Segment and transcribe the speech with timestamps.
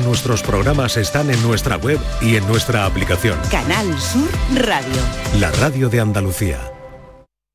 [0.00, 3.38] Nuestros programas están en nuestra web y en nuestra aplicación.
[3.50, 5.02] Canal Sur Radio.
[5.38, 6.72] La radio de Andalucía.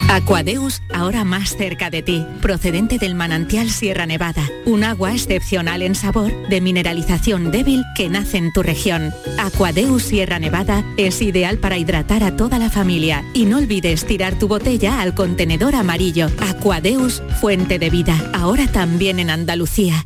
[0.10, 5.96] Aquadeus, ahora más cerca de ti, procedente del manantial Sierra Nevada, un agua excepcional en
[5.96, 9.14] sabor, de mineralización débil que nace en tu región.
[9.38, 14.40] Aquadeus Sierra Nevada es ideal para hidratar a toda la familia y no olvides tirar
[14.40, 16.30] tu botella al contenedor amarillo.
[16.40, 20.06] Aquadeus, fuente de vida, ahora también en Andalucía.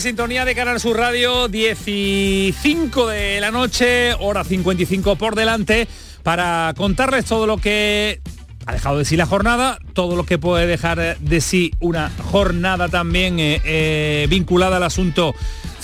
[0.00, 2.52] Sintonía de Canal Sur Radio, 15
[3.10, 5.86] de la noche, hora 55 por delante,
[6.22, 8.20] para contarles todo lo que
[8.66, 12.88] ha dejado de sí la jornada, todo lo que puede dejar de sí una jornada
[12.88, 15.34] también eh, eh, vinculada al asunto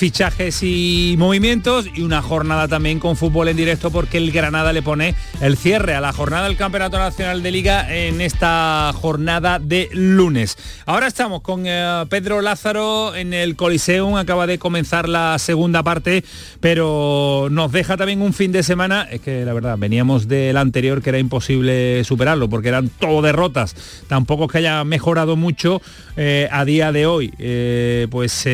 [0.00, 4.80] fichajes y movimientos y una jornada también con fútbol en directo porque el Granada le
[4.80, 9.90] pone el cierre a la jornada del Campeonato Nacional de Liga en esta jornada de
[9.92, 10.56] lunes.
[10.86, 16.24] Ahora estamos con eh, Pedro Lázaro en el Coliseum, acaba de comenzar la segunda parte,
[16.60, 21.02] pero nos deja también un fin de semana, es que la verdad, veníamos del anterior
[21.02, 23.76] que era imposible superarlo porque eran todo derrotas,
[24.08, 25.82] tampoco es que haya mejorado mucho
[26.16, 28.48] eh, a día de hoy, eh, pues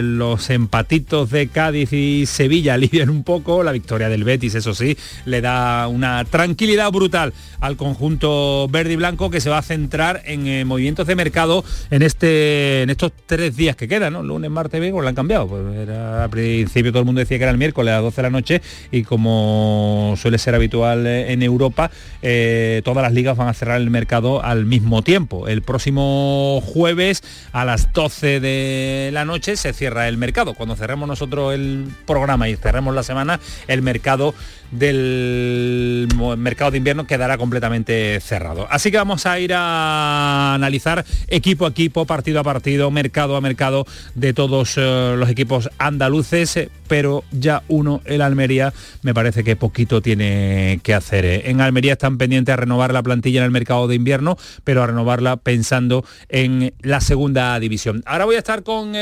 [0.00, 4.96] los empates de Cádiz y Sevilla alivian un poco, la victoria del Betis, eso sí,
[5.24, 10.22] le da una tranquilidad brutal al conjunto verde y blanco que se va a centrar
[10.26, 14.22] en eh, movimientos de mercado en, este, en estos tres días que quedan, ¿no?
[14.22, 15.48] Lunes, martes, viernes, lo han cambiado.
[15.48, 18.16] Pues era, al principio todo el mundo decía que era el miércoles a las 12
[18.16, 18.62] de la noche
[18.92, 21.90] y como suele ser habitual eh, en Europa,
[22.22, 25.48] eh, todas las ligas van a cerrar el mercado al mismo tiempo.
[25.48, 27.22] El próximo jueves
[27.52, 30.54] a las 12 de la noche se cierra el mercado.
[30.54, 34.34] Cuando cerremos nosotros el programa y cerremos la semana, el mercado
[34.78, 38.66] del mercado de invierno quedará completamente cerrado.
[38.70, 43.40] Así que vamos a ir a analizar equipo a equipo, partido a partido, mercado a
[43.40, 49.44] mercado de todos eh, los equipos andaluces, eh, pero ya uno, el Almería, me parece
[49.44, 51.24] que poquito tiene que hacer.
[51.24, 51.50] Eh.
[51.50, 54.86] En Almería están pendientes a renovar la plantilla en el mercado de invierno, pero a
[54.86, 58.02] renovarla pensando en la segunda división.
[58.06, 58.94] Ahora voy a estar con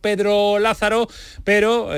[0.00, 1.08] Pedro Lázaro,
[1.44, 1.90] pero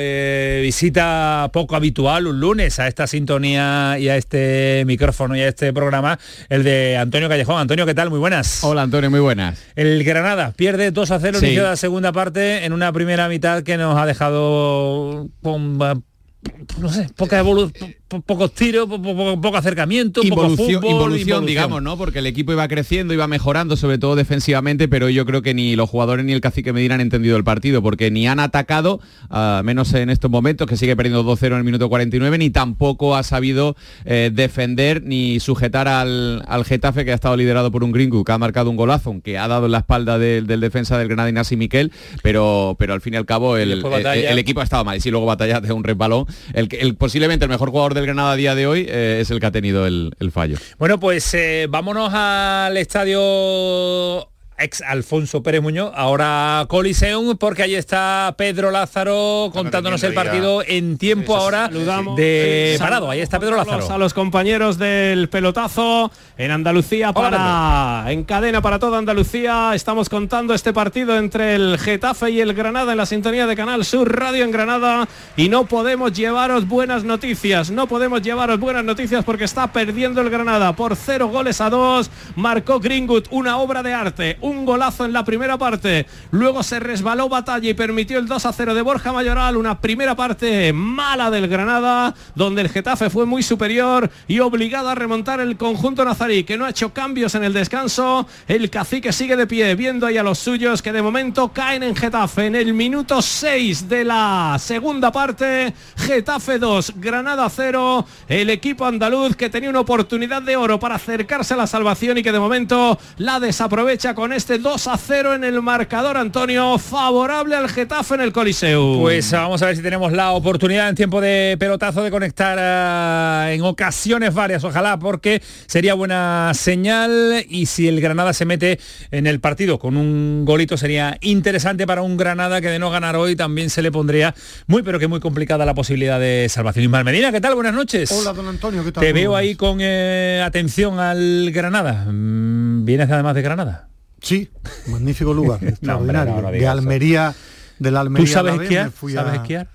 [0.63, 5.73] visita poco habitual un lunes a esta sintonía y a este micrófono y a este
[5.73, 7.61] programa, el de Antonio Callejón.
[7.61, 8.09] Antonio, ¿qué tal?
[8.09, 8.65] Muy buenas.
[8.65, 9.59] Hola Antonio, muy buenas.
[9.75, 11.47] El Granada pierde 2 a 0 sí.
[11.47, 16.89] inicio de la segunda parte en una primera mitad que nos ha dejado con no
[16.89, 21.97] sé, poca evolución pocos tiros, poco, acercamiento, involución, poco involución, digamos, ¿no?
[21.97, 25.77] Porque el equipo iba creciendo, iba mejorando, sobre todo defensivamente, pero yo creo que ni
[25.77, 29.01] los jugadores ni el cacique Medina han entendido el partido, porque ni han atacado,
[29.31, 33.15] uh, menos en estos momentos, que sigue perdiendo 2-0 en el minuto 49, ni tampoco
[33.15, 37.93] ha sabido eh, defender ni sujetar al, al, Getafe, que ha estado liderado por un
[37.93, 40.99] gringo, que ha marcado un golazo, que ha dado en la espalda del, del defensa
[40.99, 44.61] del Granada Inasi Miquel, pero, pero al fin y al cabo el, el, el, equipo
[44.61, 44.97] ha estado mal.
[44.97, 48.33] Y si luego batalla de un resbalón, el, el, posiblemente el mejor jugador de Granada
[48.33, 50.57] a día de hoy eh, es el que ha tenido el, el fallo.
[50.79, 54.30] Bueno, pues eh, vámonos al estadio
[54.61, 60.99] ex Alfonso Pérez Muñoz, ahora Coliseum, porque ahí está Pedro Lázaro contándonos el partido en
[60.99, 61.69] tiempo ahora
[62.17, 63.11] de parado.
[63.11, 63.91] Ahí está Pedro Lázaro.
[63.91, 69.73] A los compañeros del pelotazo en Andalucía para en cadena para toda Andalucía.
[69.75, 73.85] Estamos contando este partido entre el Getafe y el Granada en la sintonía de Canal
[73.85, 77.71] Sur Radio en Granada y no podemos llevaros buenas noticias.
[77.71, 82.11] No podemos llevaros buenas noticias porque está perdiendo el Granada por cero goles a dos.
[82.37, 86.07] Marcó Greenwood una obra de arte un golazo en la primera parte.
[86.31, 89.57] Luego se resbaló batalla y permitió el 2 a 0 de Borja Mayoral.
[89.57, 94.95] Una primera parte mala del Granada, donde el Getafe fue muy superior y obligado a
[94.95, 98.27] remontar el conjunto nazarí, que no ha hecho cambios en el descanso.
[98.49, 101.97] El cacique sigue de pie, viendo ahí a los suyos que de momento caen en
[101.97, 105.73] Getafe en el minuto 6 de la segunda parte.
[105.97, 108.07] Getafe 2, Granada 0.
[108.29, 112.23] El equipo andaluz que tenía una oportunidad de oro para acercarse a la salvación y
[112.23, 117.55] que de momento la desaprovecha con este 2 a 0 en el marcador Antonio, favorable
[117.55, 118.99] al Getafe en el Coliseo.
[118.99, 123.51] Pues vamos a ver si tenemos la oportunidad en tiempo de pelotazo de conectar uh,
[123.51, 129.27] en ocasiones varias, ojalá, porque sería buena señal y si el Granada se mete en
[129.27, 133.37] el partido con un golito sería interesante para un Granada que de no ganar hoy
[133.37, 134.35] también se le pondría
[134.67, 136.87] muy pero que muy complicada la posibilidad de salvación.
[136.87, 137.57] Ismael Medina, ¿qué tal?
[137.57, 138.11] Buenas noches.
[138.11, 139.05] Hola, don Antonio, ¿qué tal?
[139.05, 142.07] Te veo ahí con eh, atención al Granada.
[142.11, 143.90] Mm, ¿Vienes además de Granada?
[144.21, 144.51] Sí,
[144.89, 146.35] magnífico lugar, extraordinario.
[146.35, 147.35] No, no, no de Almería,
[147.79, 148.27] de la Almería.
[148.27, 148.91] ¿Tú sabes vez, esquiar?
[148.91, 149.69] fui ¿Sabes a, esquiar?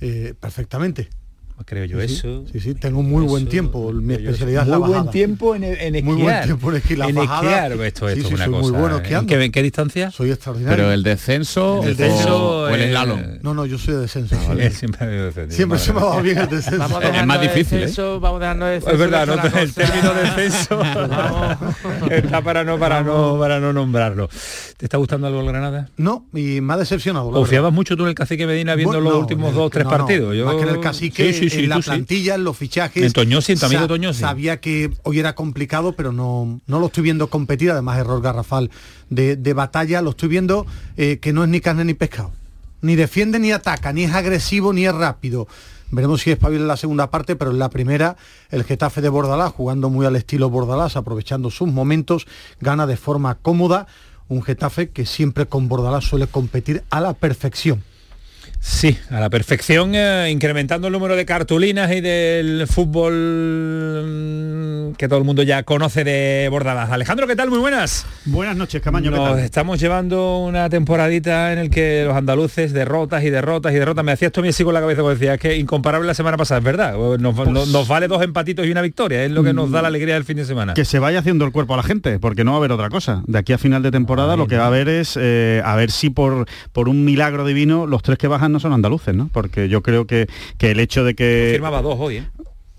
[0.00, 1.10] Eh, perfectamente.
[1.66, 2.44] Creo yo sí, eso.
[2.50, 3.92] Sí, sí, tengo muy buen eso, tiempo.
[3.92, 5.10] Mi especialidad es muy la buen bajada.
[5.10, 6.02] tiempo en, en esquiar.
[6.04, 6.98] Muy buen tiempo en esquiar.
[6.98, 8.62] La en esquiar, esto, esto sí, es sí, una soy cosa.
[8.72, 9.26] muy bueno ¿En esquiando.
[9.28, 10.10] qué, en qué distancia?
[10.10, 10.76] Soy extraordinario.
[10.76, 13.20] Pero el descenso, El o- descenso, o el eh, slalom.
[13.42, 14.34] No, no, yo soy de descenso.
[14.58, 16.10] Eh, Siempre, me he defendido, Siempre madre se me ha mía.
[16.10, 17.00] dado bien el descenso.
[17.12, 17.80] Es más difícil, ¿eh?
[17.82, 18.92] descenso, Vamos dejando de descenso.
[18.94, 20.80] Es verdad, no, el término descenso
[22.10, 24.28] está para no, para no, para no nombrarlo.
[24.76, 25.88] ¿Te está gustando algo el Granada?
[25.96, 27.30] No, y me ha decepcionado.
[27.30, 30.34] ¿Confiabas mucho tú en el cacique Medina viendo los últimos dos, tres partidos?
[30.34, 30.46] Yo...
[30.46, 33.04] Más que en el cacique, Sí, en la plantilla, en los fichajes.
[33.04, 34.20] En Toñosi, en tu amigo Toñosi.
[34.20, 38.70] Sabía que hoy era complicado, pero no, no lo estoy viendo competir, además error garrafal
[39.08, 40.66] de, de batalla, lo estoy viendo
[40.96, 42.32] eh, que no es ni carne ni pescado.
[42.82, 45.46] Ni defiende ni ataca, ni es agresivo ni es rápido.
[45.90, 48.16] Veremos si es en la segunda parte, pero en la primera
[48.50, 52.26] el Getafe de Bordalás, jugando muy al estilo Bordalás, aprovechando sus momentos,
[52.60, 53.86] gana de forma cómoda.
[54.28, 57.82] Un Getafe que siempre con Bordalás suele competir a la perfección.
[58.62, 65.08] Sí, a la perfección, eh, incrementando el número de cartulinas y del fútbol mm, que
[65.08, 66.90] todo el mundo ya conoce de Bordalás.
[66.90, 67.48] Alejandro, ¿qué tal?
[67.48, 68.04] Muy buenas.
[68.26, 69.38] Buenas noches, Camaño, ¿qué Nos tal?
[69.38, 74.04] estamos llevando una temporadita en el que los andaluces derrotas y derrotas y derrotas.
[74.04, 76.58] Me hacías tú así con la cabeza cuando decía, es que incomparable la semana pasada,
[76.58, 76.94] es verdad.
[77.18, 79.88] Nos, Pues- nos vale dos empatitos y una victoria, es lo que nos da la
[79.88, 80.74] alegría del fin de semana.
[80.74, 82.90] Que se vaya haciendo el cuerpo a la gente, porque no va a haber otra
[82.90, 83.22] cosa.
[83.26, 84.60] De aquí a final de temporada Ay, lo que no.
[84.60, 88.18] va a haber es eh, a ver si por, por un milagro divino los tres
[88.18, 89.28] que bajan no son andaluces, ¿no?
[89.32, 90.26] Porque yo creo que,
[90.58, 91.50] que el hecho de que...
[91.52, 92.24] Firmaba dos hoy, ¿eh?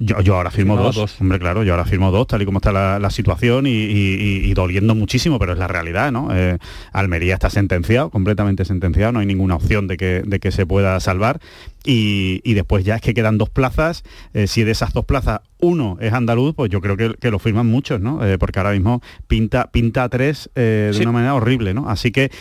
[0.03, 0.95] Yo, yo ahora firmo dos.
[0.95, 1.21] dos.
[1.21, 4.15] hombre, claro, yo ahora firmo dos, tal y como está la, la situación y, y-
[4.19, 6.29] y- y doliendo muchísimo, pero es la realidad, ¿no?
[6.35, 6.57] Eh,
[6.91, 10.99] Almería está sentenciado, completamente sentenciado, no hay ninguna opción de que, de que se pueda
[10.99, 11.39] salvar.
[11.83, 15.41] Y, y después ya es que quedan dos plazas, eh, si de esas dos plazas
[15.63, 18.25] uno es andaluz, pues yo creo que, que lo firman muchos, ¿no?
[18.25, 21.01] Eh, porque ahora mismo pinta, pinta a tres eh, de Sí.
[21.03, 21.87] una manera horrible, ¿no?
[21.89, 22.31] Así que,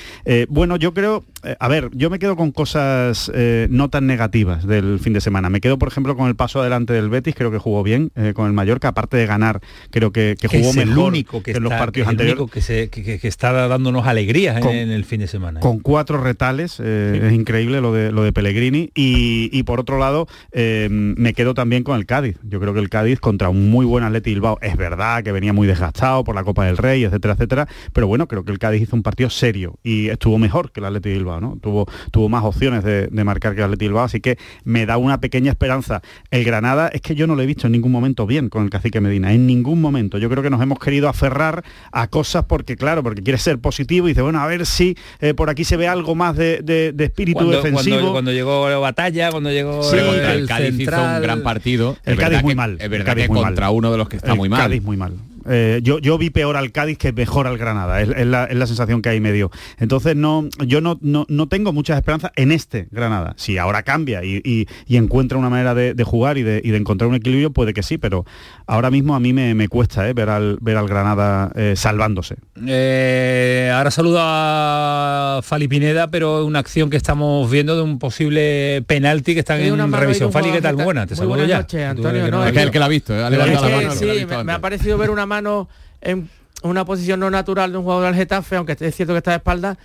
[0.48, 1.24] bueno, yo creo,
[1.58, 3.30] a ver, yo me quedo con cosas
[3.68, 5.50] no tan negativas del fin de semana.
[5.50, 8.46] Me quedo, por ejemplo, con el paso adelante del Betis, creo que jugó bien con
[8.46, 9.60] el Mallorca, aparte de ganar,
[9.90, 12.40] creo que, que jugó es el mejor único que en los está- partidos el anteriores.
[12.40, 15.60] único que, se- está dándonos alegrías en, Con- en el fin de semana.
[15.60, 18.90] con cuatro retales, es increíble lo de, lo de Pellegrini.
[18.94, 22.36] Y, y por otro lado, eh, me quedo también con el Cádiz.
[22.42, 25.52] Yo creo que el Cádiz contra un muy buen Atleti Bilbao, es verdad que venía
[25.52, 28.82] muy desgastado por la Copa del Rey, etcétera, etcétera, pero bueno, creo que el Cádiz
[28.82, 31.58] hizo un partido serio y estuvo mejor que el Atleti Bilbao, ¿no?
[31.60, 34.96] Tuvo, tuvo más opciones de, de marcar que el Atleti Bilbao, así que me da
[34.96, 36.02] una pequeña esperanza.
[36.30, 38.70] El Granada es que yo no lo he visto en ningún momento bien con el
[38.70, 40.18] cacique Medina, en ningún momento.
[40.18, 44.08] Yo creo que nos hemos querido aferrar a cosas porque, claro, porque quiere ser positivo
[44.08, 46.92] y dice, bueno, a ver si eh, por aquí se ve algo más de, de-
[46.92, 47.96] de espíritu cuando, defensivo.
[47.96, 51.42] cuando- cuando llegó la batalla, cuando llegó Sí, el el Cádiz hizo central- un gran
[51.42, 51.96] partido.
[52.06, 54.48] El Cádiz muy mal, Es el verdad que contra uno de los que está muy
[54.48, 54.60] mal.
[54.60, 55.12] Cádiz muy mal.
[55.48, 58.56] Eh, yo, yo vi peor al Cádiz que mejor al Granada, es, es la, es
[58.56, 59.50] la sensación que hay medio.
[59.78, 63.34] Entonces no, yo no, no, no tengo muchas esperanzas en este Granada.
[63.36, 66.70] Si ahora cambia y, y- y encuentra una manera de, de jugar y de, y
[66.70, 68.24] de encontrar un equilibrio, puede que sí, pero
[68.66, 72.36] ahora mismo a mí me, me cuesta eh, ver, al, ver al Granada eh, salvándose.
[72.66, 78.82] Eh, ahora saludo a Fali Pineda, pero una acción que estamos viendo de un posible
[78.86, 80.30] penalti que Sí, una en mano revisión.
[80.32, 80.76] Fali, ¿qué tal?
[80.76, 81.58] Buena, te saludo buenas ya.
[81.58, 84.26] noches, Antonio, no, que el que la ha visto, ¿eh?
[84.28, 85.68] me, me ha parecido ver una mano
[86.00, 86.28] en
[86.62, 89.36] una posición no natural de un jugador del Getafe, aunque es cierto que está de
[89.38, 89.78] espalda,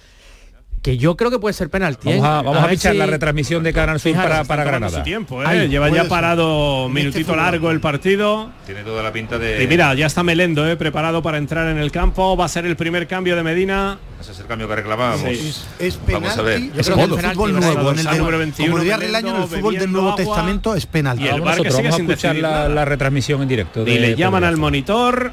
[0.86, 2.12] que yo creo que puede ser penalti.
[2.12, 2.20] ¿eh?
[2.20, 4.98] Vamos a, vamos a ver pichar si- la retransmisión de Canal Sur Fijaros, para, Granada.
[5.00, 5.46] su tiempo, ¿eh?
[5.48, 6.10] Ay, Lleva ya ser.
[6.10, 7.38] parado minutito este fútbol.
[7.38, 8.52] largo el partido.
[8.68, 9.64] Tiene toda la pinta de...
[9.64, 10.78] Y mira, ya está Melendo, ¿eh?
[10.78, 12.38] preparado para entrar en el campo.
[12.38, 13.98] Va a ser el primer cambio de Medina.
[14.22, 15.22] Ese es el cambio que reclamábamos.
[15.28, 15.54] Sí.
[15.80, 16.60] Es Vamos a ver.
[16.60, 18.98] penalti Yo creo en que el penalti, en el Dorsal de- número 21, como diría
[18.98, 20.18] Relaño, en el bebiendo fútbol del Nuevo agua.
[20.24, 21.24] Testamento es penalti.
[21.24, 23.82] Y el Vamos que sigue vamos a escuchar la, retransmisión en directo.
[23.88, 25.32] Y le llaman al monitor.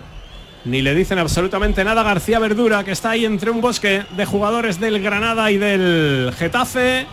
[0.65, 4.25] Ni le dicen absolutamente nada a García Verdura, que está ahí entre un bosque de
[4.25, 7.07] jugadores del Granada y del Getafe,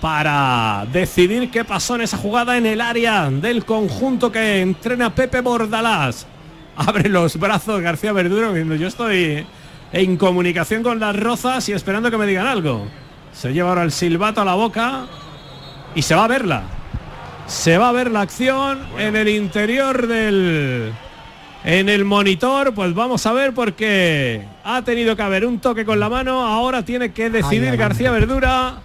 [0.00, 5.40] para decidir qué pasó en esa jugada en el área del conjunto que entrena Pepe
[5.40, 6.26] Bordalás.
[6.76, 9.46] Abre los brazos García Verdura, viendo yo estoy
[9.92, 12.86] en comunicación con las rozas y esperando que me digan algo.
[13.32, 15.06] Se lleva ahora el silbato a la boca
[15.94, 16.64] y se va a verla.
[17.46, 20.92] Se va a ver la acción en el interior del
[21.64, 25.98] en el monitor, pues vamos a ver porque ha tenido que haber un toque con
[25.98, 28.10] la mano, ahora tiene que decidir Ay, García.
[28.10, 28.82] Verdura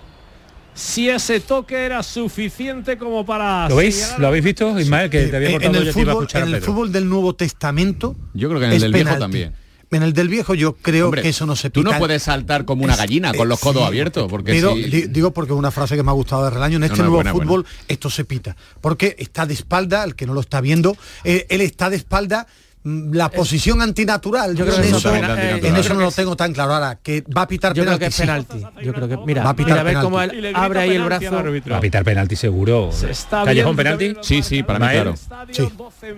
[0.74, 4.16] si ese toque era suficiente como para ¿Lo veis?
[4.18, 5.10] ¿Lo habéis visto, Ismael?
[5.10, 6.60] Que te había cortado en el yo te iba a fútbol, escuchar a en el
[6.62, 6.74] Pedro.
[6.74, 9.54] fútbol del Nuevo Testamento Yo creo que en el del viejo también.
[9.92, 11.94] En el del viejo yo creo Hombre, que eso no se Tú pita.
[11.94, 14.76] no puedes saltar como una Es- gallina con eh, los codos sí, abiertos, porque pero
[14.76, 16.98] si- di- digo porque es una frase que me ha gustado de Relaño en este
[16.98, 20.42] no, nuevo buena, fútbol esto se pita porque está de espalda el que no lo
[20.42, 20.96] está viendo
[21.26, 22.46] eh, él está de espalda
[22.84, 26.76] la posición antinatural yo, creo en, que eso, en eso no lo tengo tan claro
[26.76, 28.22] ahora que va a pitar Yo creo que es sí.
[28.22, 28.64] penalti.
[28.82, 31.04] Yo creo que mira, Va a pitar mira a ver cómo él abre ahí el
[31.04, 31.44] brazo.
[31.70, 32.90] Va a pitar penalti seguro.
[32.90, 34.20] está ¿Callejón viendo penalti?
[34.22, 35.16] Sí, sí, para mí claro.
[35.52, 35.70] Sí.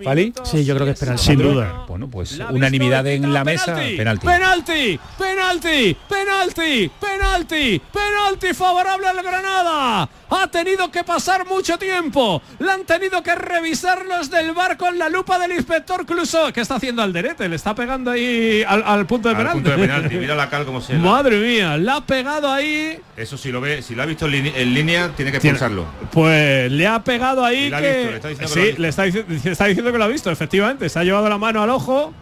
[0.04, 0.32] ¿Fali?
[0.44, 1.22] Sí, yo creo que es penalti.
[1.24, 1.84] Sin duda.
[1.88, 4.26] Bueno, pues unanimidad en la mesa, penalti.
[4.26, 10.08] Penalti, penalti, penalti, penalti, penalti favorable al Granada.
[10.34, 12.40] Ha tenido que pasar mucho tiempo.
[12.58, 16.52] La han tenido que revisar los del bar con la lupa del inspector Cluso.
[16.52, 17.48] ¿Qué está haciendo Alderete?
[17.48, 19.60] Le está pegando ahí al, al punto de Al penalti.
[19.62, 22.98] punto de penalti, mira la cal como se Madre mía, la ha pegado ahí.
[23.16, 25.86] Eso si lo ve, si lo ha visto en, línea- en línea, tiene que expulsarlo.
[26.10, 29.44] Pues le ha pegado ahí que visto, le está diciendo que sí, lo ha visto.
[29.44, 30.88] le está diciendo que lo ha visto, efectivamente.
[30.88, 32.12] Se ha llevado la mano al ojo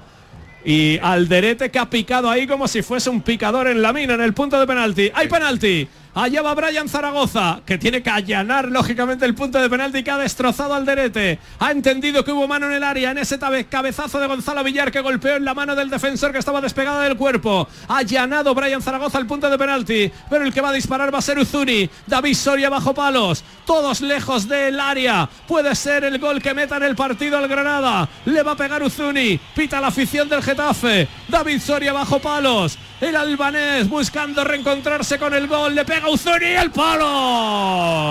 [0.64, 4.20] y Alderete que ha picado ahí como si fuese un picador en la mina en
[4.20, 5.10] el punto de penalti.
[5.14, 5.88] Hay penalti.
[6.12, 10.18] Allá va Brian Zaragoza, que tiene que allanar lógicamente el punto de penalti que ha
[10.18, 11.38] destrozado Alderete.
[11.60, 13.38] Ha entendido que hubo mano en el área en ese
[13.68, 17.16] cabezazo de Gonzalo Villar que golpeó en la mano del defensor que estaba despegada del
[17.16, 17.68] cuerpo.
[17.86, 21.18] Ha allanado Brian Zaragoza el punto de penalti, pero el que va a disparar va
[21.18, 21.88] a ser Uzuni.
[22.08, 25.28] David Soria bajo palos, todos lejos del área.
[25.46, 28.08] Puede ser el gol que meta en el partido al Granada.
[28.24, 31.06] Le va a pegar Uzuni, pita la afición del Getafe.
[31.30, 32.76] David Soria bajo palos.
[33.00, 35.74] El albanés buscando reencontrarse con el gol.
[35.74, 38.10] Le pega Uzuni al palo.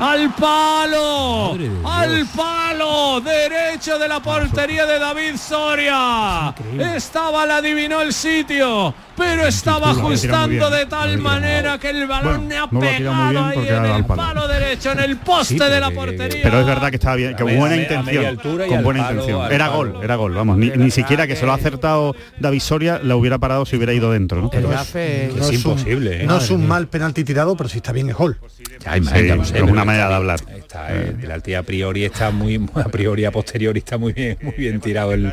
[0.00, 6.54] Al palo, al palo, derecho de la portería de David Soria.
[6.94, 12.48] Estaba, la adivinó el sitio, pero estaba ajustando de tal manera que el balón Bueno,
[12.48, 14.22] le ha no pegado ahí en el al palo.
[14.22, 16.40] palo derecho, en el poste Sí, de la portería.
[16.44, 18.36] Pero es verdad que estaba bien, que buena intención.
[18.68, 19.52] Con buena intención.
[19.52, 20.58] Era gol, era gol, vamos.
[20.58, 23.92] Ni, ni siquiera que se lo ha acertado David Soria, la hubiera parado si hubiera
[23.92, 24.50] ido dentro, ¿no?
[24.52, 26.26] El Pero- Es no es un- imposible, ¿eh?
[26.26, 28.38] no es un mal penalti tirado pero si está bien es gol
[28.80, 30.40] ya una manera de hablar.
[30.56, 34.38] Está, eh, el penalti a priori está muy a priori a posteriori está muy bien
[34.40, 35.32] muy bien tirado el,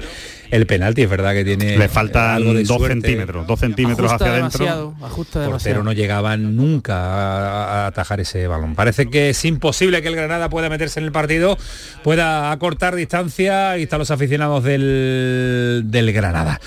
[0.52, 2.94] el penalti es verdad que tiene Le faltan algo de dos suerte.
[3.02, 4.96] centímetros, dos centímetros Ajusta hacia adentro.
[5.04, 8.76] ajusta portero no llegaba nunca a, a atajar ese balón.
[8.76, 11.58] Parece que es imposible que el Granada pueda meterse en el partido,
[12.04, 16.60] pueda acortar distancia y están los aficionados del, del Granada.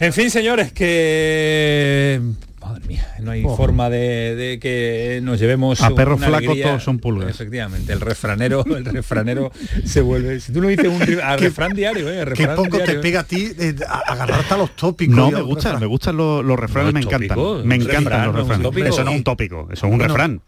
[0.00, 2.20] En fin, señores, que
[2.68, 6.66] madre mía, no hay forma de, de que nos llevemos A flacos alegría.
[6.66, 7.30] todos son pulgas.
[7.30, 9.50] Efectivamente, el refranero, el refranero
[9.84, 10.40] se vuelve.
[10.40, 13.00] Si tú no dices un refrán diario, eh, qué refrán poco te diario.
[13.00, 16.44] pega a ti eh, a- agarrarte a los tópicos No, me gustan, me gustan los,
[16.44, 17.66] los refranes, me encantan.
[17.66, 18.88] Me encantan refrán, los refranes.
[18.94, 20.04] Eso no es un tópico, eso es un Bueno.
[20.14, 20.40] refrán.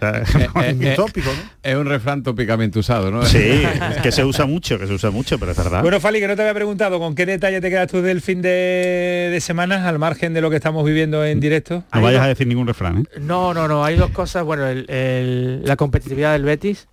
[0.00, 1.50] O sea, Eh, eh, tópico, ¿no?
[1.62, 3.24] Es un refrán tópicamente usado, ¿no?
[3.24, 3.62] sí,
[4.02, 5.82] que se usa mucho, que se usa mucho, pero es verdad.
[5.82, 8.40] Bueno, Fali, que no te había preguntado con qué detalle te quedas tú del fin
[8.42, 11.84] de, de semana, al margen de lo que estamos viviendo en directo.
[11.92, 13.18] no vayas a decir ningún refrán, ¿eh?
[13.20, 14.44] No, no, no, hay dos cosas.
[14.44, 16.88] Bueno, el- el- la competitividad del Betis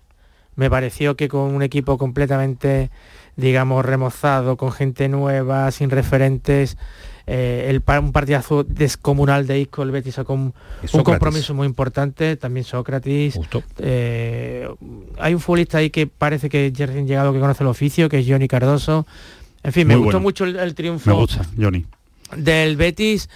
[0.56, 2.90] me pareció que con un equipo completamente,
[3.36, 6.78] digamos, remozado, con gente nueva, sin referentes,
[7.28, 10.54] eh, el, un partidazo descomunal de Isco, el Betis sacó un,
[10.94, 13.40] un compromiso muy importante, también Sócrates.
[13.80, 14.68] Eh,
[15.18, 18.20] hay un futbolista ahí que parece que es recién llegado que conoce el oficio, que
[18.20, 19.08] es Johnny Cardoso.
[19.64, 20.24] En fin, me Muy gustó bueno.
[20.24, 21.86] mucho el, el triunfo Me gusta, Johnny.
[22.38, 23.30] del Betis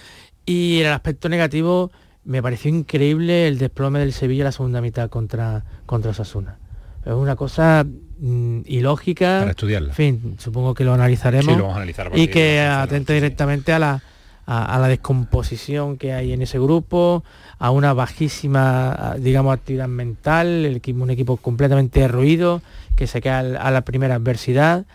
[0.46, 1.90] y en el aspecto negativo
[2.24, 6.58] me pareció increíble el desplome del Sevilla en la segunda mitad contra contra Osasuna.
[7.04, 7.84] Es una cosa
[8.20, 9.40] mm, ilógica.
[9.40, 9.88] Para estudiarla.
[9.88, 11.46] En fin, supongo que lo analizaremos.
[11.46, 14.02] Sí, lo vamos a analizar a y que atenta directamente a la
[14.46, 17.22] a, a la descomposición que hay en ese grupo,
[17.58, 22.60] a una bajísima, digamos, actividad mental, el equipo, un equipo completamente derruido,
[22.96, 24.86] que se queda a la primera adversidad.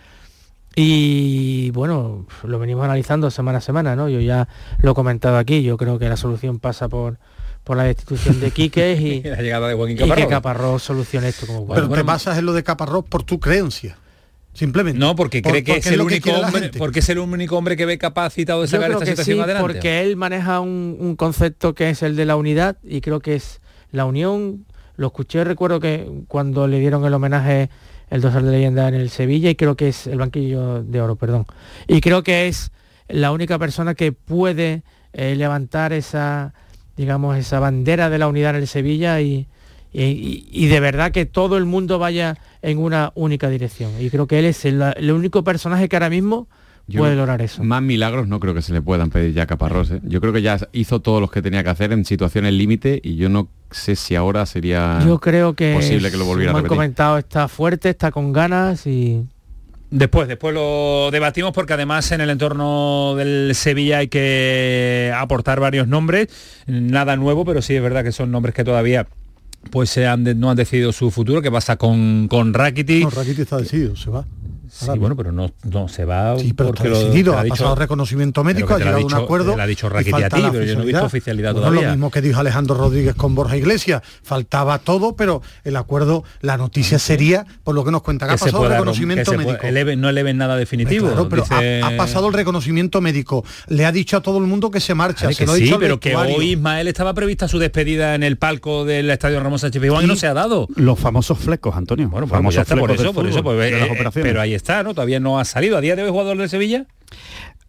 [0.76, 4.10] Y bueno, lo venimos analizando semana a semana, ¿no?
[4.10, 7.18] Yo ya lo he comentado aquí, yo creo que la solución pasa por,
[7.64, 10.30] por la destitución de Quique y, la llegada de Joaquín y que Caparrós.
[10.30, 13.98] Caparrós solucione esto como pero te basas en lo de Caparrós por tu creencia
[14.54, 15.00] simplemente.
[15.00, 17.58] No, porque Por- cree que porque es el que único hombre, porque es el único
[17.58, 19.62] hombre que ve capacitado de sacar esta que situación sí, adelante.
[19.74, 23.36] porque él maneja un, un concepto que es el de la unidad y creo que
[23.36, 24.66] es la unión.
[24.98, 27.70] Lo escuché, recuerdo que cuando le dieron el homenaje
[28.10, 31.16] el dorsal de leyenda en el Sevilla y creo que es el banquillo de oro,
[31.16, 31.46] perdón.
[31.88, 32.72] Y creo que es
[33.08, 34.84] la única persona que puede
[35.14, 36.54] eh, levantar esa,
[36.98, 39.48] digamos, esa bandera de la unidad en el Sevilla y,
[39.94, 43.92] y- de verdad que todo el mundo vaya en una única dirección.
[44.00, 46.48] Y creo que él es el, el único personaje que ahora mismo
[46.88, 47.64] Yo- puede lograr eso.
[47.64, 49.90] Más milagros no creo que se le puedan pedir ya a Caparrós.
[49.92, 50.02] ¿eh?
[50.04, 53.16] Yo creo que ya hizo todos los que tenía que hacer en situaciones límite y
[53.16, 56.60] yo no sé si ahora sería Yo creo que posible que lo volviera a como
[56.60, 56.78] han repetir.
[56.78, 59.24] comentado, está fuerte, está con ganas y
[59.92, 65.88] Después, después lo debatimos porque además en el entorno del Sevilla hay que aportar varios
[65.88, 66.28] nombres,
[66.68, 69.08] nada nuevo, pero sí es verdad que son nombres que todavía
[69.72, 73.04] pues se han de- no han decidido su futuro, ¿qué pasa con, con Rakitic?
[73.04, 74.26] No, Rakitic está decidido, se va.
[74.72, 77.54] Sí, bueno, pero no, no se va Sí, pero porque está decidido, lo ha dicho-
[77.56, 79.56] pasado reconocimiento médico, ha llegado a ha un acuerdo.
[79.60, 81.68] ha dicho y Rakitic a falta ti, la pero yo no he visto oficialidad Bueno,
[81.68, 81.88] todavía.
[81.90, 86.58] Lo mismo que dijo Alejandro Rodríguez con Borja Iglesias, faltaba todo, pero el acuerdo, la
[86.58, 89.44] noticia sería, por lo que nos cuentan, ha que se pasado el reconocimiento que se
[89.44, 89.68] pueda- médico.
[89.68, 91.08] eleve- no eleven nada definitivo.
[91.08, 93.44] Claro, pero dice- ha, ha pasado el reconocimiento médico.
[93.68, 95.26] Le ha dicho a todo el mundo que se marcha.
[95.26, 97.60] Vale, se que lo ha sí, dicho al pero que hoy Ismael estaba prevista su
[97.60, 100.68] despedida en el palco del Estadio Ramón Sánchez Pizjuán y no se ha dado.
[100.76, 102.10] Los famosos flecos, Antonio.
[102.10, 104.12] Bueno, pues famosos por eso, por eso, pues, eh, operaciones.
[104.30, 104.94] pero ahí está, ¿no?
[104.94, 105.78] Todavía no ha salido.
[105.78, 106.86] ¿A día de hoy jugador del Sevilla?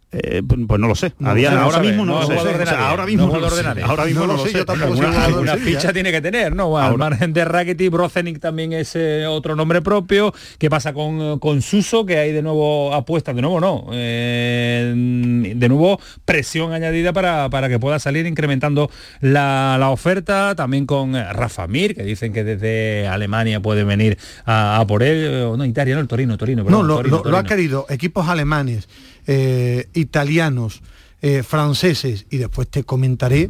[0.09, 1.11] Eh, pues pues no lo sé.
[1.19, 2.75] No no ahora mismo no, no lo sé.
[2.75, 3.65] ahora no mismo no, lo sé.
[3.83, 4.57] Ahora mismo No no lo lo sé, sé.
[4.59, 5.79] yo tampoco Alguna- Alguna Sevilla.
[5.79, 6.77] ficha tiene que tener, ¿no?
[6.77, 10.33] Al margen de Rakitic, Brozenik también es eh, otro nombre propio.
[10.57, 12.05] ¿Qué pasa con, eh, con Suso?
[12.05, 13.87] Que hay de nuevo apuestas, de nuevo no.
[13.91, 18.89] eh, de nuevo presión añadida para, para que pueda salir incrementando
[19.21, 20.55] la, la oferta.
[20.55, 25.03] También con eh, Rafa Mir, que dicen que desde Alemania puede venir a, a por
[25.03, 25.17] él.
[25.25, 26.63] Eh, No, Italia, no, el Torino, Torino.
[26.63, 28.87] No, perdón, lo, Torino, lo- lo ha querido equipos alemanes,
[29.27, 30.81] eh, italianos,
[31.21, 33.49] eh, franceses y después te comentaré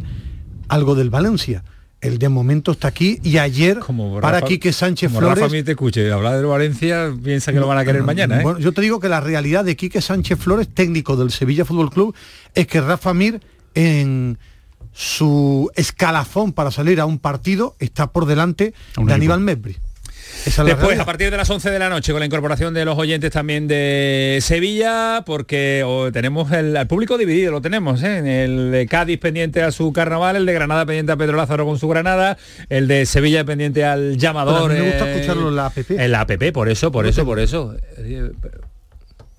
[0.67, 1.63] algo del Valencia.
[1.99, 3.79] El de momento está aquí y ayer
[4.21, 5.39] para Rafa- Quique Sánchez como Flores.
[5.39, 8.43] Rafa Mir te escuche hablar de Valencia, piensa que lo van a querer mañana, ¿eh?
[8.43, 11.89] Bueno, yo te digo que la realidad de Quique Sánchez Flores, técnico del Sevilla Fútbol
[11.89, 12.15] Club,
[12.53, 13.41] es que Rafa Mir
[13.73, 14.37] en
[14.93, 19.13] su escalafón para salir a un partido está por delante Un de equipo.
[19.15, 19.77] Aníbal Mesbri.
[20.45, 23.31] Después, a partir de las 11 de la noche, con la incorporación de los oyentes
[23.31, 28.43] también de Sevilla, porque oh, tenemos el, al público dividido, lo tenemos, ¿eh?
[28.45, 31.79] el de Cádiz pendiente a su carnaval, el de Granada pendiente a Pedro Lázaro con
[31.79, 32.37] su Granada,
[32.69, 34.71] el de Sevilla pendiente al llamador.
[34.71, 35.77] A mí me gusta eh, escucharlo en la app.
[35.89, 37.75] En la app, por eso, por eso, por eso.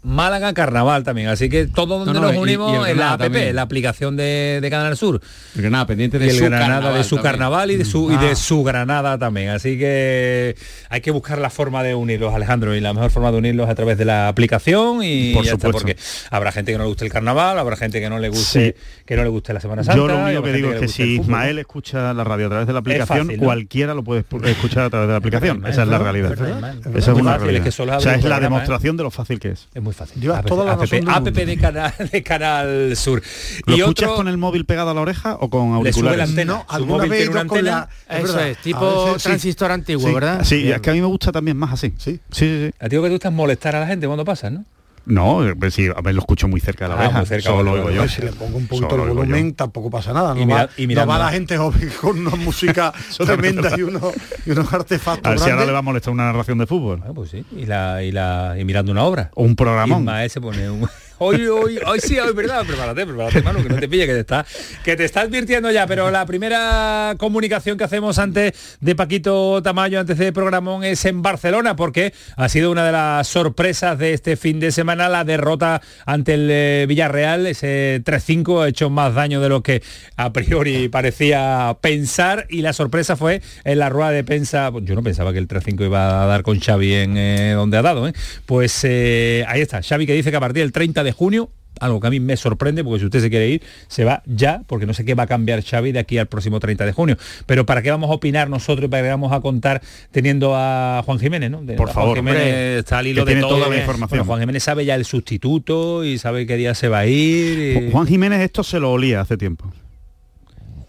[0.08, 3.20] Málaga Carnaval también, así que todo donde No, no, nos unimos y en la app,
[3.20, 3.54] también.
[3.54, 5.20] la aplicación de, de Canal Sur.
[5.54, 7.32] El Granada pendiente de Y el su Granada carnaval de su también.
[7.32, 8.20] carnaval y de su y Ah.
[8.22, 9.50] de su Granada también.
[9.50, 10.56] Así que
[10.88, 13.74] hay que buscar la forma de unirlos, Alejandro, y la mejor forma de unirlos a
[13.74, 15.86] través de la aplicación y Por ya está, supuesto.
[15.88, 15.96] porque
[16.30, 19.16] habrá gente que no le guste el carnaval, habrá gente que no le guste que
[19.16, 19.96] no le guste la Semana Santa.
[19.98, 21.02] Yo lo único que digo es que si.
[21.20, 23.44] Ismael escucha la radio a través de la aplicación, fácil, ¿no?
[23.44, 25.64] cualquiera lo puede escu- escuchar a través de la aplicación.
[25.66, 26.32] Es Esa es la realidad.
[26.32, 27.66] Esa Es una realidad.
[27.68, 28.40] O sea, es la ¿eh?
[28.40, 29.68] demostración de lo fácil que es.
[29.74, 30.20] Es muy fácil.
[30.22, 33.22] Llevas App, toda la app, razón de canal, de canal Sur.
[33.66, 36.04] ¿Lo y escuchas otro, con el móvil pegado a la oreja o con le sube
[36.04, 36.28] la auriculares?
[36.30, 36.52] antena.
[36.54, 37.88] No, alguna móvil vez tiene una con antena.
[38.08, 39.28] la- es eso es, tipo veces sí.
[39.28, 40.14] transistor antiguo, Sí.
[40.14, 40.44] ¿verdad?
[40.44, 40.74] Sí, Bien.
[40.76, 41.92] es que a mí me gusta también más así.
[41.98, 42.20] Sí.
[42.30, 42.70] Sí, sí, sí.
[42.80, 44.64] A ti lo que te gusta es molestar a la gente cuando pasas, ¿no?
[45.06, 47.18] No, pues sí, a ver, lo escucho muy cerca de la Ah, oreja.
[47.18, 48.08] muy cerca, Solo lo oigo yo.
[48.08, 50.34] si le pongo un poquito Solo el volumen, tampoco pasa nada.
[50.36, 53.82] Y No, mira- va, y no va la gente joven con una música tremenda y
[53.82, 54.12] unos,
[54.46, 56.98] y unos artefactos A ver si ahora le va a molestar una narración de fútbol.
[56.98, 57.44] Bueno, pues sí.
[57.56, 59.30] Y, la, y, la, y mirando una obra.
[59.34, 60.00] O un programón.
[60.00, 60.88] Ismael se pone un...
[61.20, 64.20] Hoy, hoy, hoy sí, hoy verdad, prepárate, prepárate, mano, que no te pille, que te
[64.20, 64.46] está,
[64.84, 69.98] que te está advirtiendo ya, pero la primera comunicación que hacemos antes de Paquito Tamayo,
[69.98, 74.36] antes de programón, es en Barcelona, porque ha sido una de las sorpresas de este
[74.36, 79.40] fin de semana, la derrota ante el eh, Villarreal, ese 3-5 ha hecho más daño
[79.40, 79.82] de lo que
[80.14, 85.02] a priori parecía pensar, y la sorpresa fue en la rueda de prensa, yo no
[85.02, 88.12] pensaba que el 3-5 iba a dar con Xavi en eh, donde ha dado, ¿eh?
[88.46, 92.08] pues ahí está, Xavi que dice que a partir del 30 de junio algo que
[92.08, 94.94] a mí me sorprende, porque si usted se quiere ir, se va ya, porque no
[94.94, 97.16] sé qué va a cambiar Xavi de aquí al próximo 30 de junio.
[97.46, 101.02] Pero ¿para qué vamos a opinar nosotros y para qué vamos a contar teniendo a
[101.06, 101.62] Juan Jiménez, ¿no?
[101.62, 103.58] De- Por Juan favor, Jiménez hombre, está al hilo que de tiene todo.
[103.60, 104.08] toda la información.
[104.08, 107.84] Bueno, Juan Jiménez sabe ya el sustituto y sabe qué día se va a ir.
[107.86, 109.70] y- Juan Jiménez esto se lo olía hace tiempo.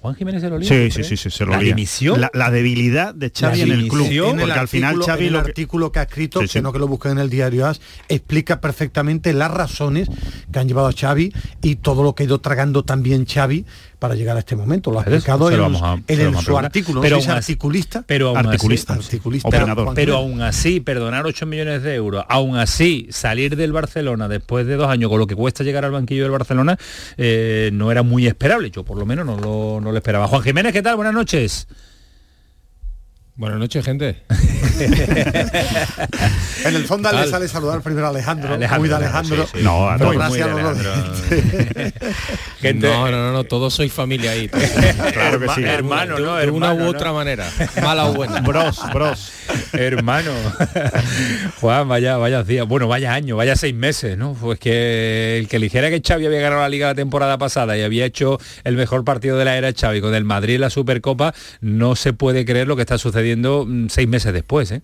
[0.02, 1.08] Juan Jiménez se lo olía, Sí, ¿tú sí, crees?
[1.10, 1.76] sí, sí, se lo ¿La olía.
[1.76, 2.22] dimisión?
[2.22, 4.04] La, la debilidad de Xavi en el club.
[4.04, 4.28] dimisión.
[4.30, 6.48] en el Porque al final Xavi en el lo que- artículo que ha escrito, Sí,
[6.48, 6.54] sí.
[6.54, 10.08] que no que lo busquen en el diario AS, explica perfectamente las razones
[10.52, 13.66] que han llevado a Xavi y todo lo que ha ido tragando también Xavi
[14.00, 14.92] para llegar a este momento.
[14.92, 15.62] Lo ha explicado en,
[16.08, 17.02] en su artículo.
[17.02, 18.04] Pero no aún articulista.
[18.08, 19.50] pero aún así- Articulista, articulista.
[19.50, 24.66] Pero, pero aún así, perdonar 8 millones de euros, aún así salir del Barcelona después
[24.66, 26.78] de dos años con lo que cuesta llegar al banquillo del Barcelona,
[27.18, 28.72] eh, no era muy esperable.
[28.72, 30.28] Yo por lo menos no lo, no lo esperaba.
[30.28, 30.96] Juan Jiménez, ¿qué tal?
[30.96, 31.68] Buenas noches.
[33.36, 34.24] Buenas noches, gente.
[36.66, 39.46] En el fondo le sale saludar primero a Alejandro, Alejandro, muy de Alejandro, Alejandro.
[39.48, 39.64] sí, sí.
[39.64, 41.94] No, todos, gracias muy a de los dos.
[42.62, 44.50] Gente- No, no, no, no, todos sois familia ahí.
[45.14, 45.64] Claro que sí.
[45.64, 46.36] Hermano, de, ¿no?
[46.36, 46.90] de una u ¿no?
[46.90, 47.50] otra manera,
[47.82, 48.42] mala o buena.
[48.42, 49.32] Bros, bros.
[49.74, 50.32] Hermano.
[51.62, 52.68] Juan, vaya, vaya días.
[52.68, 54.34] Bueno, vaya año, vaya seis meses, ¿no?
[54.34, 57.82] Pues que el que eligiera que Xavi había ganado la liga la temporada pasada y
[57.82, 61.34] había hecho el mejor partido de la era Xavi con el Madrid en la Supercopa,
[61.62, 64.82] no se puede creer lo que está sucediendo mm, seis meses después, ¿eh?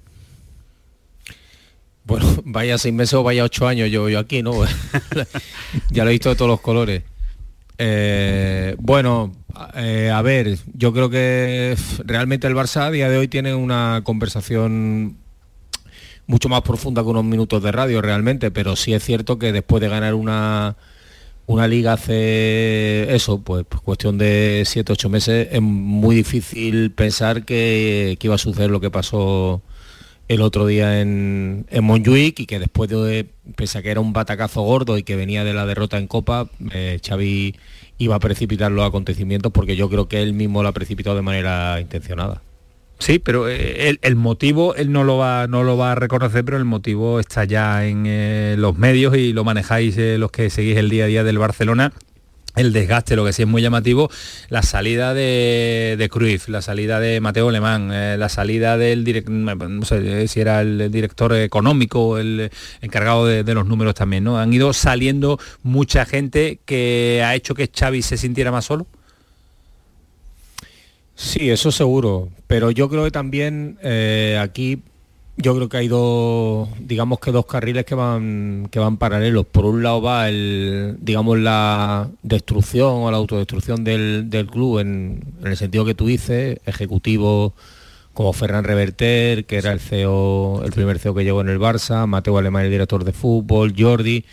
[2.06, 4.54] Bueno, vaya seis meses o vaya ocho años yo, yo aquí, ¿no?
[5.90, 7.02] ya lo he visto de todos los colores.
[7.78, 9.34] Eh, bueno,
[9.76, 14.02] eh, a ver, yo creo que realmente el Barça a día de hoy tiene una
[14.04, 15.18] conversación
[16.28, 19.82] mucho más profunda que unos minutos de radio realmente, pero sí es cierto que después
[19.82, 20.76] de ganar una,
[21.46, 27.46] una liga hace eso, pues, pues cuestión de 7, 8 meses, es muy difícil pensar
[27.46, 29.62] que iba a suceder lo que pasó
[30.28, 34.62] el otro día en, en y que después de, pese a que era un batacazo
[34.62, 37.56] gordo y que venía de la derrota en Copa, eh, Xavi
[37.98, 41.22] iba a precipitar los acontecimientos porque yo creo que él mismo lo ha precipitado de
[41.22, 42.42] manera intencionada.
[42.98, 46.58] Sí, pero eh, el, motivo él no lo va no lo va a reconocer, pero
[46.58, 50.90] el motivo está ya en eh, los medios y lo manejáis los que seguís el
[50.90, 51.92] día a día del Barcelona.
[52.56, 54.10] El desgaste, lo que sí es muy llamativo,
[54.50, 59.34] la salida de, de Cruyff, la salida de Mateo Alemán, eh, la salida del director,
[59.70, 62.50] no sé si era el director económico, el
[62.82, 64.40] encargado de, de los números también, ¿no?
[64.40, 68.88] Han ido saliendo mucha gente que ha hecho que Xavi se sintiera más solo.
[71.16, 74.82] Sí, eso seguro, pero yo creo que también eh, aquí
[75.38, 79.46] yo creo que hay dos, digamos que dos carriles que van que van paralelos.
[79.46, 85.24] Por un lado va el, digamos la destrucción o la autodestrucción del, del club en,
[85.42, 87.54] en el sentido que tú dices, ejecutivo
[88.14, 92.08] como Ferran Reverter, que era el CEO, el primer CEO que llegó en el Barça,
[92.08, 94.24] Mateo Alemán, el director de fútbol, Jordi,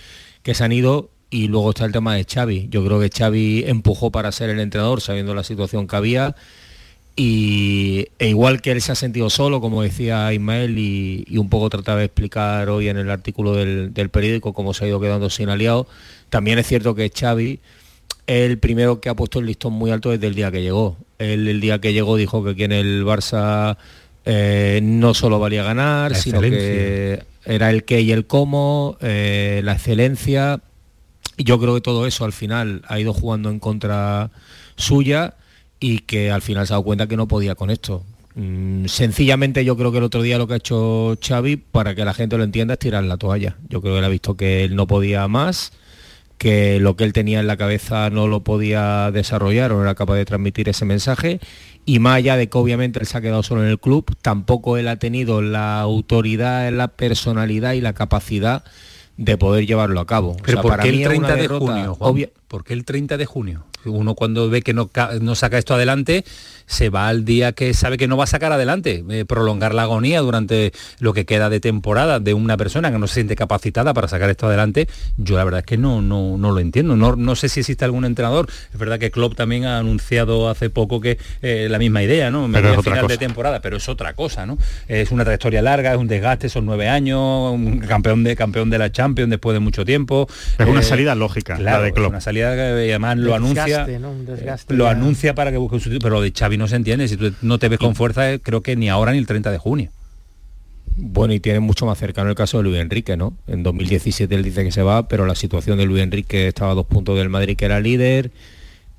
[0.45, 2.69] que se han ido y luego está el tema de Xavi.
[2.71, 6.37] Yo creo que Xavi empujó para ser el entrenador sabiendo la situación que había
[7.15, 11.49] y e igual que él se ha sentido solo, como decía Ismael, y, y un
[11.51, 15.01] poco trataba de explicar hoy en el artículo del, del periódico cómo se ha ido
[15.01, 15.87] quedando sin aliado,
[16.31, 17.61] también es cierto que Xavi
[18.27, 20.97] es el primero que ha puesto el listón muy alto desde el día que llegó.
[21.19, 23.77] Él el día que llegó dijo que aquí en el Barça
[24.25, 29.61] eh, no solo valía ganar, La sino que era el qué y el cómo, eh,
[29.65, 30.61] la excelencia.
[31.37, 34.31] Y yo creo que todo eso al final ha ido jugando en contra
[34.77, 35.35] suya
[35.83, 38.05] y que al final se ha dado cuenta que no podía con esto.
[38.37, 42.05] Mm, sencillamente yo creo que el otro día lo que ha hecho Xavi, para que
[42.05, 43.57] la gente lo entienda, es tirar la toalla.
[43.69, 45.73] Yo creo que él ha visto que él no podía más,
[46.39, 49.95] que lo que él tenía en la cabeza no lo podía desarrollar o no era
[49.95, 51.41] capaz de transmitir ese mensaje.
[51.85, 54.77] Y más allá de que obviamente él se ha quedado solo en el club, tampoco
[54.77, 58.63] él ha tenido la autoridad, la personalidad y la capacidad
[59.17, 60.31] de poder llevarlo a cabo.
[60.31, 62.73] O Pero sea, ¿por para qué el es una 30 de junio, obvia- ¿Por qué
[62.73, 63.65] el 30 de junio?
[63.85, 64.91] Uno cuando ve que no,
[65.21, 66.25] no saca esto adelante,
[66.73, 69.83] se va al día que sabe que no va a sacar adelante, eh, prolongar la
[69.83, 73.93] agonía durante lo que queda de temporada de una persona que no se siente capacitada
[73.95, 76.97] para sacar esto adelante, yo la verdad es que no, no, no lo entiendo.
[76.97, 78.49] No, no sé si existe algún entrenador.
[78.73, 82.49] Es verdad que Klopp también ha anunciado hace poco que eh, la misma idea, ¿no?
[82.53, 83.19] Pero es final de cosa.
[83.19, 84.57] temporada, pero es otra cosa, ¿no?
[84.89, 88.79] Es una trayectoria larga, es un desgaste, son nueve años, un campeón de campeón de
[88.79, 90.27] la Champions después de mucho tiempo.
[90.59, 92.11] Es una Eh, salida lógica, Claro, la de es Klopp.
[92.11, 94.11] una salida que además lo anuncia, Desgaste, ¿no?
[94.11, 96.77] Un desgaste lo anuncia para que busque un sustituto, pero lo de Xavi no se
[96.77, 97.09] entiende.
[97.09, 99.51] Si tú no te ves con fuerza, eh, creo que ni ahora ni el 30
[99.51, 99.91] de junio.
[100.97, 103.35] Bueno, y tiene mucho más cercano el caso de Luis Enrique, ¿no?
[103.47, 106.75] En 2017 él dice que se va, pero la situación de Luis Enrique estaba a
[106.75, 108.31] dos puntos del Madrid, que era líder,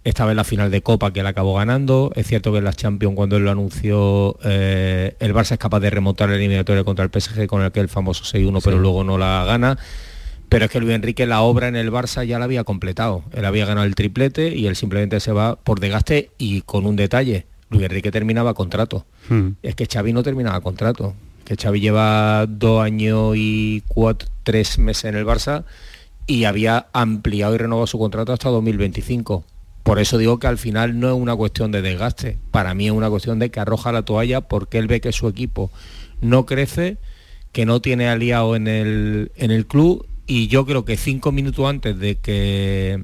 [0.04, 2.12] estaba en la final de Copa, que él acabó ganando.
[2.15, 5.80] Es cierto que en las Champions, cuando él lo anunció, eh, el Barça es capaz
[5.80, 9.45] de remontar la eliminatoria contra el PSG con aquel famoso 6-1, pero luego no la
[9.45, 9.78] gana.
[10.49, 13.23] Pero es que Luis Enrique la obra en el Barça ya la había completado.
[13.34, 16.95] Él había ganado el triplete y él simplemente se va por desgaste y con un
[16.95, 17.45] detalle.
[17.73, 19.05] Luis Enrique terminaba contrato.
[19.29, 19.49] Hmm.
[19.63, 21.13] Es que Xavi no terminaba contrato.
[21.43, 25.65] Que Xavi lleva dos años y cuatro, tres meses en el Barça
[26.27, 29.43] y había ampliado y renovado su contrato hasta 2025.
[29.83, 32.38] Por eso digo que al final no es una cuestión de desgaste.
[32.51, 35.27] Para mí es una cuestión de que arroja la toalla porque él ve que su
[35.27, 35.71] equipo
[36.21, 36.97] no crece,
[37.51, 41.67] que no tiene aliado en el, en el club y yo creo que cinco minutos
[41.67, 43.03] antes de que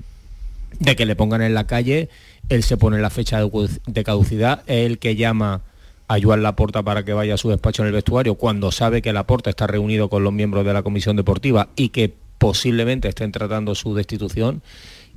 [0.79, 2.09] de que le pongan en la calle,
[2.49, 3.39] él se pone la fecha
[3.87, 5.61] de caducidad, es el que llama
[6.07, 9.13] a Joan Laporta para que vaya a su despacho en el vestuario cuando sabe que
[9.13, 13.75] Laporta está reunido con los miembros de la comisión deportiva y que posiblemente estén tratando
[13.75, 14.63] su destitución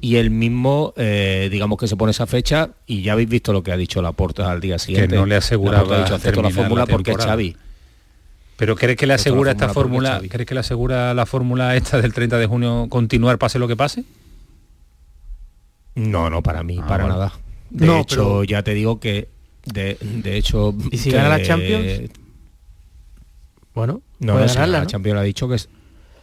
[0.03, 3.63] y él mismo, eh, digamos que se pone esa fecha y ya habéis visto lo
[3.63, 5.09] que ha dicho Laporta al día siguiente.
[5.09, 7.57] Que no le asegura ha dicho acepto la fórmula porque es Xavi.
[8.57, 10.21] Pero ¿crees que le asegura esta fórmula?
[10.29, 13.77] ¿Crees que le asegura la fórmula esta del 30 de junio continuar pase lo que
[13.77, 14.05] pase?
[15.95, 17.33] No, no, para mí, ah, para nada.
[17.71, 19.29] De hecho, ya te digo que
[19.65, 20.75] de, hecho.
[20.91, 22.11] ¿Y si gana la Champions?
[23.75, 25.57] Bueno, no, no la Champions ha dicho que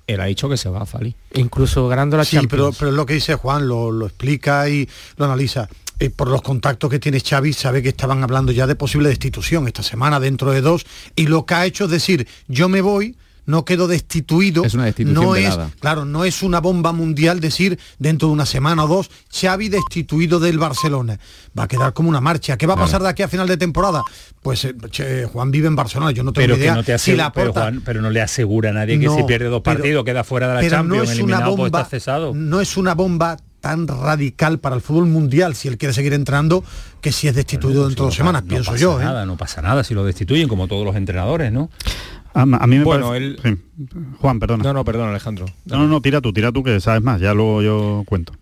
[0.08, 1.15] él ha dicho que se va a Fali.
[1.36, 2.49] Incluso ganando la sí, Champions.
[2.49, 5.69] pero, pero lo que dice Juan, lo, explica y lo analiza.
[5.99, 9.67] Eh, por los contactos que tiene Xavi, sabe que estaban hablando ya de posible destitución
[9.67, 13.17] esta semana, dentro de dos, y lo que ha hecho es decir, yo me voy,
[13.49, 14.63] no quedo destituido.
[14.63, 18.45] Es una destitución no es, Claro, no es una bomba mundial decir dentro de una
[18.45, 21.19] semana o dos, Xavi destituido del Barcelona.
[21.57, 22.57] Va a quedar como una marcha.
[22.57, 24.03] ¿Qué va a pasar de aquí a final de temporada?
[24.43, 26.75] Pues eh, Juan vive en Barcelona, yo no tengo pero idea.
[26.75, 27.51] no te si la pero,
[27.83, 30.69] pero, no le asegura a nadie que si pierde dos partidos queda fuera de la
[30.69, 32.33] Champions, no es una pues bomba, cesado.
[32.35, 36.63] No es una bomba tan radical para el fútbol mundial si él quiere seguir entrando
[37.01, 39.01] que si es destituido dentro de dos semanas, pienso yo.
[39.01, 39.03] ¿eh?
[39.03, 41.69] Nada, No pasa nada si lo destituyen, como todos los entrenadores, ¿no?
[42.33, 43.57] A, mí me bueno, parece...
[44.19, 44.63] Juan, perdona.
[44.63, 45.45] No, no, perdón, Alejandro.
[45.65, 48.33] No, no, no, tira tú, tira tú, que sabes más, ya luego yo cuento.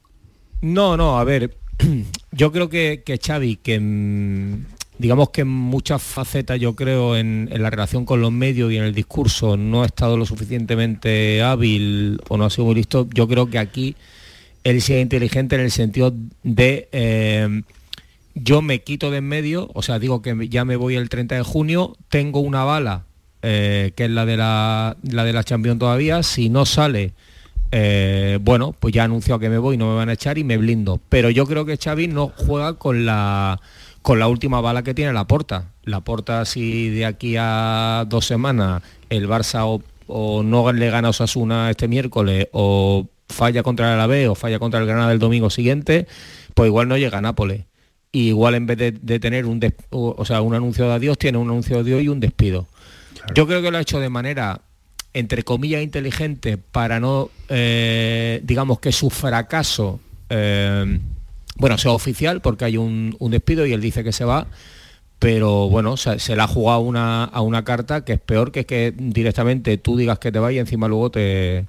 [0.62, 1.58] No, no, a ver,
[2.32, 4.66] yo creo que, que Xavi, que mm,
[4.98, 8.84] digamos que en muchas facetas yo creo en, la relación con los medios y en
[8.84, 13.28] el discurso no ha estado lo suficientemente hábil o no ha sido muy listo, yo
[13.28, 13.96] creo que aquí
[14.64, 17.62] él sea inteligente en el sentido de eh,
[18.34, 21.36] yo me quito de en medio, o sea, digo que ya me voy el 30
[21.36, 23.07] de junio, tengo una bala
[23.50, 26.22] eh, que es la de la, la de la Champions todavía.
[26.22, 27.14] Si no sale,
[27.72, 30.58] eh, bueno, pues ya anunció que me voy, no me van a echar y me
[30.58, 31.00] blindo.
[31.08, 33.62] Pero yo creo que Xavi no juega con la
[34.02, 35.72] con la última bala que tiene la porta.
[35.84, 41.12] La porta si de aquí a dos semanas el Barça o, no le gana a
[41.12, 45.50] Osasuna este miércoles o falla contra el Alavés o falla contra el Granada el domingo
[45.50, 46.06] siguiente,
[46.54, 47.64] pues igual no llega a Nápoles.
[48.12, 51.50] Y igual en vez de, tener un, o sea, un anuncio de adiós, tiene un
[51.50, 52.68] anuncio de adiós y un despido.
[53.34, 54.62] Yo creo que lo ha hecho de manera
[55.14, 61.00] entre comillas inteligente para no, eh, digamos que su fracaso, eh,
[61.56, 64.48] bueno, sea oficial porque hay un, despido y él dice que se va,
[65.18, 68.94] pero bueno, se, la ha jugado una, a una carta que es peor que que
[68.96, 71.66] directamente tú digas que te va y encima luego te,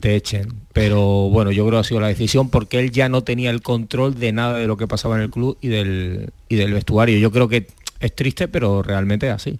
[0.00, 0.52] te echen.
[0.72, 3.62] Pero bueno, yo creo que ha sido la decisión porque él ya no tenía el
[3.62, 7.18] control de nada de lo que pasaba en el club y del, y del vestuario.
[7.18, 7.68] Yo creo que
[8.00, 9.58] es triste, pero realmente es así.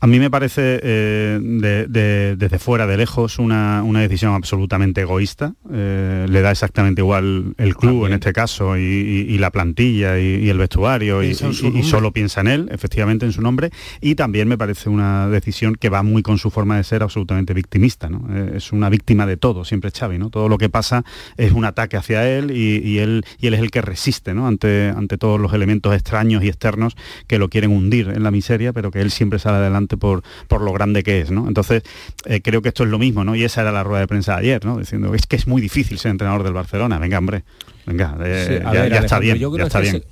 [0.00, 1.40] A mí me parece eh,
[1.88, 5.54] desde fuera, de lejos, una, decisión absolutamente egoísta.
[5.72, 10.58] Eh, le da exactamente igual el club en este caso y, la plantilla y, el
[10.58, 13.70] vestuario y, solo piensa en él, efectivamente en su nombre.
[14.00, 17.52] Y también me parece una decisión que va muy con su forma de ser absolutamente
[17.52, 18.08] victimista.
[18.30, 20.18] Eh, es una víctima de todo, siempre Xavi.
[20.18, 20.30] ¿no?
[20.30, 21.04] Todo lo que pasa
[21.36, 24.46] es un ataque hacia él y, él, y él es el que resiste ¿no?
[24.46, 28.72] ante, ante todos los elementos extraños y externos que lo quieren hundir en la miseria,
[28.72, 31.48] pero que él siempre sale adelante por, por lo grande que es, ¿no?
[31.48, 31.82] Entonces,
[32.26, 33.34] eh, creo que esto es lo mismo, ¿no?
[33.34, 34.78] Y esa era la rueda de prensa de ayer, ¿no?
[34.78, 36.98] Diciendo, es que es muy difícil ser entrenador del Barcelona.
[36.98, 37.44] Venga, hombre,
[37.86, 40.04] venga, eh, ya, está bien, ya está bien.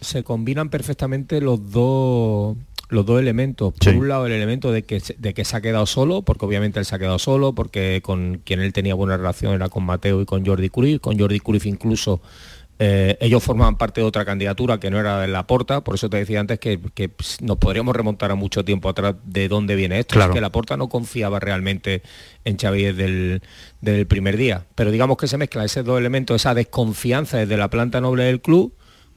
[0.00, 2.56] Se, combinan perfectamente los dos
[2.90, 3.74] los dos elementos.
[3.74, 6.78] Por un lado, el elemento de que, de que se ha quedado solo, porque obviamente
[6.78, 10.22] él se ha quedado solo, porque con quien él tenía buena relación era con Mateo
[10.22, 12.22] y con Jordi Cruyff, con Jordi Cruyff incluso
[12.80, 16.08] eh, ellos formaban parte de otra candidatura que no era de la Porta, por eso
[16.08, 16.78] te decía antes que,
[17.40, 20.20] nos podríamos remontar a mucho tiempo atrás de dónde viene esto.
[20.20, 22.02] Es que la Porta no confiaba realmente
[22.44, 23.40] en Xavi desde
[23.82, 24.64] el, primer día.
[24.76, 28.40] Pero digamos que se mezcla ese dos elementos, esa desconfianza desde la planta noble del
[28.40, 28.74] club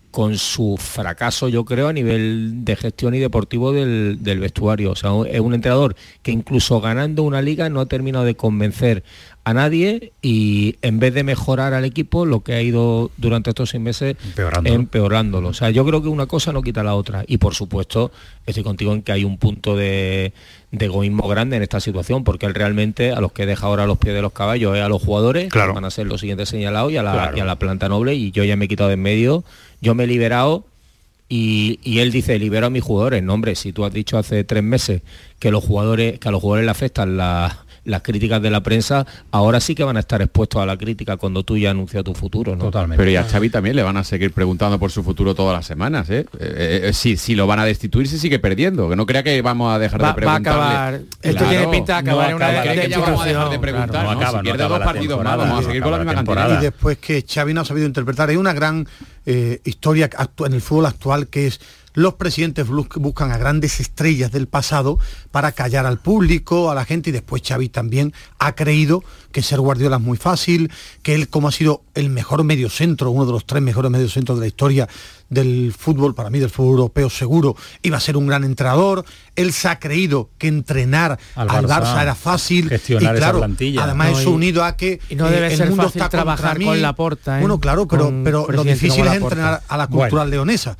[0.09, 4.91] con su fracaso, yo creo, a nivel de gestión y deportivo del, del, vestuario.
[4.91, 9.03] O sea, es un entrenador que incluso ganando una liga no ha terminado de convencer
[9.43, 13.71] a nadie y en vez de mejorar al equipo, lo que ha ido durante estos
[13.71, 14.15] seis meses
[14.63, 15.49] empeorándolo.
[15.49, 17.23] O sea, yo creo que una cosa no quita la otra.
[17.27, 18.11] Y por supuesto,
[18.45, 20.33] estoy contigo en que hay un punto de,
[20.71, 24.13] egoísmo grande en esta situación, porque él realmente a los que deja ahora los pies
[24.13, 26.97] de los caballos es a los jugadores, que van a ser los siguientes señalados, y
[26.97, 29.01] a, la, y a la planta noble, y yo ya me he quitado de en
[29.01, 29.43] medio,
[29.81, 30.65] yo me he liberado
[31.33, 33.23] y, él dice, libero a mis jugadores.
[33.23, 35.01] No, hombre, si tú has dicho hace tres meses
[35.39, 39.05] que los jugadores, que a los jugadores le afectan la, las críticas de la prensa,
[39.31, 42.13] ahora sí que van a estar expuestos a la crítica cuando tú ya anuncias tu
[42.13, 42.65] futuro, ¿no?
[42.65, 42.97] Totalmente.
[42.97, 45.65] Pero y a Xavi también le van a seguir preguntando por su futuro todas las
[45.65, 46.25] semanas, ¿eh?
[46.39, 49.41] eh, eh si, si lo van a destituir se sigue perdiendo, que no crea que
[49.41, 50.59] vamos a dejar de preguntarle.
[50.59, 51.01] Va a acabar.
[51.21, 53.89] Esto tiene pinta de acabar en una que ya vamos a dejar de preguntar.
[53.89, 56.59] Claro, no, acaba, no pierde dos partidos más, vamos a seguir con la misma cantidad.
[56.59, 58.87] Y después que Xavi no ha sabido interpretar, hay una gran
[59.25, 60.09] eh, historia
[60.45, 61.59] en el fútbol actual, que es
[61.93, 64.97] los presidentes bus- buscan a grandes estrellas del pasado
[65.31, 69.59] para callar al público, a la gente, y después Xavi también ha creído que ser
[69.59, 70.71] Guardiola es muy fácil,
[71.03, 74.41] que él como ha sido el mejor mediocentro, uno de los tres mejores mediocentros de
[74.41, 74.89] la historia
[75.29, 79.05] del fútbol, para mí del fútbol europeo seguro, iba a ser un gran entrenador,
[79.37, 83.25] él se ha creído que entrenar Al al, Barça, Barça, era fácil, gestionar y esa
[83.25, 83.83] claro, plantilla.
[83.85, 86.05] además No, eso y- unido a que y no debe el ser mundo fácil está
[86.09, 86.65] contra trabajar mí.
[86.65, 87.39] con Laporta, ¿eh?
[87.41, 90.77] Bueno, claro, pero, pero lo difícil es entrenar a la cultural leonesa.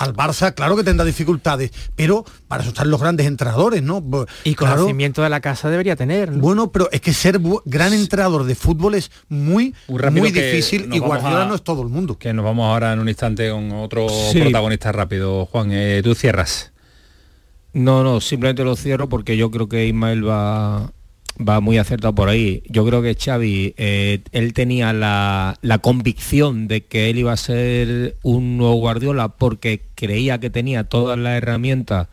[0.00, 4.02] Al Barça, claro que tendrá dificultades, pero para eso están los grandes entrenadores, ¿no?
[4.44, 6.32] Y claro, conocimiento de la casa debería tener.
[6.32, 6.40] ¿no?
[6.40, 11.42] bueno, pero es que ser gran entrenador de fútbol es muy, Muy difícil y Guardiola
[11.42, 12.16] a- no es todo el mundo.
[12.18, 14.40] Que nos vamos ahora en un instante con otro Sí.
[14.40, 15.44] protagonista rápido.
[15.44, 16.72] Juan, eh, tú cierras.
[17.74, 20.92] No, no, simplemente lo cierro porque yo creo que Ismael va,
[21.40, 22.62] va muy acertado por ahí.
[22.68, 27.36] Yo creo que Xavi, eh, él tenía la, la convicción de que él iba a
[27.36, 32.08] ser un nuevo Guardiola porque creía que tenía todas las herramientas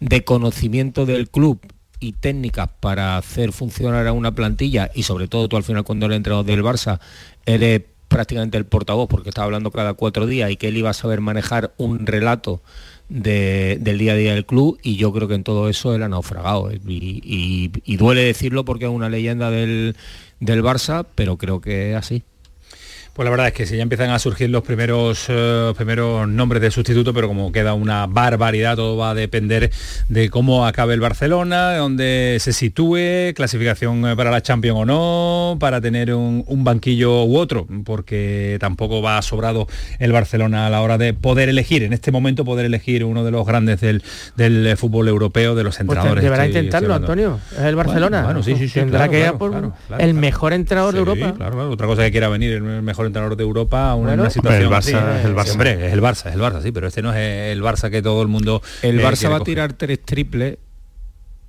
[0.00, 1.60] de conocimiento del club
[2.00, 6.06] y técnicas para hacer funcionar a una plantilla y sobre todo tú al final cuando
[6.06, 6.98] eres entrenador del Barça
[7.46, 10.94] eres prácticamente el portavoz porque estaba hablando cada cuatro días y que él iba a
[10.94, 12.60] saber manejar un relato
[13.12, 16.02] de- del día a día del club y yo creo que en todo eso él
[16.02, 16.70] ha naufragado.
[16.72, 19.94] Y, y- y duele decirlo porque es una leyenda del,
[20.40, 22.22] del Barça pero creo que es así
[23.14, 26.62] Pues la verdad es que si ya empiezan a surgir los primeros, eh, primeros nombres
[26.62, 29.70] de sustituto, pero como queda una barbaridad, todo va a depender
[30.08, 34.84] de cómo acabe el Barcelona, de dónde se sitúe, clasificación eh, para la Champions o
[34.86, 39.66] no, para tener un, un banquillo u otro, porque tampoco va sobrado
[39.98, 43.30] el Barcelona a la hora de poder elegir, en este momento poder elegir uno de
[43.30, 44.02] los grandes del,
[44.36, 46.24] del fútbol europeo, de los Pues entrenadores.
[46.24, 46.94] deberá estoy- intentarlo.
[46.94, 47.38] Antonio.
[47.52, 48.22] Es el Barcelona.
[48.24, 51.00] Bueno, sí, sí, sí, Tendrá claro, que claro, por claro, claro, el mejor entrenador de
[51.04, 51.34] Sí, Europa.
[51.36, 51.70] Claro, claro.
[51.70, 54.62] Otra cosa que quiera venir el mejor entrenador de Europa a una, Bueno, una situación
[54.62, 55.18] el Barça así.
[55.18, 55.44] es el Barça.
[55.44, 57.90] Sí, hombre, es el Barça, es el Barça, sí, pero este no es el Barça
[57.90, 58.62] que todo el mundo.
[58.82, 60.58] el eh, Barça quiere va a tirar tres triples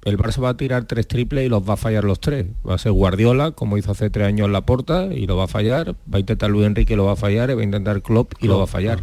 [0.06, 2.46] el Barça va a tirar tres triples y los va a fallar los tres.
[2.68, 5.46] Va a ser Guardiola, como hizo hace tres años en la porta, y lo va
[5.46, 5.96] a fallar.
[6.13, 7.50] Va a intentar Luis Enrique y lo va a fallar.
[7.52, 9.00] Y va a intentar Klopp y lo va a fallar.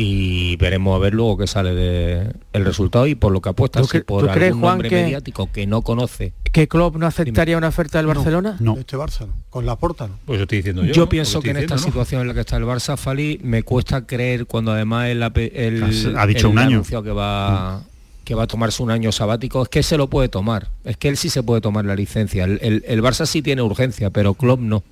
[0.00, 3.80] Y veremos a ver luego qué sale de el resultado y por lo que apuesta.
[3.80, 6.32] ¿Tú Si por tú crees, algún Juan, nombre que- mediático que no conoce.
[6.52, 8.56] ¿Que Klopp no aceptaría una oferta del Barcelona?
[8.60, 8.76] No.
[8.78, 9.32] Este Barça, ¿no?
[9.50, 10.14] con la porta, ¿no?
[10.24, 10.92] Pues yo estoy diciendo yo.
[10.92, 11.08] Yo, ¿no?
[11.08, 14.46] pienso que en esta situación en la que está el Barça, Fali, me cuesta creer
[14.46, 15.82] cuando además él, ha pe- él-
[16.16, 16.68] Ha dicho él un año.
[16.76, 17.82] anunciado que va
[18.24, 21.08] que va a tomarse un año sabático, es que se lo puede tomar, es que
[21.08, 22.44] él sí se puede tomar la licencia.
[22.44, 24.84] El, el- el Barça sí tiene urgencia, pero Klopp no.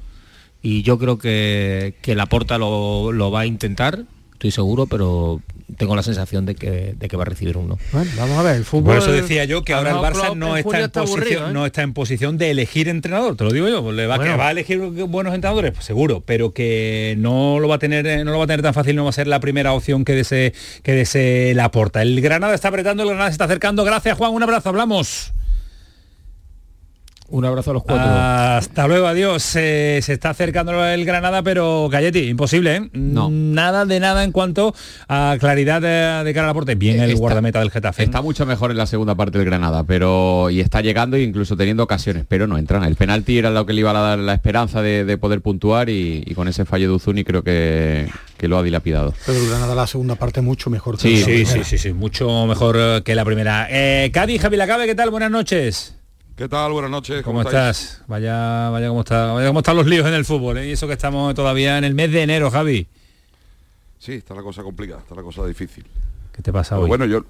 [0.63, 4.05] Y yo creo que, que Laporta lo, lo va a intentar,
[4.49, 5.41] estoy seguro, pero
[5.77, 7.79] tengo la sensación de que, de que va a recibir uno.
[7.93, 8.95] Bueno, vamos a ver, el fútbol...
[8.95, 11.53] Por eso decía yo que ahora el Barça no en está en, posición, aburrido, ¿eh?
[11.53, 14.33] no está en posición de elegir entrenador, te lo digo yo, le va, Bueno.
[14.33, 18.25] que va a elegir buenos entrenadores, pues seguro, pero que no lo va a tener,
[18.25, 20.15] no lo va a tener tan fácil, no va a ser la primera opción que
[20.15, 22.03] desee, que desee la porta.
[22.03, 23.85] El Granada está apretando, el Granada se está acercando.
[23.85, 25.33] Gracias Juan, un abrazo, hablamos.
[27.29, 28.07] Un abrazo a los cuatro.
[28.09, 29.57] Hasta luego, adiós.
[29.57, 32.91] Eh, se está acercando el Granada, pero Galletti, imposible, ¿eh?
[32.93, 33.29] No.
[33.31, 34.75] Nada de nada en cuanto
[35.09, 36.77] a claridad de, de cara al aporte.
[36.77, 38.03] Bien el Está- guardameta del Getafe.
[38.03, 38.05] ¿eh?
[38.05, 41.57] Está mucho mejor en la segunda parte del Granada, pero y está llegando e incluso
[41.57, 42.85] teniendo ocasiones, pero no entran.
[42.85, 45.89] El penalti era lo que le iba a dar la esperanza de, de poder puntuar
[45.89, 48.09] y, y con ese fallo de Uzuni creo que,
[48.39, 49.13] que lo ha dilapidado.
[49.27, 50.97] Pero el Granada la segunda parte mucho mejor.
[50.97, 51.51] que Sí, la Sí, primera.
[51.53, 53.67] sí, sí, sí, mucho mejor eh, que la primera.
[53.69, 55.11] Eh, Cádiz, Javi Lacabe, ¿qué tal?
[55.11, 55.95] Buenas noches.
[56.37, 56.73] ¿Qué tal?
[56.73, 57.23] Buenas noches.
[57.23, 58.03] ¿Cómo, estás?
[58.07, 60.69] Vaya, vaya cómo está, vaya cómo están los líos en el fútbol, ¿eh?
[60.69, 62.87] Y eso que estamos todavía en el mes de enero, Javi.
[63.99, 65.87] Sí, está la cosa complicada, está la cosa difícil.
[66.33, 66.89] ¿Qué te pasa Pero hoy?
[66.89, 67.25] bueno, yo...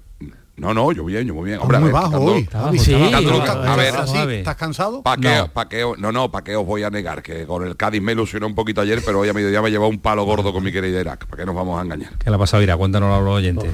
[0.57, 1.61] No, no, yo bien, yo muy bien.
[1.61, 2.41] Está muy a ver, bajo quitando- hoy.
[2.41, 3.21] Está Javi, bajo, sí, está bajo.
[3.21, 4.17] no, A no, ver, ¿estás así?
[4.17, 4.33] Javi.
[4.35, 5.03] ¿Estás cansado?
[5.03, 5.47] ¿Para qué, No.
[5.53, 7.21] pa' qué os- no, no, ¿para qué os voy a negar?
[7.21, 9.87] Que con el Cádiz me ilusionó un poquito ayer, pero hoy a mediodía me llevó
[9.87, 11.27] un palo gordo con mi querida Irak.
[11.27, 12.17] ¿Para qué nos vamos a engañar?
[12.17, 12.75] ¿Qué le ha pasado, Ira?
[12.75, 13.71] Cuéntanos a los oyentes.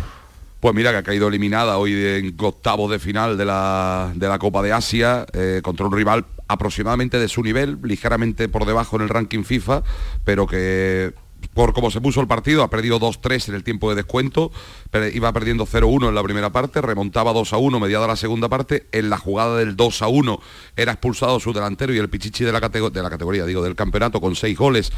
[0.64, 4.40] Pues mira que ha caído eliminada hoy en octavos de final de la, de la
[4.40, 9.02] Copa de Asia eh, contra un rival aproximadamente de su nivel, ligeramente por debajo en
[9.02, 9.84] el ranking FIFA,
[10.24, 11.14] pero que
[11.54, 14.54] por cómo se puso el partido ha perdido 2-3 en el tiempo de descuento,
[14.90, 19.10] pero iba perdiendo 0-1 en la primera parte, remontaba 2-1 mediada la segunda parte, en
[19.10, 20.40] la jugada del 2-1
[20.78, 24.22] era expulsado su delantero y el pichichi de la, de la categoría, digo, del campeonato
[24.22, 24.94] con seis goles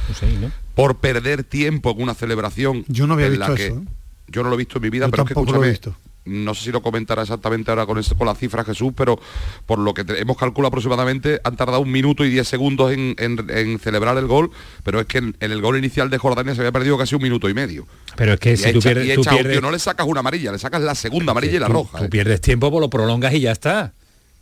[0.76, 2.86] por perder tiempo en una celebración.
[2.88, 4.05] Yo no había en la que- eso, ¿eh?
[4.28, 5.70] Yo no lo he visto en mi vida, Yo pero es que tampoco lo he
[5.72, 6.12] escúchame, visto.
[6.26, 9.20] no sé si lo comentará exactamente ahora con, esto- con las cifras Jesús, pero
[9.68, 13.16] por lo que te- hemos calculado aproximadamente, han tardado un minuto y diez segundos en,
[13.20, 14.50] en- en celebrar el gol,
[14.84, 17.22] pero es que en, en el gol inicial de Jordania se había perdido casi un
[17.22, 17.86] minuto y medio.
[18.16, 20.52] Pero es que Y si tú pierdes, y tú tío, no le sacas una amarilla,
[20.52, 22.00] le sacas la segunda amarilla y la tú- roja.
[22.00, 22.10] tú ¿eh?
[22.10, 23.94] pierdes tiempo, pues lo prolongas y ya está.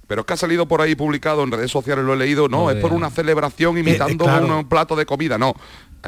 [0.08, 2.70] Pero es que ha salido por ahí publicado en redes sociales, lo he leído, no,
[2.70, 4.60] es por una celebración imitando claro.
[4.60, 5.56] un plato de comida, no.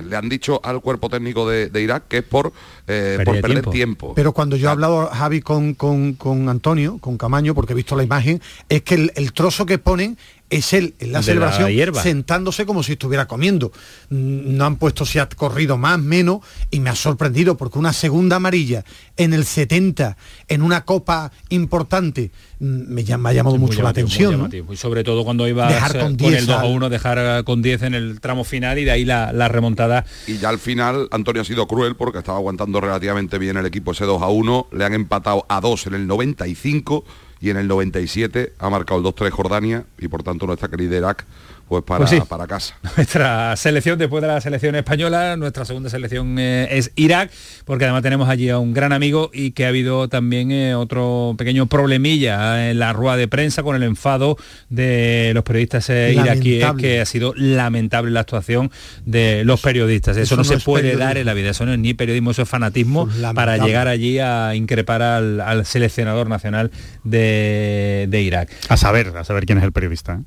[0.01, 2.51] Le han dicho al cuerpo técnico de, de Irak que es por,
[2.87, 3.71] eh, por perder tiempo.
[3.71, 4.13] tiempo.
[4.15, 7.95] Pero cuando yo he hablado, Javi, con, con- con Antonio, con Camaño, porque he visto
[7.95, 10.17] la imagen, es que el, el trozo que ponen
[10.49, 12.01] es él en la De la celebración hierba.
[12.03, 13.71] sentándose como si estuviera comiendo.
[14.09, 16.39] Mm, No han puesto si ha corrido más, menos,
[16.71, 18.83] y me ha sorprendido porque una segunda amarilla
[19.17, 20.17] en el 70,
[20.47, 24.49] en una copa importante, mm, me, llama, me ha llamado mucho la atención.
[24.71, 27.61] Y sobre todo cuando iba Dejar con 10 el 2 a al- 1, dejar con
[27.61, 30.05] 10 en el tramo final y de ahí la, la remontada.
[30.27, 33.91] Y ya al final Antonio ha sido cruel porque estaba aguantando relativamente bien el equipo
[33.93, 34.67] ese 2 a 1.
[34.71, 37.03] Le han empatado a 2 en el 95
[37.45, 41.27] y en el 97 ha marcado el 2-3 Jordania y por tanto nuestra querida Irak
[41.67, 42.19] pues para, Pues sí.
[42.27, 42.75] para casa.
[42.95, 47.31] Nuestra selección, después de la selección española, nuestra segunda selección eh, es Irak,
[47.65, 51.35] porque además tenemos allí a un gran amigo y que ha habido también eh, otro
[51.37, 54.37] pequeño problemilla en la rueda de prensa con el enfado
[54.69, 58.71] de los periodistas eh, iraquíes, que ha sido lamentable la actuación
[59.05, 60.17] de los periodistas.
[60.17, 61.05] Eso, eso no, no se es puede periodismo.
[61.07, 64.19] dar en la vida, eso no es ni periodismo, eso es fanatismo para llegar allí
[64.19, 66.71] a increpar al, al seleccionador nacional
[67.03, 68.49] de, de Irak.
[68.69, 70.21] A saber, a saber quién es el periodista.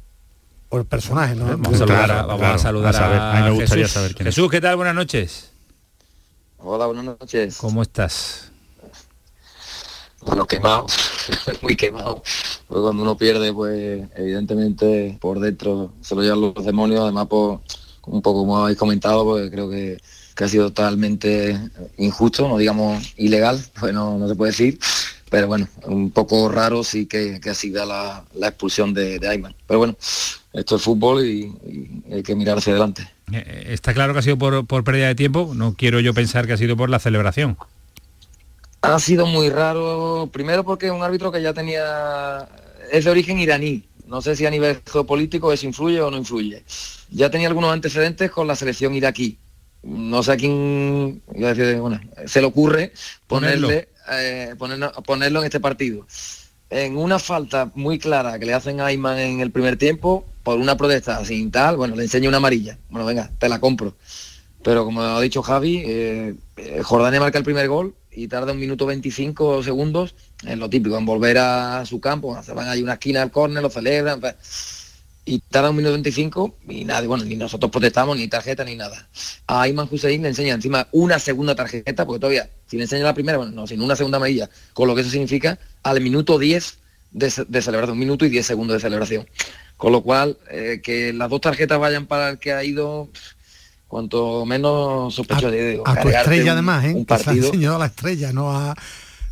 [0.69, 0.75] ¿Eh?
[0.77, 1.47] O el personaje, ¿no?
[1.47, 3.19] Vamos a saludar, a, vamos claro, a, saludar a saber.
[3.21, 3.95] A mí me gustaría Jesús.
[3.95, 4.35] saber quién es.
[4.35, 4.77] Jesús, ¿qué tal?
[4.77, 5.51] Buenas noches.
[6.59, 7.57] Hola, buenas noches.
[7.57, 8.51] ¿Cómo estás?
[10.21, 10.87] Bueno, quemado,
[11.63, 12.23] muy quemado.
[12.67, 17.01] Pues cuando uno pierde, pues evidentemente por dentro se lo llevan los demonios.
[17.01, 17.61] Además, por,
[18.07, 19.99] un poco como habéis comentado, pues creo que,
[20.35, 21.59] que ha sido totalmente
[21.97, 24.79] injusto, no digamos ilegal, pues no, no se puede decir.
[25.31, 29.29] Pero bueno, un poco raro sí que, que ha sido la, la expulsión de, de
[29.29, 29.55] Ayman.
[29.67, 29.97] Pero bueno,
[30.53, 33.09] esto es fútbol y, y hay que mirar hacia adelante.
[33.33, 35.53] Eh, Está claro que ha sido por, por pérdida de tiempo.
[35.55, 37.57] No quiero yo pensar que ha sido por la celebración.
[38.81, 42.49] Ha sido muy raro, primero porque es un árbitro que ya tenía,
[42.93, 46.63] es de origen iraní, no sé si a nivel geopolítico eso influye o no influye.
[47.11, 49.37] Ya tenía algunos antecedentes con la selección iraquí.
[49.83, 52.93] No sé a quién, iba a decir, bueno, se le ocurre
[53.27, 56.07] ponerle, eh, ponerlo, ponerlo en este partido.
[56.71, 60.59] En una falta muy clara que le hacen a Ayman en el primer tiempo, por
[60.59, 62.79] una protesta sin tal, bueno, le enseña una amarilla.
[62.89, 63.95] Bueno, venga, te la compro.
[64.65, 66.35] Pero como ha dicho Javi, eh,
[66.83, 71.05] Jordania marca el primer gol y tarda un minuto 25 segundos en lo típico, en
[71.05, 74.37] volver a su campo, se van ahí una esquina al córner, lo celebran, pa-
[75.27, 79.07] y tarda un minuto 25 y nada, bueno, ni nosotros protestamos, ni tarjeta, ni nada.
[79.47, 83.13] A Ayman Hussein le enseña encima una segunda tarjeta, porque todavía, si le enseña la
[83.13, 86.79] primera, bueno, no, sino una segunda amarilla, con lo que eso significa al minuto 10
[87.11, 89.27] de, de celebración, un minuto y 10 segundos de celebración.
[89.79, 93.09] Con lo cual, eh, que las dos tarjetas vayan para el que ha ido,
[93.87, 95.51] cuanto menos sospechoso.
[95.51, 96.95] yo digo, A tu estrella un- además, ¿eh?
[96.95, 97.47] un Que se ha partido.
[97.47, 98.75] enseñado a la estrella, no, a,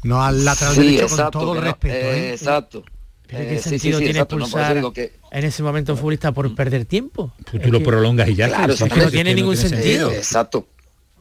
[0.05, 1.95] no al lateral Sí, derecho exacto, con todo el no- respeto.
[1.95, 2.33] eh, ¿eh?
[2.33, 2.85] exacto.
[3.27, 5.13] ¿Pero Eh, qué sí, sí, sentido sí, tiene exacto, no, por eso expulsar digo que-
[5.33, 7.33] en ese momento a un futbolista por perder tiempo?
[7.51, 8.47] Tú, lo que- prolongas y ya.
[8.49, 10.11] Claro, es que no tiene ningún sentido.
[10.13, 10.69] Exacto.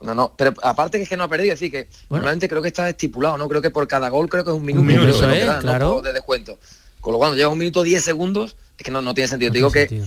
[0.02, 2.62] No, no, pero aparte que es que no ha perdido, es decir, que normalmente creo
[2.62, 3.50] que está estipulado, ¿no?
[3.50, 6.02] Creo que por cada gol creo que es un minuto, minuto, creo que eso claro.
[6.02, 6.60] de descuento.
[7.02, 9.52] Con lo cual, cuando llega un minuto 10 segundos, es que no, no tiene sentido.
[9.52, 10.04] Te digo que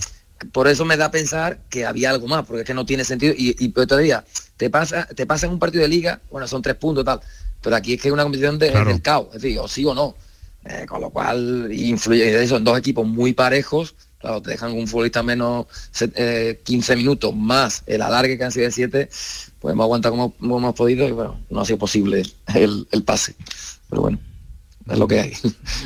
[0.52, 3.04] por eso me da a pensar que había algo más, porque es que no tiene
[3.04, 3.34] sentido.
[3.36, 4.24] Y, y pero todavía,
[4.56, 7.20] te pasa, te pasa en un partido de liga, bueno, son tres puntos tal,
[7.62, 8.90] pero aquí es que es una competición de, Claro.
[8.90, 10.14] del caos, es decir, o sí o no.
[10.64, 15.22] Eh, con lo cual influye, son dos equipos muy parejos, claro, te dejan un futbolista
[15.22, 15.66] menos
[16.14, 19.08] eh, 15 minutos más el alargue que han sido de 7,
[19.60, 22.22] pues hemos aguantado como, como hemos podido y bueno, no ha sido posible
[22.54, 23.34] el, el pase.
[23.88, 24.18] Pero bueno,
[24.90, 25.32] es lo que hay.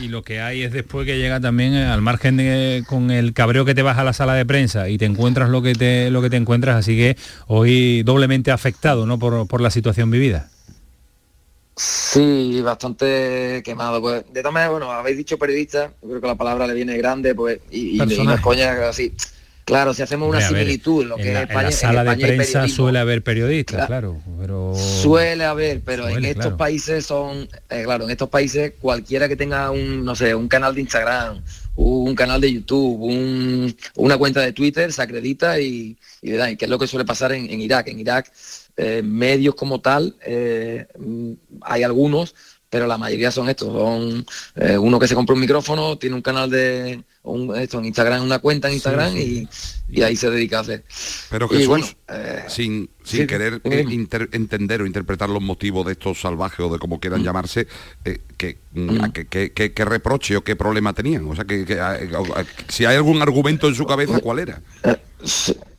[0.01, 3.33] Y lo que hay es después que llega también eh, al margen de, con el
[3.35, 6.11] cabreo que te vas a la sala de prensa y te encuentras lo que te
[6.11, 9.19] lo que te encuentras, así que hoy doblemente afectado, ¿no?
[9.19, 10.49] Por, por la situación vivida.
[11.77, 14.01] Sí, bastante quemado.
[14.01, 16.97] Pues, de todas maneras, bueno, habéis dicho periodista, yo creo que la palabra le viene
[16.99, 18.43] grande, pues, y, y- y no es Personaje.
[18.43, 19.13] coña así.
[19.65, 21.73] Claro, si hacemos una ver, similitud, lo que en es la, en España, la en
[21.73, 26.43] sala de España hay prensa suele haber periodistas, claro, pero Suele haber, pero en estos
[26.47, 26.57] claro.
[26.57, 30.75] países son, eh, claro, en estos países cualquiera que tenga un, no sé, un canal
[30.75, 31.43] de Instagram,
[31.77, 36.57] un canal de YouTube, un- una cuenta de Twitter, se acredita y, y le dan,
[36.57, 37.87] que es lo que suele pasar en, en Irak.
[37.89, 38.33] En Irak,
[38.77, 41.33] eh, medios como tal, eh, mm,
[41.63, 42.35] hay algunos,
[42.73, 44.25] pero la mayoría son estos, son
[44.57, 48.23] eh, uno que se compra un micrófono, tiene un canal de un, esto en Instagram,
[48.25, 49.47] una cuenta en Instagram Y,
[49.91, 50.83] y ahí se dedica a hacer.
[51.29, 55.85] Pero Jesús, bueno, eh, sin, sin sí, querer eh, inter- entender o interpretar los motivos
[55.85, 57.67] de estos salvajes o de como quieran llamarse,
[58.07, 61.29] eh, que, mm, a que- que- que- reproche o qué problema tenían.
[61.29, 61.67] O sea, que,
[62.69, 64.63] si hay algún argumento en su cabeza, ¿cuál era?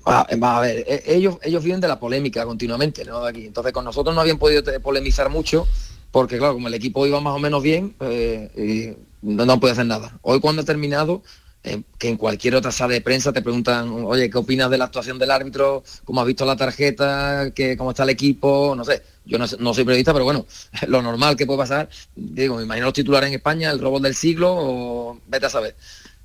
[0.05, 3.25] Ah, va a ver, e- ellos, ellos viven de la polémica continuamente, ¿no?
[3.25, 3.47] Aquí.
[3.47, 5.67] Entonces con nosotros no habían podido polemizar mucho,
[6.13, 9.87] porque claro, como el equipo iba más o menos bien, eh, no, no puede hacer
[9.87, 10.19] nada.
[10.21, 11.23] Hoy cuando ha terminado,
[11.63, 14.85] eh, que en cualquier otra sala de prensa te preguntan, oye, ¿qué opinas de la
[14.85, 15.83] actuación del árbitro?
[16.05, 17.49] ¿Cómo has visto la tarjeta?
[17.55, 18.75] ¿Qué, ¿Cómo está el equipo?
[18.77, 20.45] No sé, yo no, soy periodista, pero bueno,
[20.87, 24.13] lo normal que puede pasar, digo, me imagino los titulares en España, el robot del
[24.13, 25.75] siglo, o vete a saber.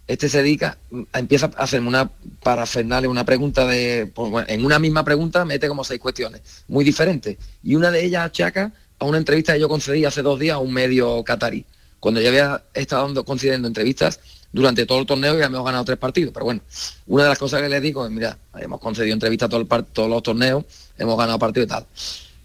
[0.07, 0.77] Este se dedica,
[1.15, 2.11] empieza a hacerme una
[2.43, 7.39] parafernalia, una pregunta de, pues, en una misma pregunta mete como seis cuestiones, muy diferentes.
[7.63, 10.59] Y una de ellas achaca a una entrevista que yo concedí hace dos días a
[10.59, 11.65] un medio catarí,
[12.01, 14.21] cuando yo había estado concediendo entrevistas
[14.53, 16.33] durante todo el torneo y ya hemos ganado tres partidos.
[16.33, 16.61] Pero bueno,
[17.07, 20.23] una de las cosas que les digo es, mira, hemos concedido entrevistas todo todos los
[20.23, 20.65] torneos,
[20.99, 21.87] hemos ganado partidos y tal.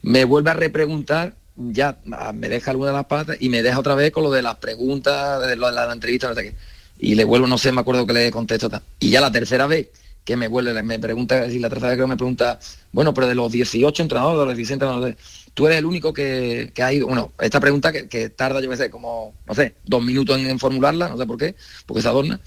[0.02, 3.80] Me vuelve a repreguntar, ya ah, me deja alguna de las patas y me deja
[3.80, 6.56] otra vez con lo de las preguntas, de lo de la, entrevista, no sé qué.
[7.00, 8.82] Y le vuelvo, no sé, me acuerdo que le contesto tal.
[9.00, 9.90] Y ya la tercera vez
[10.24, 12.60] que me vuelve, me pregunta, y la tercera vez que me pregunta,
[12.92, 15.16] bueno, pero de los 18 entrenadores, de los 16 entrenadores,
[15.54, 18.78] tú eres el único que, que ha ido, bueno, esta pregunta que, tarda, yo qué
[18.78, 22.40] sé, como, no sé, dos minutos en, formularla, no sé por qué, porque se adorna.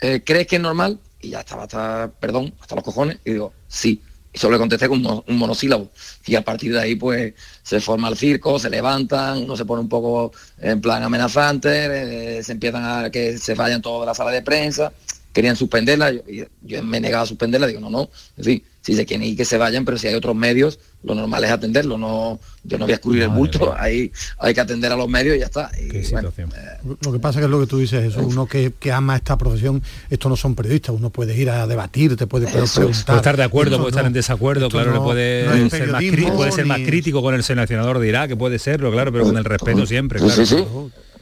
[0.00, 0.98] Eh, ¿Crees que es normal?
[1.20, 4.02] Y ya estaba hasta, perdón, hasta los cojones, y digo, sí.
[4.32, 5.90] Y solo le contesté con un monosílabo.
[6.26, 9.80] Y a partir de ahí, pues, se forma el circo, se levantan, uno se pone
[9.80, 14.14] un poco en plan amenazante, eh, se empiezan a que se vayan todos de la
[14.14, 14.92] sala de prensa,
[15.34, 16.12] querían suspenderla,
[16.62, 18.08] yo, me negaba a suspenderla, digo, no, no,
[18.38, 21.14] en fin, si se quieren ir que se vayan, pero si hay otros medios, lo
[21.14, 24.92] normal es atenderlo, no, yo no voy a escurrir el bulto, ahí hay que atender
[24.92, 25.70] a los medios y ya está.
[25.78, 26.32] Y, bueno,
[27.02, 29.36] Lo que pasa que es lo que tú dices, Jesús, uno que, que ama esta
[29.36, 32.98] profesión, estos no son periodistas, uno puede ir a debatir, te puede Eso es.
[33.00, 35.70] estar de acuerdo, Esto puede estar en desacuerdo, esto claro, le no- puede no es
[35.72, 36.02] ser más,
[36.36, 39.44] puede ser crítico con el seleccionador de Irak, que puede serlo, claro, pero con el
[39.44, 40.46] respeto siempre, Sí, claro.
[40.46, 40.64] sí, sí.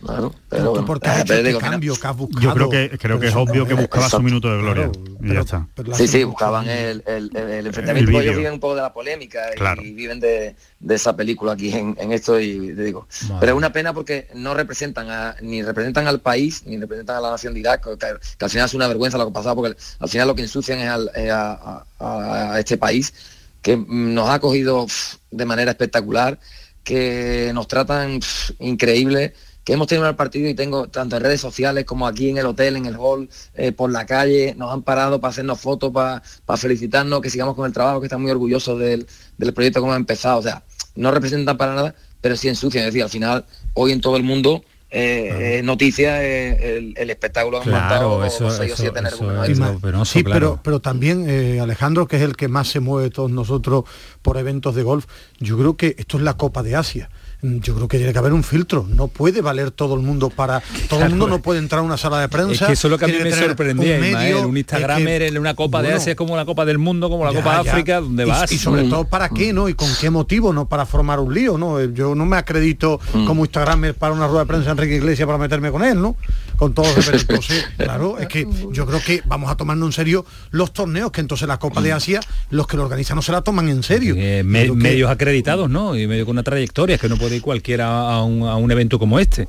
[0.04, 2.40] Claro, pero porque pero este digo, mira, cambio que has buscado.
[2.42, 4.90] Yo creo que creo que es obvio que buscaba su minuto de gloria.
[5.22, 5.68] y ya está.
[5.94, 9.40] Sí, sí, buscaban el, el, el- el enfrentamiento, ellos viven un poco de la polémica
[9.52, 9.80] y- Claro.
[9.80, 13.06] y, viven de, de esa película aquí en, en esto y te digo.
[13.28, 13.36] Madre.
[13.40, 17.20] Pero es una pena porque no representan a, ni representan al país, ni representan a
[17.20, 19.54] la nación de Irak, que, que al final es una vergüenza lo que ha pasado,
[19.54, 23.14] porque al final lo que ensucian es, al- es a, a- este país
[23.62, 24.86] que nos ha acogido
[25.30, 26.40] de manera espectacular,
[26.82, 29.34] que nos tratan pf, increíble,
[29.64, 32.46] que hemos tenido el partido y tengo tanto en redes sociales como aquí en el
[32.46, 36.22] hotel, en el hall, eh, por la calle, nos han parado para hacernos fotos, para,
[36.44, 39.06] para felicitarnos, que sigamos con el trabajo, que están muy orgullosos del,
[39.38, 40.38] del proyecto como ha empezado.
[40.40, 40.64] O sea,
[40.96, 42.82] no representan para nada, pero sí ensucian.
[42.84, 43.44] Es decir, al final,
[43.74, 48.08] hoy en todo el mundo, eh, eh, noticia eh, el, el espectáculo que han Claro,
[48.18, 50.38] montado eso- los seis o lo penoso, Sí, claro.
[50.40, 53.84] pero, pero también eh, Alejandro, que es el que más se mueve de todos nosotros
[54.20, 55.06] por eventos de golf,
[55.38, 57.08] yo creo que esto es la Copa de Asia.
[57.42, 58.86] Mm, Yo creo que tiene que haber un filtro.
[58.88, 60.62] No puede valer todo el mundo para.
[60.88, 62.52] Todo el mundo no puede entrar a una sala de prensa.
[62.52, 64.42] Es que eso es lo que a mí tiene me que sorprendía, un medio.
[64.48, 67.08] Un es Instagramer que- en una Copa de Asia es como la Copa del Mundo,
[67.10, 67.70] como la Ya, Copa de.
[67.70, 68.52] África, donde Y- vas.
[68.52, 69.68] Y, sobre todo para qué, ¿no?
[69.68, 71.80] Y con qué motivo, no para formar un lío, ¿no?
[71.80, 75.38] Eh, Yo no me acredito como Instagram para una rueda de prensa Enrique Iglesias para
[75.38, 76.16] meterme con él, ¿no?
[76.56, 77.08] Con todos los.
[77.22, 81.20] Entonces, claro, es que yo creo que vamos a tomarnos en serio los torneos, que
[81.20, 82.20] entonces la Copa de Asia,
[82.50, 84.14] los que lo organizan no se la toman en serio.
[84.16, 85.96] Eh, me- que- medios acreditados, ¿no?
[85.96, 88.98] Y medio con una trayectoria, es que no puede cualquiera a un, a un evento
[88.98, 89.48] como este.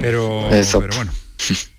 [0.00, 0.80] Pero, Eso.
[0.80, 1.12] pero bueno.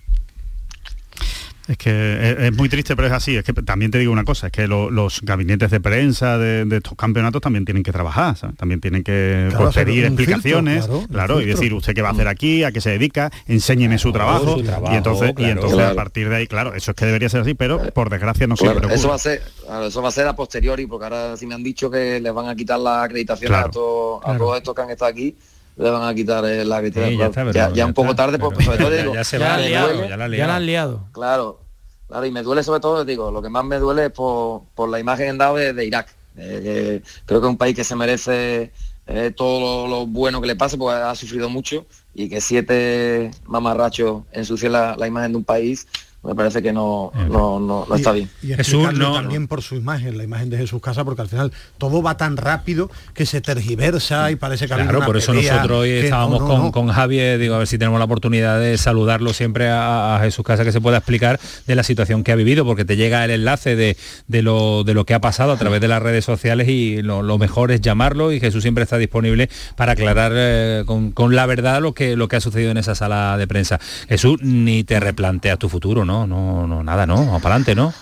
[1.68, 3.36] Es que es, es muy triste, pero es así.
[3.36, 6.64] Es que también te digo una cosa, es que lo- los gabinetes de prensa de,
[6.64, 8.56] de estos campeonatos también tienen que trabajar, ¿sabes?
[8.56, 12.10] también tienen que Claro, pues, pedir filtro, explicaciones, claro, claro, y decir usted qué va
[12.10, 15.34] a hacer aquí, a qué se dedica, enséñeme su trabajo, su trabajo, y entonces, y
[15.34, 15.52] claro.
[15.52, 15.92] entonces Claro.
[15.92, 18.54] a partir de ahí, claro, eso es que debería ser así, pero por desgracia no
[18.54, 18.98] Claro, siempre ocurre.
[19.00, 21.54] eso va a ser claro, eso va a ser a posteriori porque ahora sí me
[21.56, 23.66] han dicho que les van a quitar la acreditación Claro.
[23.66, 24.38] a, todos, a Claro.
[24.38, 25.36] todos estos que han estado aquí
[25.76, 27.86] les van a quitar eh, la acreditación Sí, ya Claro, está, ya, pero ya ya
[27.86, 29.68] un poco está, tarde pues, pero sobre todo ya- digo, ya se me va, ya
[29.70, 30.38] la ha duele- liado, ya la ha liado.
[30.38, 31.04] Ya la han liado.
[31.12, 31.60] claro
[32.08, 34.88] claro y me duele sobre todo digo lo que más me duele es por, por
[34.88, 36.08] la imagen que han dado de, de Irak
[36.38, 38.70] Eh, creo que es un país que se merece
[39.06, 43.30] eh, todo lo, lo bueno que le pase porque ha sufrido mucho y que siete
[43.46, 45.86] mamarrachos ensucien la, la imagen de un país
[46.26, 50.18] me parece que no, no, no, no está bien Y explicarle también por su imagen,
[50.18, 54.30] la imagen de Jesús Casa, porque al final todo va tan rápido que se tergiversa
[54.30, 56.62] y parece que ha Claro, una por eso pelea, nosotros hoy no, estábamos no, con,
[56.64, 56.72] no.
[56.72, 60.44] con Javier, digo, a ver si tenemos la oportunidad de saludarlo siempre a, a Jesús
[60.44, 63.30] Casa, que se pueda explicar de la situación que ha vivido, porque te llega el
[63.30, 63.96] enlace de,
[64.26, 67.22] de lo, de lo que ha pasado a través de las redes sociales y lo,
[67.22, 71.46] lo mejor es llamarlo y Jesús siempre está disponible para aclarar eh, con, con la
[71.46, 73.78] verdad lo que, lo que ha sucedido en esa sala de prensa.
[74.08, 76.15] Jesús, ni te replanteas tu futuro, ¿no?
[76.24, 77.24] No, no, nada, ¿no?
[77.42, 77.92] Para adelante, ¿no?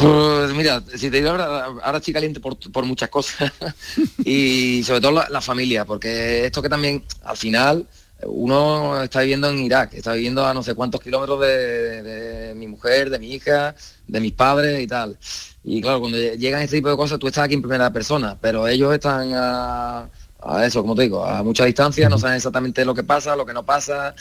[0.00, 3.52] Pues mira, si te digo ahora, ahora estoy caliente por, por muchas cosas
[4.24, 7.86] y sobre todo la, la familia, porque esto que también al final
[8.26, 12.66] uno está viviendo en Irak, está viviendo a no sé cuántos kilómetros de, de mi
[12.66, 13.74] mujer, de mi hija,
[14.06, 15.16] de mis padres y tal.
[15.62, 18.68] Y claro, cuando llegan este tipo de cosas tú estás aquí en primera persona, pero
[18.68, 20.08] ellos están a,
[20.42, 23.46] a eso, como te digo, a mucha distancia, no saben exactamente lo que pasa, lo
[23.46, 24.14] que no pasa.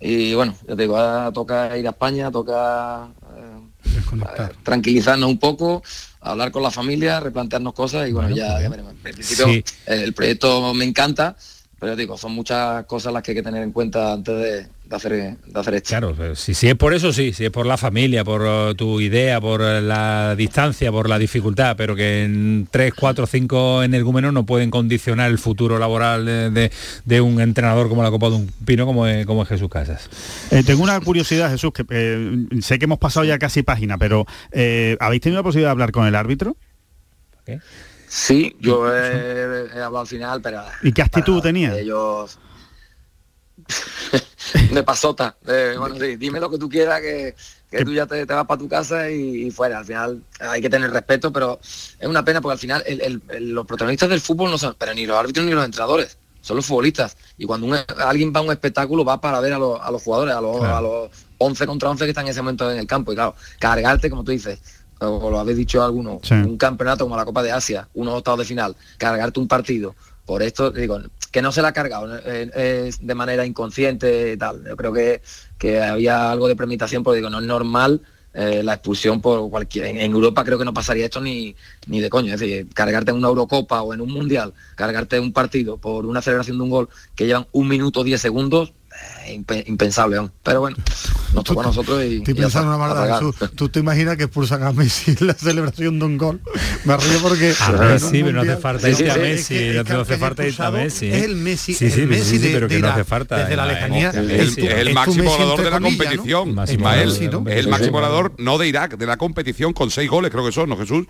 [0.00, 5.82] Y bueno, ya te digo, ahora toca ir a España, toca eh, tranquilizarnos un poco,
[6.20, 8.92] hablar con la familia, replantearnos cosas y bueno, ya, ya veremos.
[8.92, 9.64] En principio Sí.
[9.86, 11.36] el proyecto me encanta,
[11.80, 14.34] pero ya te digo, son muchas cosas las que hay que tener en cuenta antes
[14.36, 15.88] de, de hacer, de hacer esto.
[15.88, 19.00] Claro, si, si es por eso, sí, si es por la familia, por eh, tu
[19.00, 24.32] idea, por eh, la distancia, por la dificultad, pero que en 3, 4, 5 energúmenos
[24.34, 26.70] no pueden condicionar el futuro laboral de, de-
[27.06, 30.10] de un entrenador como la Copa de un Pino, como es, como es Jesús Casas.
[30.50, 34.26] Eh, tengo una curiosidad, Jesús, que eh, sé que hemos pasado ya casi página, pero
[34.52, 36.56] eh, ¿habéis tenido la posibilidad de hablar con el árbitro?
[38.12, 40.64] Sí, yo he, he hablado al final, pero...
[40.82, 41.78] ¿Y qué actitud tenía?
[41.78, 42.38] Ellos...
[44.72, 45.36] de pasota.
[45.42, 47.36] de, bueno, sí, dime lo que tú quieras, que,
[47.70, 49.78] que tú ya te, te vas para tu casa y, y fuera.
[49.78, 53.22] Al final hay que tener respeto, pero es una pena porque al final el- el-
[53.28, 56.56] el- los protagonistas del fútbol no son, pero ni los árbitros ni los entrenadores, son
[56.56, 57.16] los futbolistas.
[57.38, 60.02] Y cuando un- alguien va a un espectáculo va para ver a los, a los
[60.02, 60.76] jugadores, a los, Claro.
[60.76, 63.12] a los 11 contra 11 que están en ese momento en el campo.
[63.12, 64.58] Y claro, cargarte, como tú dices,
[65.00, 66.34] o lo habéis dicho alguno, Sí.
[66.34, 69.94] un campeonato como la Copa de Asia, unos octavos de final, cargarte un partido,
[70.26, 71.00] por esto, digo,
[71.32, 74.62] que no se la ha cargado eh, de manera inconsciente y tal.
[74.64, 75.22] Yo creo que,
[75.58, 78.00] que había algo de premeditación, porque digo, no es normal
[78.32, 79.86] eh, la expulsión por cualquier.
[79.86, 81.56] En, en Europa creo que no pasaría esto ni,
[81.88, 82.32] ni de coño.
[82.34, 86.22] Es decir, cargarte en una Eurocopa o en un Mundial, cargarte un partido por una
[86.22, 88.72] celebración de un gol que llevan un minuto diez segundos,
[89.66, 90.16] impensable.
[90.16, 90.30] ¿no?
[90.42, 90.76] Pero bueno,
[91.34, 92.16] nos tocó a nosotros y.
[92.18, 93.20] Estoy pensando una maldad.
[93.54, 96.40] ¿Tú te imaginas que expulsan a Messi en la celebración de un gol?
[96.84, 97.54] Me río porque...
[97.60, 100.46] A Messi, pero no hace falta irte a Messi, es no es hace el falta
[100.46, 101.08] irte a Messi.
[101.08, 103.38] Es el Messi, Sí, el sí, Messi de, pero que de no Irak, hace falta.
[103.38, 104.10] Desde la eh, lejanía.
[104.10, 108.58] eh, El, es el es máximo entre de la competición, la El máximo goleador no
[108.58, 111.06] de Irak, de la competición con seis goles, creo que son, ¿no, Jesús?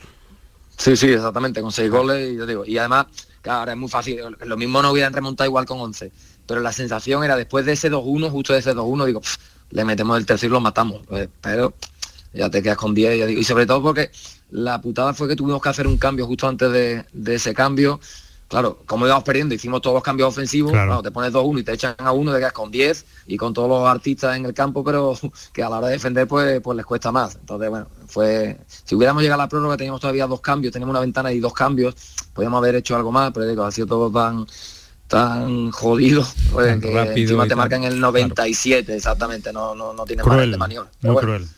[0.77, 3.07] Sí, sí, exactamente, con seis goles y yo digo, y además,
[3.43, 6.11] claro, ahora es muy fácil, lo mismo no hubieran remontado igual con 11,
[6.51, 9.37] pero la sensación era después de ese 2-1, justo de ese 2-1, digo, "Pff,
[9.71, 11.75] le metemos el tercero y lo matamos, Eh, pero
[12.35, 14.11] ya te quedas con 10, ya digo, y sobre todo porque
[14.51, 18.01] la putada fue que tuvimos que hacer un cambio justo antes de, de ese cambio,
[18.49, 20.89] claro, como íbamos perdiendo, hicimos todos los cambios ofensivos, Claro.
[20.89, 23.55] claro, te pones 2-1 y te echan a uno, te quedas con 10 y con
[23.55, 25.15] todos los artistas en el campo, pero
[25.53, 27.37] que a la hora de defender pues, pues les cuesta más.
[27.37, 31.01] Entonces, bueno, fue si hubiéramos llegado a la prórroga teníamos todavía dos cambios, teníamos una
[31.01, 31.95] ventana y dos cambios,
[32.35, 34.45] podíamos haber hecho algo más, pero digo, ha sido todo tan
[35.11, 40.05] tan jodido pues, Tan que rápido encima te marcan el 97 exactamente no no no
[40.05, 41.49] tiene Cruel, de maniobra muy Pero bueno, cruel.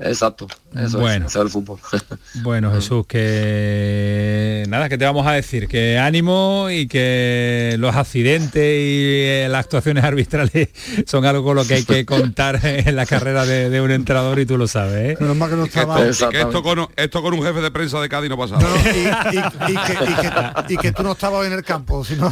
[0.00, 0.46] Exacto
[0.76, 1.26] eso Bueno.
[1.26, 1.78] es, eso es el fútbol
[2.42, 8.62] Bueno, Jesús, que nada, que te vamos a decir, que ánimo y que los accidentes
[8.62, 10.68] y eh, las actuaciones arbitrales
[11.06, 14.38] son algo con lo que hay que contar en la carrera de, de un entrenador
[14.38, 15.12] y tú lo sabes.
[15.12, 15.16] ¿eh?
[15.20, 16.04] Menos mal que no que, estaba...
[16.06, 18.60] esto, que con, esto con un jefe de prensa de Cádiz no pasaba.
[18.62, 21.62] No, no, y, y- y que, y que- y que tú no estabas en el
[21.64, 22.30] campo, sino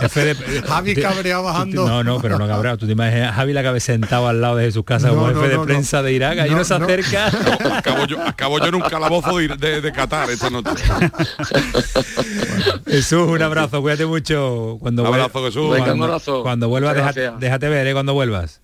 [0.00, 1.86] Jefe de- Javi cabreado bajando.
[1.86, 2.78] No, no, pero no cabreado.
[2.78, 5.40] Tú te imaginas Javi la cabeza sentado al lado de Jesús Casa No, como no,
[5.40, 5.66] jefe de no, no.
[5.66, 6.38] prensa de Irak.
[6.38, 6.84] Ahí no, No, se no.
[6.84, 7.26] acerca.
[7.78, 10.70] Acabo yo, acabo yo en un calabozo de, de- de Qatar esta noche.
[12.86, 14.76] Jesús, un abrazo, cuídate mucho.
[14.80, 15.70] Cuando vuel- abrazo, Jesús.
[15.70, 16.42] Venga, un Cuando, abrazo.
[16.42, 17.92] cuando vuelvas, déjate, déjate ver, ¿eh?
[17.92, 18.60] Cuando vuelvas.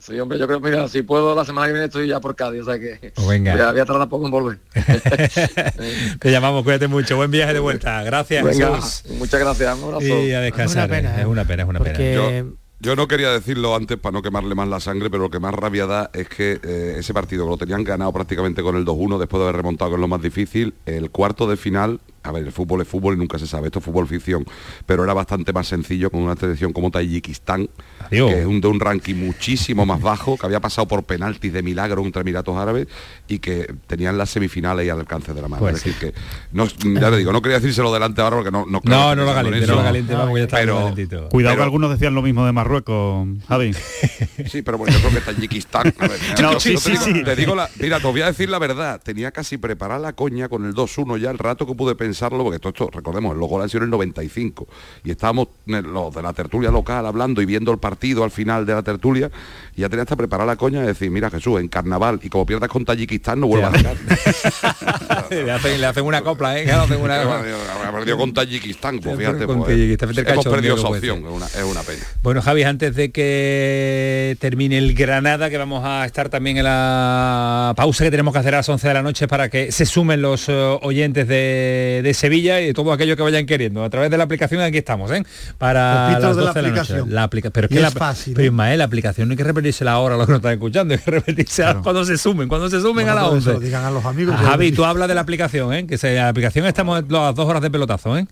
[0.00, 2.62] sí hombre yo creo mira si puedo la semana que viene estoy ya por Cádiz
[2.62, 3.52] o sea que Pues venga.
[3.52, 4.58] voy a, voy a tardar poco en volver
[6.20, 7.16] Te llamamos, cuídate mucho.
[7.16, 8.02] Buen viaje de vuelta.
[8.04, 9.02] Gracias, venga Jesús.
[9.18, 10.84] muchas gracias un abrazo Y a descansar.
[10.90, 12.44] Es una pena, es una pena, es una porque pena.
[12.80, 15.52] Yo no quería decirlo antes para no quemarle más la sangre, pero lo que más
[15.52, 19.18] rabia da es que eh, ese partido que lo tenían ganado prácticamente con el 2-1
[19.18, 22.52] después de haber remontado, es lo más difícil, el cuarto de final, a ver, el
[22.52, 24.46] fútbol es fútbol y nunca se sabe, esto es fútbol ficción,
[24.86, 27.68] pero era bastante más sencillo con una selección como Tayikistán,
[28.10, 28.30] Adiós.
[28.32, 31.62] que es un, de un ranking muchísimo más bajo, que había pasado por penaltis de
[31.62, 32.88] milagro contra Emiratos Árabes
[33.28, 35.60] y que tenían las semifinales ahí al alcance de la mano.
[35.60, 36.18] Pues es decir, que,
[36.52, 38.66] no, ya te digo, no quería decírselo delante ahora porque no...
[38.66, 39.72] No, creo No, que no lo caliente, eso.
[39.72, 40.94] no lo caliente, vamos, que ya está Pero-.
[41.30, 43.72] Cuidado Pero- que algunos decían lo mismo de Marruecos, Javi.
[44.48, 45.94] Sí, pero bueno, yo creo que Tayikistán.
[46.40, 47.24] No, yo- sí, yo sí, te, digo, sí.
[47.24, 49.00] te digo la, mira, te voy a decir la verdad.
[49.02, 52.58] Tenía casi preparada la coña con el 2-1 ya el rato que pude pensarlo, porque
[52.58, 54.66] todo esto, recordemos, los goles han sido en el 95
[55.04, 58.64] y estábamos en los de la tertulia local hablando y viendo el partido al final
[58.66, 59.30] de la tertulia
[59.76, 62.44] y ya tenía hasta preparada la coña de decir, mira Jesús, en carnaval y como
[62.46, 63.96] pierdas con Tayikistán no vuelvas a ganar.
[65.30, 66.64] le, hacen, le hacen una copla, ¿eh?
[66.64, 67.22] Claro, hacen una...
[67.88, 71.18] Ha perdido con Tayikistán, pues fíjate, Con pues, Tayikistán, vete el hemos perdido esa opción,
[71.24, 72.02] es una, es una pena.
[72.22, 77.72] Bueno, Javi, antes de que termine el Granada, que vamos a estar también en la
[77.76, 80.20] pausa que tenemos que hacer a las 11 de la noche para que se sumen
[80.22, 83.82] los eh, oyentes de, de Sevilla y de todo aquello que vayan queriendo.
[83.84, 85.22] A través de la aplicación aquí estamos, ¿eh?
[85.56, 86.58] Para las de la 12 de la, noche.
[86.60, 87.14] aplicación.
[87.14, 88.46] La aplica- pero es Y que es la, fácil, pero ¿eh?
[88.48, 91.00] Ismael, la aplicación no hay que repetírsela ahora a los que nos están escuchando, hay
[91.00, 93.52] que repetírsela cuando se sumen, cuando se sumen Bueno, a se 11.
[93.54, 94.36] lo digan a los amigos.
[94.36, 95.86] Javi, tú hablas de la aplicación, ¿eh?
[95.86, 98.26] Que se, la aplicación estamos las dos horas de pelotazo, ¿eh?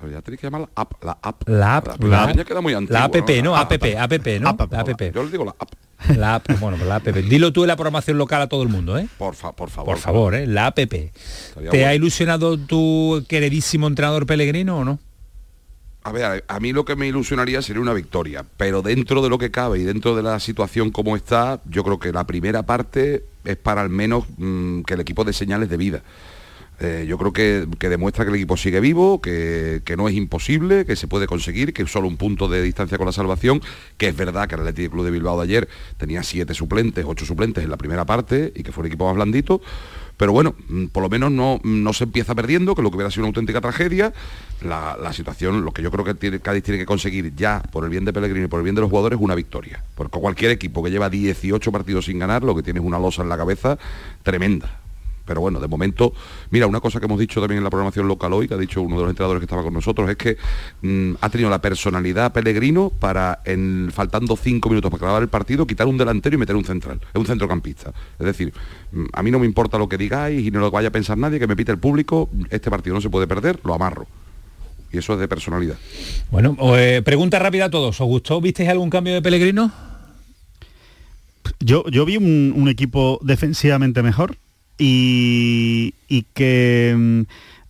[0.00, 1.48] Pero ya tenéis que llamar la app, la app.
[1.48, 3.52] La app, La, la, app ya queda muy antigua, la app, ¿no?
[3.52, 3.82] La app, app,
[4.40, 4.48] ¿no?
[4.48, 5.00] App, La app.
[5.14, 5.70] Yo le digo la app.
[6.18, 7.06] La app, bueno, pues la app.
[7.06, 9.08] Dilo tú en la programación local a todo el mundo, ¿eh?
[9.16, 9.94] Por, fa- por favor.
[9.94, 10.46] Por favor, ¿eh?
[10.46, 10.74] La app.
[10.74, 11.10] ¿Te
[11.54, 11.86] bueno.
[11.86, 14.98] ha ilusionado tu queridísimo entrenador Pellegrino o no?
[16.06, 19.38] A ver, a mí lo que me ilusionaría sería una victoria, pero dentro de lo
[19.38, 23.24] que cabe y dentro de la situación como está, yo creo que la primera parte
[23.42, 26.02] es para al menos mm, que el equipo dé señales de vida.
[26.78, 30.14] Eh, yo creo que, que demuestra que el equipo sigue vivo, que, que no es
[30.14, 33.62] imposible, que se puede conseguir, que solo un punto de distancia con la salvación,
[33.96, 37.24] que es verdad que el Athletic Club de Bilbao de ayer tenía siete suplentes, ocho
[37.24, 39.62] suplentes en la primera parte y que fue un equipo más blandito,
[40.16, 43.10] pero bueno, mm, por lo menos no, no se empieza perdiendo, que lo que hubiera
[43.10, 44.12] sido una auténtica tragedia.
[44.62, 47.90] La, situación, lo que yo creo que tiene, Cádiz tiene que conseguir ya, por el
[47.90, 49.82] bien de Pellegrini y por el bien de los jugadores, es una victoria.
[49.94, 53.22] Porque cualquier equipo que lleva 18 partidos sin ganar, lo que tiene es una losa
[53.22, 53.78] en la cabeza
[54.22, 54.83] tremenda.
[55.24, 56.12] Pero bueno, de momento,
[56.50, 58.82] mira, una cosa que hemos dicho también en la programación local hoy, que ha dicho
[58.82, 60.36] uno de los entrenadores que estaba con nosotros, es que
[60.82, 65.66] mm, ha tenido la personalidad Pellegrino para, en, faltando cinco minutos para acabar el partido,
[65.66, 67.92] quitar un delantero y meter un central, es un centrocampista.
[68.18, 68.52] Es decir,
[68.92, 71.16] mm, a mí no me importa lo que digáis y no lo vaya a pensar
[71.16, 74.06] nadie, que me pite el público, este partido no se puede perder, lo amarro.
[74.92, 75.76] Y eso es de personalidad.
[76.30, 78.00] Bueno, eh, pregunta rápida a todos.
[78.00, 78.40] ¿Os gustó?
[78.40, 79.72] ¿Visteis algún cambio de Pellegrino?
[81.58, 84.36] Yo, yo vi un, un equipo defensivamente mejor
[84.78, 87.22] y, y que mm,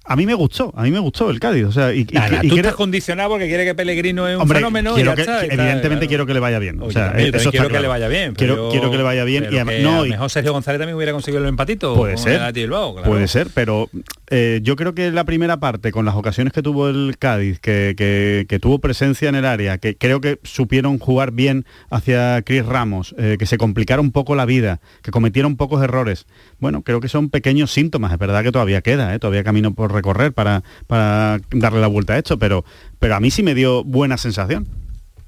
[0.07, 1.65] a mí me gustó, a mí me gustó el Cádiz.
[1.65, 4.59] O sea, y, que- y tú estás condicionado porque quiere que Pellegrino es un Hombre,
[4.59, 4.95] fenómeno.
[4.95, 6.09] quiero que- está, evidentemente claro.
[6.09, 6.83] quiero que le vaya bien.
[6.83, 8.35] O sea, eso quiero que le vaya bien.
[8.35, 11.43] Quiero, quiero que le vaya bien y no, a mejor Sergio González también hubiera conseguido
[11.43, 11.95] el empatito.
[11.95, 12.53] Puede ser.
[12.53, 13.09] Bilbao, claro.
[13.11, 13.89] Puede ser, pero
[14.29, 17.95] eh, yo creo que la primera parte, con las ocasiones que tuvo el Cádiz, que,
[17.97, 22.67] que- que tuvo presencia en el área, que creo que supieron jugar bien hacia Chris
[22.67, 26.27] Ramos, eh, que se complicaron un poco la vida, que cometieron pocos errores.
[26.65, 28.11] Bueno, creo que son pequeños síntomas.
[28.11, 32.15] Es verdad que todavía queda, eh, todavía camino por recorrer para, para darle la vuelta
[32.15, 32.65] a esto, pero,
[32.99, 34.67] pero a mí sí me dio buena sensación.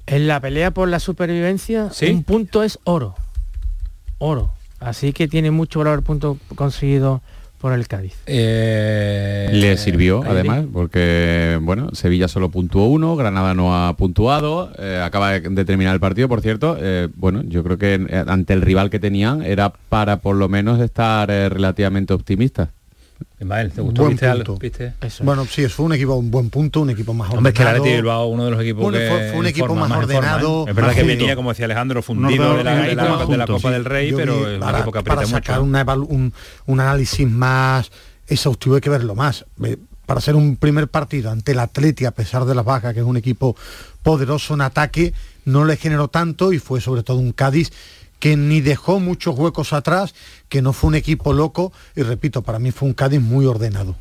[0.07, 3.13] En la pelea por la supervivencia, un punto es oro.
[4.17, 4.49] Oro.
[4.79, 7.21] Así que tiene mucho valor el punto conseguido
[7.57, 8.13] por el Cádiz.
[8.25, 15.01] Eh, Le sirvió, además, porque bueno, Sevilla solo puntuó uno, Granada no ha puntuado, eh,
[15.03, 16.77] acaba de, terminar el partido, por cierto.
[16.79, 20.79] eh, bueno, yo creo que ante el rival que tenían era para por lo menos
[20.79, 22.69] estar eh, relativamente optimista.
[23.39, 24.01] Ismael, ¿te gustó?
[24.01, 24.43] Buen ¿Viste algo?
[24.43, 24.59] punto.
[24.59, 24.93] ¿Viste?
[25.23, 27.61] Bueno, sí, es fue un equipo, un buen punto, un equipo más Hombre, es que
[27.61, 27.83] el ordenado.
[27.83, 29.81] Athletic Bilbao uno de los equipos Fue un- que fue- fue un en equipo forma,
[29.87, 30.17] más forma, ¿eh?
[30.17, 31.17] ordenado, Es verdad que junto.
[31.17, 32.95] venía, como decía Alejandro, fundido Un de la, de
[33.37, 33.73] de Copa sí.
[33.73, 35.69] del Rey, Yo pero es un para, equipo que para sacar mucho.
[35.69, 36.33] una evalu- un,
[36.65, 37.91] un análisis más
[38.27, 39.45] exhaustivo hay que verlo más.
[40.05, 43.05] Para ser un primer partido ante el Atleti, a pesar de las bajas, que es
[43.05, 43.55] un equipo
[44.03, 45.13] poderoso en ataque,
[45.45, 47.71] no le generó tanto y fue sobre todo un Cádiz
[48.19, 50.13] que ni dejó muchos huecos atrás,
[50.49, 53.95] que no fue un equipo loco y repito, para mí fue un Cádiz muy ordenado.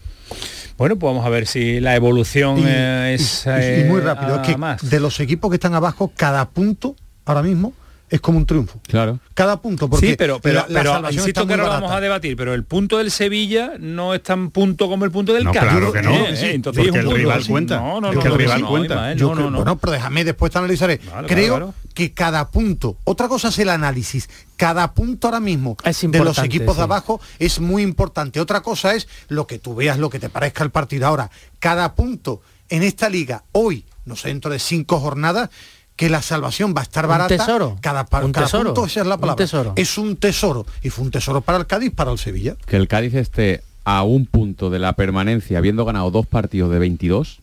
[0.78, 4.04] Bueno, pues vamos a ver si la evolución Y- eh, es y, y muy eh,
[4.04, 4.88] rápido, es que más.
[4.88, 7.72] de los equipos que están abajo, cada punto ahora mismo
[8.08, 8.80] es como un triunfo.
[8.86, 9.18] Claro.
[9.34, 12.36] Cada punto, porque sí, pero, pero, la- pero insisto está que ahora vamos a debatir,
[12.36, 15.70] pero el punto del Sevilla no es tan punto como el punto del No, Cádiz.
[15.70, 16.14] claro que no.
[16.14, 17.76] Eh, sí, entonces porque es un el rival cuenta.
[17.80, 18.94] No, no, Es no, que el no, rival no, cuenta.
[18.94, 19.56] Ismael, Yo no, creo- no, no.
[19.58, 20.98] Bueno, pero déjame después te analizaré.
[20.98, 21.74] Creo claro, claro.
[21.94, 26.38] que cada punto, otra cosa es el análisis, cada punto ahora mismo Es de los
[26.38, 28.40] equipos de abajo es muy importante.
[28.40, 31.06] Otra cosa es lo que tú veas, lo que te parezca el partido.
[31.08, 35.50] Ahora, cada punto en esta liga, hoy, no sé, dentro de cinco jornadas,
[35.96, 37.36] que la salvación va a estar Un barata.
[37.36, 37.78] tesoro.
[37.80, 38.74] Cada, pa- Un cada tesoro.
[38.74, 39.44] punto, esa es la Un palabra.
[39.44, 39.72] tesoro.
[39.76, 40.66] Es un tesoro.
[40.82, 42.54] Y fue un tesoro para el Cádiz, para el Sevilla.
[42.66, 46.78] Que el Cádiz esté a un punto de la permanencia, habiendo ganado dos partidos de
[46.78, 47.40] 22,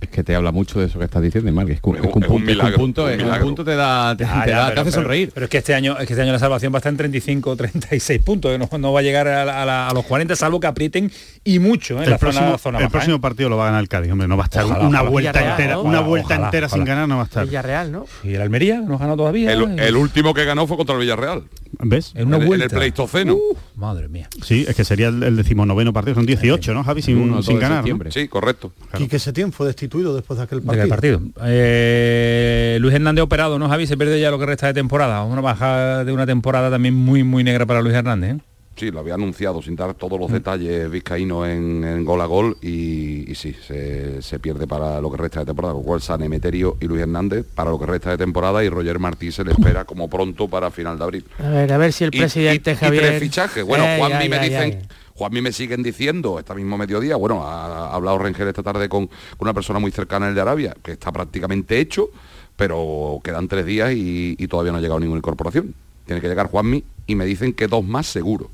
[0.00, 1.70] es que te habla mucho de eso que estás diciendo, Marc.
[1.70, 2.76] Es que un, Es es un- que un es un punto, es que un milagro,
[2.78, 3.46] punto, un es que un milagro.
[3.46, 5.30] punto te da, te, Ah, te ya, da- te pero- hace pero- sonreír.
[5.32, 6.96] Pero es que este año, es que este año la salvación va a estar en
[6.98, 9.94] 35 o 36 puntos, que no, no va a llegar a, la- a la- a
[9.94, 11.10] los 40, salvo que aprieten
[11.44, 11.98] y mucho ¿eh?
[11.98, 13.20] en El la próximo, zona, zona el baja, próximo ¿eh?
[13.20, 15.10] partido lo va a ganar el Cádiz, hombre, no va a estar Ojalá, una ojalá.
[15.10, 15.80] vuelta Villarreal, entera, ¿no?
[15.82, 17.46] una Ojalá, vuelta ojalá, entera sin ganar no va a estar.
[17.46, 18.06] Villarreal, ¿no?
[18.22, 19.50] Y el Almería no ganó todavía.
[19.52, 21.44] El, el último que ganó fue contra el Villarreal.
[21.78, 22.12] ¿Ves?
[22.14, 22.64] en una en, el- en vuelta.
[22.66, 23.34] el Pleistoceno.
[23.34, 24.28] Uh, madre mía.
[24.42, 27.02] Sí, es que sería el, decimonoveno partido, son 18, ¿no, Javi?
[27.02, 27.84] Sin, ganar.
[28.10, 28.72] Sí, correcto.
[28.96, 30.82] Quique Setién fue destituido después de aquel De partido.
[30.84, 31.20] aquel partido.
[31.44, 33.86] Eh, Luis Hernández operado, ¿no, Javi?
[33.86, 35.22] Se pierde ya lo que resta de temporada.
[35.24, 38.36] Una baja de una temporada también muy, muy negra para Luis Hernández.
[38.36, 38.40] ¿eh?
[38.76, 42.58] Sí, lo había anunciado sin dar todos los detalles vizcaínos en, en gol a gol
[42.60, 46.02] y, y sí, se, se pierde para lo que resta de temporada, con lo cual
[46.02, 49.44] San Emeterio y Luis Hernández para lo que resta de temporada y Roger Martí se
[49.44, 51.24] le espera como pronto para final de abril.
[51.38, 53.02] A ver, a ver si el Y- presidente y, y Javier...
[53.04, 53.64] tres fichajes.
[53.64, 54.78] Bueno, Ay, Juanmi ay, me ay,
[55.16, 55.18] dicen, ay.
[55.18, 59.06] Juanmi me siguen diciendo, este mismo mediodía, bueno, ha, ha hablado Rengel esta tarde con,
[59.06, 62.10] con una persona muy cercana, el de Arabia, que está prácticamente hecho,
[62.56, 65.74] pero quedan tres días y, y todavía no ha llegado ninguna incorporación.
[66.06, 68.50] Tiene que llegar Juanmi y me dicen que dos más seguro.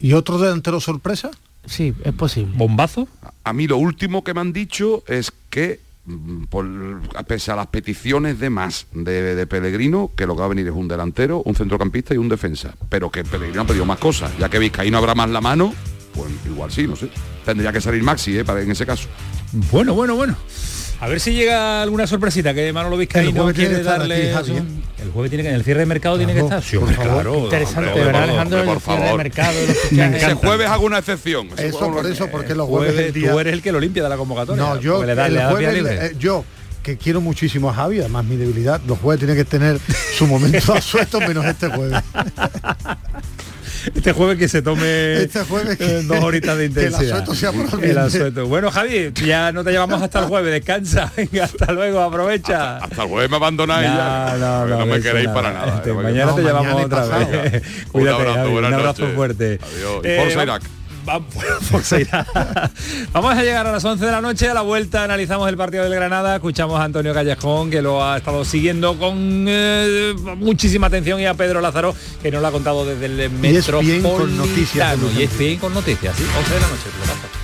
[0.00, 1.30] ¿Y otro delantero sorpresa?
[1.66, 2.52] sí, es posible.
[2.56, 3.08] ¿Bombazo?
[3.44, 5.80] A mí lo último que me han dicho es que
[6.48, 6.66] por,
[7.26, 10.66] pese a las peticiones de más de, de Pellegrino, que lo que va a venir
[10.66, 12.74] es un delantero, un centrocampista y un defensa.
[12.88, 14.36] Pero que Pellegrino ha pedido más cosas.
[14.38, 15.74] Ya que Vizcaíno habrá más la mano,
[16.14, 17.08] pues igual sí, no sé.
[17.44, 18.44] Tendría que salir Maxi, ¿eh?
[18.44, 19.08] Para, en ese caso.
[19.70, 20.36] Bueno, bueno, bueno.
[21.00, 23.98] A ver si llega alguna sorpresita que Manolo Vizcaíno El jueves tiene quiere que estar
[24.00, 24.34] darle.
[24.34, 24.62] aquí, a ¿eh?
[25.04, 26.60] El jueves tiene que, en el cierre de mercado tiene que estar.
[26.62, 27.22] Sí, hombre, por favor.
[27.22, 27.44] claro.
[27.44, 28.58] Interesante, hombre, ¿verdad, Alejandro?
[28.58, 29.22] hombre, El por cierre de favor.
[29.22, 30.14] mercado de los Me fichajes.
[30.16, 30.46] Ese encanta.
[30.48, 31.46] jueves hago una excepción.
[31.56, 33.30] Eso jueves- por eso, porque los jueves del día...
[33.30, 34.60] tú eres el que lo limpia de la convocatoria.
[34.62, 36.06] No, yo, le da, el le da jueves, libre.
[36.06, 36.44] eh, yo,
[36.82, 39.78] que quiero muchísimo a Javi, además mi debilidad, los jueves tienen que tener
[40.16, 42.02] su momento asuesto menos este jueves.
[43.94, 47.16] Este jueves que se tome Este jueves que- eh, dos horitas de que el intensidad.
[47.18, 48.46] asueto sea por el asueto.
[48.46, 50.52] Bueno, Javi, ya no te llevamos hasta el jueves.
[50.52, 51.12] Descansa.
[51.16, 52.00] Venga, hasta luego.
[52.00, 52.78] Aprovecha.
[52.78, 54.36] Hasta el jueves me abandonáis ya.
[54.38, 55.34] No, no, no, me queréis nada.
[55.34, 55.76] para nada.
[55.76, 57.30] Este, eh, mañana No, te mañana llamamos y otra pasado.
[57.42, 57.62] vez.
[57.86, 59.58] Un Cuídate, abrazo, Javi, un abrazo fuerte.
[59.62, 60.00] Adiós.
[60.04, 60.62] Y Eh, Forza va- Irak.
[63.12, 64.48] Vamos a llegar a las 11 de la noche.
[64.48, 66.36] A la vuelta analizamos el partido del Granada.
[66.36, 71.34] Escuchamos a Antonio Callejón, que lo ha estado siguiendo con eh, muchísima atención, y a
[71.34, 73.80] Pedro Lázaro, que nos lo ha contado desde el metro.
[73.80, 76.24] ESPN con noticias Y es bien con noticias, ¿sí?
[76.38, 77.37] 11 de la noche.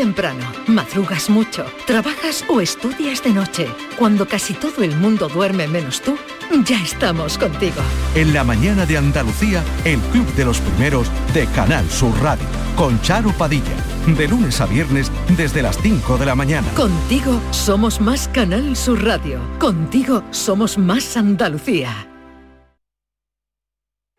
[0.00, 3.68] Temprano, madrugas mucho, trabajas o estudias de noche.
[3.98, 6.16] Cuando casi todo el mundo duerme menos tú,
[6.64, 7.82] ya estamos contigo.
[8.14, 12.46] En la mañana de Andalucía, el Club de los Primeros de Canal Sur Radio,
[12.76, 13.76] con Charo Padilla,
[14.06, 16.66] de lunes a viernes desde las 5 de la mañana.
[16.74, 19.38] Contigo somos más Canal Sur Radio.
[19.58, 22.09] Contigo somos más Andalucía.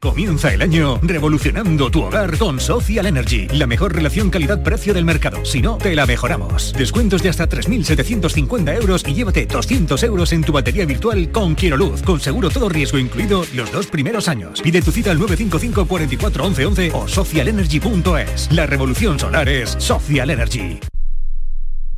[0.02, 5.45] Comienza el año revolucionando tu hogar con Social Energy, la mejor relación calidad-precio del mercado.
[5.45, 6.74] Si no, te la mejoramos.
[6.74, 12.02] Descuentos de hasta 3.750 euros y llévate 200 euros en tu batería virtual con Luz,
[12.02, 14.60] con seguro todo riesgo incluido los dos primeros años.
[14.64, 18.52] Pide tu cita al 955 44 11 11 o socialenergy.es.
[18.52, 20.80] La revolución solar es Social Energy.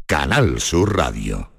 [0.07, 1.52] Canal Sur Radio.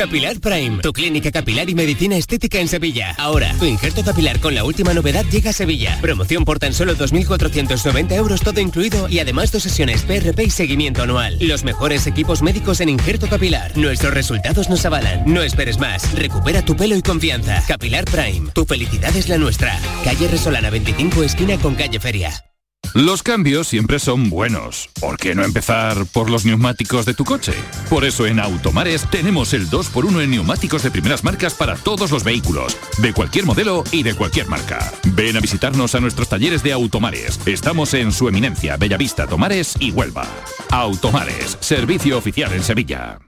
[0.00, 3.14] Capilar Prime, tu clínica capilar y medicina estética en Sevilla.
[3.18, 5.98] Ahora, tu injerto capilar con la última novedad llega a Sevilla.
[6.00, 11.02] Promoción por tan solo 2.490 euros todo incluido y además dos sesiones PRP y seguimiento
[11.02, 11.36] anual.
[11.42, 13.76] Los mejores equipos médicos en injerto capilar.
[13.76, 15.24] Nuestros resultados nos avalan.
[15.26, 16.10] No esperes más.
[16.14, 17.62] Recupera tu pelo y confianza.
[17.68, 19.78] Capilar Prime, tu felicidad es la nuestra.
[20.02, 22.49] Calle Resolana 25, esquina con calle Feria.
[22.94, 24.90] Los cambios siempre son buenos.
[25.00, 27.52] ¿Por qué no empezar por los neumáticos de tu coche?
[27.88, 32.24] Por eso en Automares tenemos el 2x1 en neumáticos de primeras marcas para todos los
[32.24, 34.92] vehículos, de cualquier modelo y de cualquier marca.
[35.14, 37.38] Ven a visitarnos a nuestros talleres de Automares.
[37.46, 40.26] Estamos en su eminencia, Bellavista, Tomares y Huelva.
[40.70, 43.20] Automares, servicio oficial en Sevilla.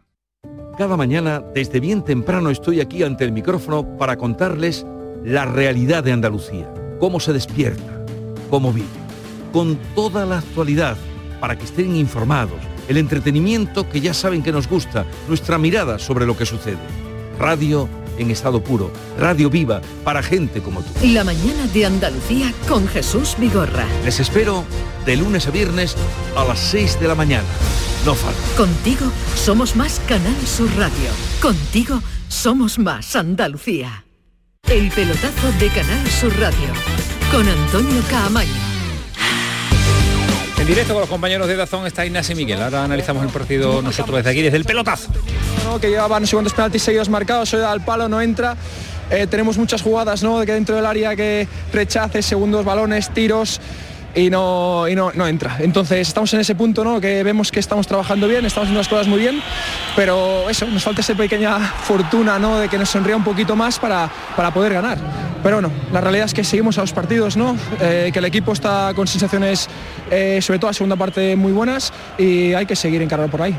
[0.76, 4.84] Cada mañana, desde bien temprano, estoy aquí ante el micrófono para contarles
[5.24, 8.04] la realidad de Andalucía, cómo se despierta,
[8.50, 8.88] cómo vive,
[9.52, 10.96] con toda la actualidad,
[11.40, 16.26] para que estén informados, el entretenimiento que ya saben que nos gusta, nuestra mirada sobre
[16.26, 16.78] lo que sucede.
[17.38, 17.88] Radio
[18.18, 20.90] en estado puro, radio viva para gente como tú.
[21.06, 23.86] La mañana de Andalucía con Jesús Vigorra.
[24.04, 24.64] Les espero
[25.06, 25.96] de lunes a viernes
[26.36, 27.46] a las 6 de la mañana.
[28.04, 28.40] No falta.
[28.56, 31.10] Contigo somos más Canal Sur Radio.
[31.40, 34.04] Contigo somos más Andalucía.
[34.68, 36.72] El pelotazo de Canal Sur Radio
[37.30, 38.71] con Antonio Caamaño.
[40.62, 42.62] En directo con los compañeros de Dazón está Ignacio Miguel.
[42.62, 45.10] Ahora analizamos el partido nosotros desde aquí, desde el pelotazo.
[45.80, 48.56] que llevaba no sé cuántos penaltis seguidos marcados, al palo no entra.
[49.10, 50.38] Eh, tenemos muchas jugadas ¿no?
[50.46, 53.60] que dentro del área que rechaces, segundos balones, tiros
[54.14, 55.56] y no, y no, no entra.
[55.60, 57.00] Entonces estamos en ese punto ¿no?
[57.00, 59.40] que vemos que estamos trabajando bien, estamos haciendo las cosas muy bien,
[59.96, 62.58] pero eso, nos falta esa pequeña fortuna ¿no?
[62.58, 64.98] de que nos sonría un poquito más para, para poder ganar.
[65.42, 67.56] Pero bueno, la realidad es que seguimos a los partidos, ¿no?
[67.80, 69.68] Eh, que el equipo está con sensaciones,
[70.08, 73.56] eh, sobre todo la segunda parte, muy buenas y hay que seguir encargado por ahí.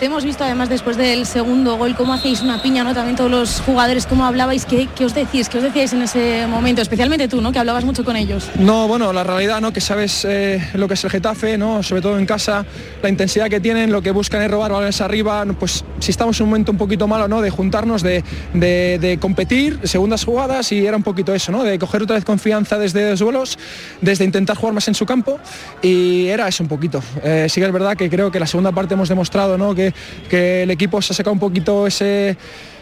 [0.00, 2.94] Hemos visto además después del segundo gol cómo hacéis una piña, ¿no?
[2.94, 6.46] También todos los jugadores, cómo hablabais, qué, qué os decís, qué os decíais en ese
[6.46, 7.50] momento, especialmente tú, ¿no?
[7.50, 8.48] Que hablabas mucho con ellos.
[8.58, 9.72] No, bueno, la realidad, ¿no?
[9.72, 11.82] Que sabes eh, lo que es el Getafe, ¿no?
[11.82, 12.64] Sobre todo en casa,
[13.02, 16.44] la intensidad que tienen, lo que buscan es robar balones arriba, pues si estamos en
[16.44, 17.40] un momento un poquito malo, ¿no?
[17.40, 18.22] De juntarnos, de,
[18.54, 21.64] de- competir, segundas jugadas y era un poquito eso, ¿no?
[21.64, 23.58] De coger otra vez confianza desde los duelos,
[24.00, 25.40] desde intentar jugar más en su campo
[25.82, 27.02] y era eso un poquito.
[27.24, 29.74] Eh, sí que es verdad que creo que la segunda parte hemos demostrado, ¿no?
[29.78, 29.94] Que,
[30.28, 32.36] que el equipo se ha sacado un poquito ese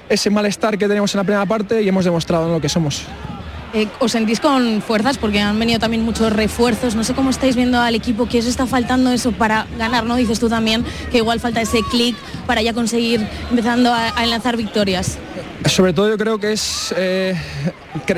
[0.09, 2.55] ese malestar que teníamos en la primera parte y hemos demostrado ¿no?
[2.55, 3.03] lo que somos.
[3.75, 5.19] Eh, ¿Os sentís con fuerzas?
[5.19, 6.95] Porque han venido también muchos refuerzos.
[6.95, 10.17] No sé cómo estáis viendo al equipo, que os está faltando eso para ganar, ¿no?
[10.17, 12.17] Dices tú también que igual falta ese clic
[12.47, 15.19] para ya conseguir empezando a, a enlazar victorias.
[15.67, 17.35] sobre todo yo creo que es eh,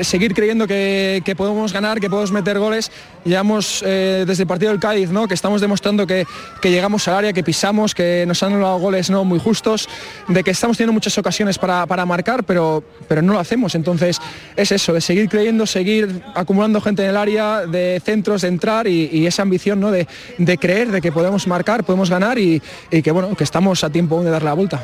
[0.03, 2.91] seguir creyendo que, que podemos ganar, que podemos meter goles.
[3.25, 5.27] Llevamos eh, desde el partido del Cádiz, ¿no?
[5.27, 6.25] que estamos demostrando que,
[6.61, 9.89] que llegamos al área, que pisamos, que nos han dado goles no muy justos,
[10.27, 13.75] de que estamos teniendo muchas ocasiones para, para marcar, pero, pero no lo hacemos.
[13.75, 14.19] Entonces
[14.55, 18.87] es eso, de seguir creyendo, seguir acumulando gente en el área, de centros, de entrar
[18.87, 19.91] y, esa ambición ¿no?
[19.91, 20.07] de,
[20.37, 23.89] de creer de que podemos marcar, podemos ganar y, y que bueno, que estamos a
[23.89, 24.81] tiempo de dar la vuelta.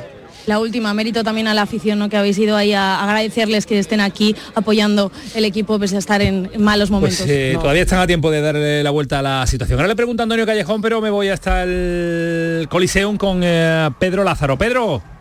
[0.48, 2.10] La última, mérito también a la afición, ¿no?
[2.10, 6.22] que habéis ido ahí a agradecerles que estén aquí apoyando el equipo pese a estar
[6.22, 7.20] en malos momentos.
[7.20, 7.62] Pues eh, No.
[7.62, 9.80] todavía están a tiempo de darle la vuelta a la situación.
[9.80, 14.24] Ahora le pregunto a Antonio Callejón, pero me voy hasta el Coliseum con eh, Pedro
[14.24, 14.58] Lázaro.
[14.58, 15.15] Pedro.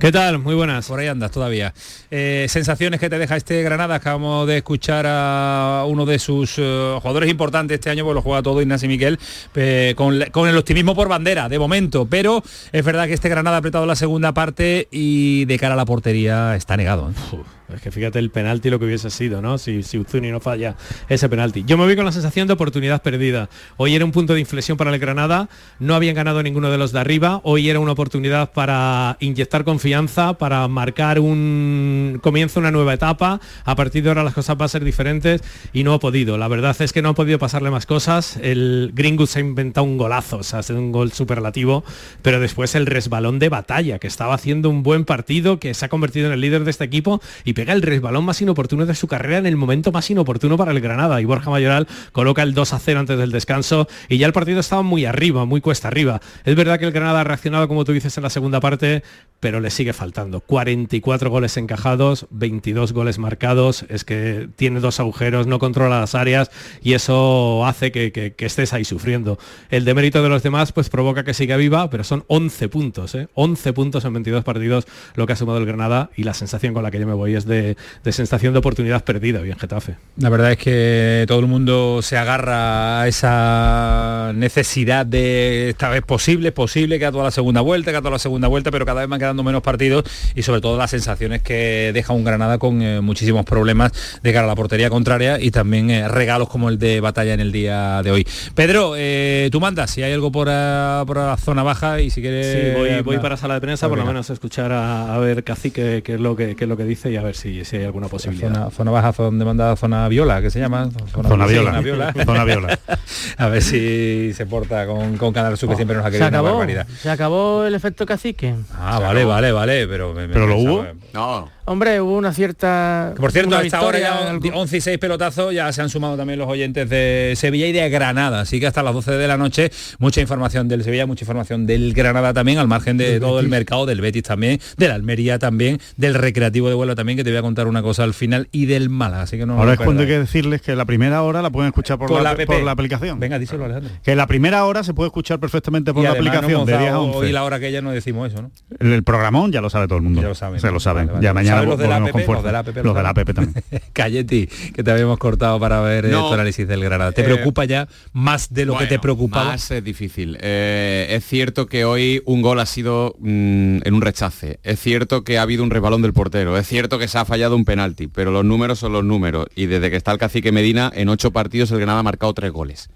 [0.00, 0.38] ¿Qué tal?
[0.38, 0.88] Muy buenas.
[0.88, 1.74] Por ahí andas todavía.
[2.10, 3.96] Eh, sensaciones que te deja este Granada.
[3.96, 8.42] Acabamos de escuchar a uno de sus eh, jugadores importantes este año, pues lo juega
[8.42, 9.18] todo Ignacio Miguel,
[9.54, 10.14] eh, con,
[10.48, 12.06] el optimismo por bandera, de momento.
[12.06, 12.42] Pero
[12.72, 15.84] es verdad que este Granada ha apretado la segunda parte y de cara a la
[15.84, 17.10] portería está negado.
[17.10, 17.36] ¿eh?
[17.74, 19.58] Es que fíjate el penalti lo que hubiese sido, ¿no?
[19.58, 20.76] Si, si Uzuni no falla
[21.08, 21.64] ese penalti.
[21.66, 23.48] Yo me voy con la sensación de oportunidad perdida.
[23.76, 25.48] Hoy era un punto de inflexión para el Granada,
[25.78, 30.34] no habían ganado ninguno de los de arriba, hoy era una oportunidad para inyectar confianza,
[30.34, 34.68] para marcar un comienzo una nueva etapa, a partir de ahora las cosas van a
[34.68, 35.42] ser diferentes
[35.72, 36.38] y no ha podido.
[36.38, 38.36] La verdad es que no ha podido pasarle más cosas.
[38.42, 38.92] El
[39.26, 41.84] se ha inventado un golazo, o sea, ha sido un gol superlativo,
[42.22, 45.88] pero después el resbalón de batalla, que estaba haciendo un buen partido, que se ha
[45.88, 47.20] convertido en el líder de este equipo
[47.60, 50.80] pega el resbalón más inoportuno de su carrera en el momento más inoportuno para el
[50.80, 51.20] Granada.
[51.20, 54.60] Y Borja Mayoral coloca el 2 a 0 antes del descanso y ya el partido
[54.60, 56.22] estaba muy arriba, muy cuesta arriba.
[56.46, 59.02] Es verdad que el Granada ha reaccionado, como tú dices, en la segunda parte,
[59.40, 60.40] pero le sigue faltando.
[60.40, 66.50] 44 goles encajados, 22 goles marcados, es que tiene dos agujeros, no controla las áreas
[66.82, 69.38] y eso hace que, estés ahí sufriendo.
[69.68, 73.28] El demérito de los demás pues provoca que siga viva, pero son 11 puntos, ¿eh?
[73.34, 76.82] 11 puntos en 22 partidos lo que ha sumado el Granada y la sensación con
[76.82, 79.96] la que yo me voy es de, de sensación de oportunidad perdida bien Getafe.
[80.16, 86.02] La verdad es que todo el mundo se agarra a esa necesidad de esta vez
[86.02, 88.86] posible, posible, que a toda la segunda vuelta, que a toda la segunda vuelta, pero
[88.86, 92.58] cada vez van quedando menos partidos y sobre todo las sensaciones que deja un Granada
[92.58, 93.92] con eh, muchísimos problemas
[94.22, 97.40] de cara a la portería contraria y también eh, regalos como el de batalla en
[97.40, 98.26] el día de hoy.
[98.54, 102.20] Pedro, eh, tú mandas si hay algo por, ah, por la zona baja y si
[102.20, 102.46] quieres...
[102.46, 105.42] Sí, voy, voy para sala de prensa, por lo menos a escuchar a, a ver
[105.42, 107.76] Cacique qué es lo que qué es lo que dice y a ver si, si
[107.76, 108.52] hay alguna posibilidad.
[108.52, 110.88] Zona, zona baja, donde manda zona viola, que se llama.
[111.12, 111.70] Zona viola.
[111.70, 112.12] Zona viola.
[112.24, 112.78] Zona viola.
[113.38, 116.28] A ver si se porta con, con Canal Sur, que siempre nos ha Se querido
[116.28, 116.86] una acabó, barbaridad.
[116.88, 118.54] se acabó el efecto cacique.
[118.78, 120.12] Ah, vale, vale, vale, pero...
[120.14, 120.86] me- me ¿Pero lo pensaba- hubo?
[121.12, 121.48] No.
[121.70, 123.12] Hombre, hubo una cierta...
[123.14, 125.72] Que, Por cierto, una a esta hora victoria, ya algo- 11 y 6 pelotazos, ya
[125.72, 128.92] se han sumado también los oyentes de Sevilla y de Granada, así que hasta las
[128.92, 132.96] 12 de la noche mucha información del Sevilla, mucha información del Granada también, al margen
[132.96, 136.96] de Del todo el mercado, del Betis también, del Almería también, del Recreativo de Huelva
[136.96, 139.46] también, que te voy a contar una cosa al final, y del Málaga, así que
[139.46, 142.10] no Ahora es cuando hay que decirles que la primera hora la pueden escuchar por,
[142.10, 143.20] la, la por la aplicación.
[143.20, 143.92] Venga, díselo Alejandro.
[144.02, 146.72] Que la primera hora se puede escuchar perfectamente por Y la no aplicación hemos de
[146.78, 147.18] 10 a dado 11.
[147.18, 148.50] hoy la hora que ya no decimos eso, ¿no?
[148.80, 150.20] El, el programón ya lo sabe todo el mundo.
[150.20, 150.58] Ya lo saben.
[150.58, 151.06] Se lo saben.
[151.06, 151.24] Vale, vale.
[151.24, 152.02] Ya mañana ¿Saben los de la app?
[152.14, 153.64] Los de la app, Los de la app también.
[153.92, 156.28] Calletti, que te habíamos cortado para ver No.
[156.28, 157.12] tu análisis del Granada.
[157.12, 159.44] ¿Te Eh, preocupa ya más de lo que te preocupaba?
[159.52, 160.36] Más es difícil.
[160.40, 164.58] Eh, es cierto que hoy un gol ha sido mm, en un rechace.
[164.62, 166.56] Es cierto que ha habido un resbalón del portero.
[166.58, 168.08] Es cierto que se ha fallado un penalti.
[168.08, 169.46] Pero los números son los números.
[169.54, 172.52] Y desde que está el cacique Medina, en ocho partidos el Granada ha marcado tres
[172.52, 172.88] goles.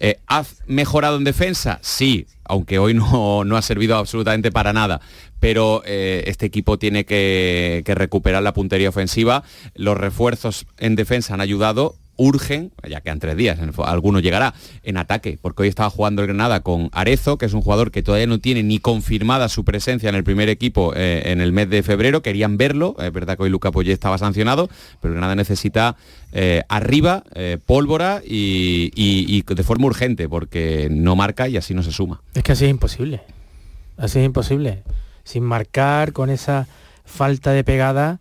[0.00, 1.78] Eh, ¿Ha mejorado en defensa?
[1.82, 5.00] Sí, aunque hoy no, no ha servido absolutamente para nada.
[5.40, 9.44] Pero eh, este equipo tiene que recuperar la puntería ofensiva.
[9.74, 11.96] Los refuerzos en defensa han ayudado.
[12.18, 14.52] Urgen, ya tres días, en el fo- alguno llegará,
[14.82, 18.02] en ataque, porque hoy estaba jugando el Granada con Arezo, que es un jugador que
[18.02, 21.70] todavía no tiene ni confirmada su presencia en el primer equipo eh, en el mes
[21.70, 24.68] de febrero, querían verlo, es verdad que hoy Luca Poyet estaba sancionado,
[25.00, 25.96] pero el Granada necesita
[26.32, 31.72] eh, arriba, eh, pólvora y, y- y de forma urgente, porque no marca y así
[31.72, 32.20] no se suma.
[32.34, 33.22] Es que así es imposible.
[33.96, 34.82] Así es imposible.
[35.24, 36.66] Sin marcar, con esa
[37.04, 38.20] falta de pegada.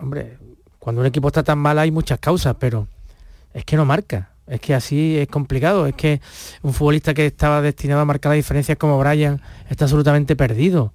[0.00, 0.36] Hombre,
[0.82, 2.88] cuando un equipo está tan mal hay muchas causas, pero
[3.54, 4.30] es que no marca.
[4.48, 5.86] Es que así es complicado.
[5.86, 6.20] Es que
[6.62, 10.92] un futbolista que estaba destinado a marcar la diferencia como Brian está absolutamente perdido.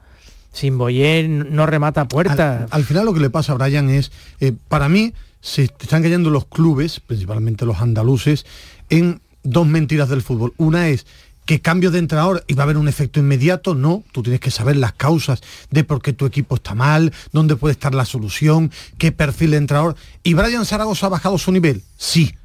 [0.52, 2.64] Sin Boyer no remata a puerta.
[2.64, 4.12] Al, al final lo que le pasa a Brian es,
[4.42, 8.46] eh, para mí, se están cayendo los clubes, principalmente los andaluces,
[8.90, 10.54] en dos mentiras del fútbol.
[10.58, 11.08] Una es
[11.48, 14.52] que cambios de entrenador y va a haber un efecto inmediato, no, tú tienes que
[14.52, 15.42] saber las causas
[15.72, 18.70] de por qué tu equipo está mal, dónde puede estar la solución,
[19.00, 19.96] qué perfil de entrenador.
[20.24, 21.82] ¿Y Brian Zaragoza ha bajado su nivel?
[21.98, 22.36] Sí.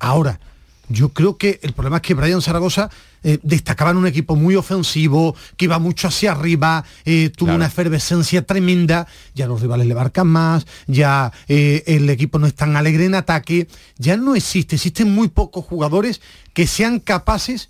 [0.00, 0.40] Ahora,
[0.88, 2.90] Yo creo que el problema es que Brian Zaragoza
[3.24, 7.66] eh, destacaba en un equipo muy ofensivo, que iba mucho hacia arriba, eh, tuvo una
[7.66, 12.76] efervescencia tremenda, ya los rivales le marcan más, ya eh, el equipo no es tan
[12.76, 13.66] alegre en ataque,
[13.98, 16.20] ya no existe, existen muy pocos jugadores
[16.52, 17.68] que sean capaces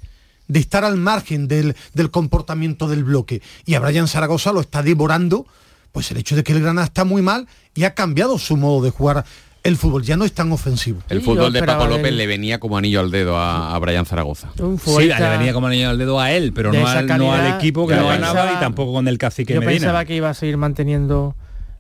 [0.49, 3.43] de estar al margen del, del comportamiento del bloque.
[3.65, 5.47] Y a Brian Zaragoza lo está devorando
[5.93, 8.85] pues el hecho de que el Granada está muy mal y ha cambiado su modo
[8.85, 9.25] de jugar
[9.67, 11.01] el fútbol ya no es tan ofensivo.
[11.09, 14.51] El fútbol de Paco López le venía como anillo al dedo a, a Brian Zaragoza.
[14.57, 17.87] Sí, le venía como anillo al dedo a él, pero no al, no al, equipo
[17.89, 19.75] que no ganaba y tampoco con el cacique yo Medina.
[19.75, 21.35] Yo pensaba que iba a seguir manteniendo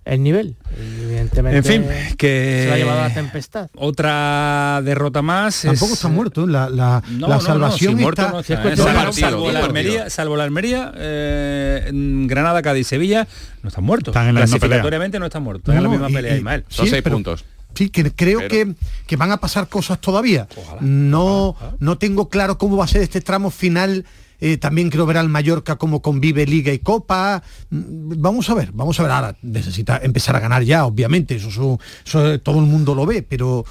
[0.06, 0.56] el nivel.
[0.78, 1.84] Evidentemente en fin,
[2.16, 3.68] que se lo ha llevado a la tempestad.
[3.76, 5.62] Otra derrota más.
[5.62, 5.92] Tampoco es...
[5.94, 6.46] está muerto.
[6.46, 8.32] La, la, no, la no, salvación no, si muerto está...
[8.32, 8.72] no está.
[8.72, 11.90] Es salvo, salvo, la Almería, salvo la Almería, eh,
[12.26, 13.26] Granada, Cádiz, Sevilla,
[13.62, 14.12] no están muertos.
[14.12, 15.64] Están en la Clasificatoriamente no están muertos.
[15.64, 16.64] Están en la misma y, pelea, y, Ismael.
[16.68, 17.44] Son sí, seis pero, puntos.
[17.74, 18.74] Sí, que creo Pero- que,
[19.06, 20.46] que van a pasar cosas todavía.
[20.80, 24.04] no, no tengo claro cómo va a ser este tramo final.
[24.40, 27.42] Eh, también quiero ver al Mallorca cómo convive Liga y Copa.
[27.70, 29.12] Mm, Vamos a ver, vamos a ver.
[29.12, 31.36] Ahora necesita empezar a ganar ya, obviamente.
[31.36, 33.64] Eso, eso todo el mundo lo ve, pero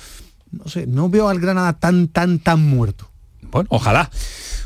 [0.51, 3.09] no sé, no veo al Granada tan, tan, tan muerto.
[3.51, 4.09] Bueno, ojalá.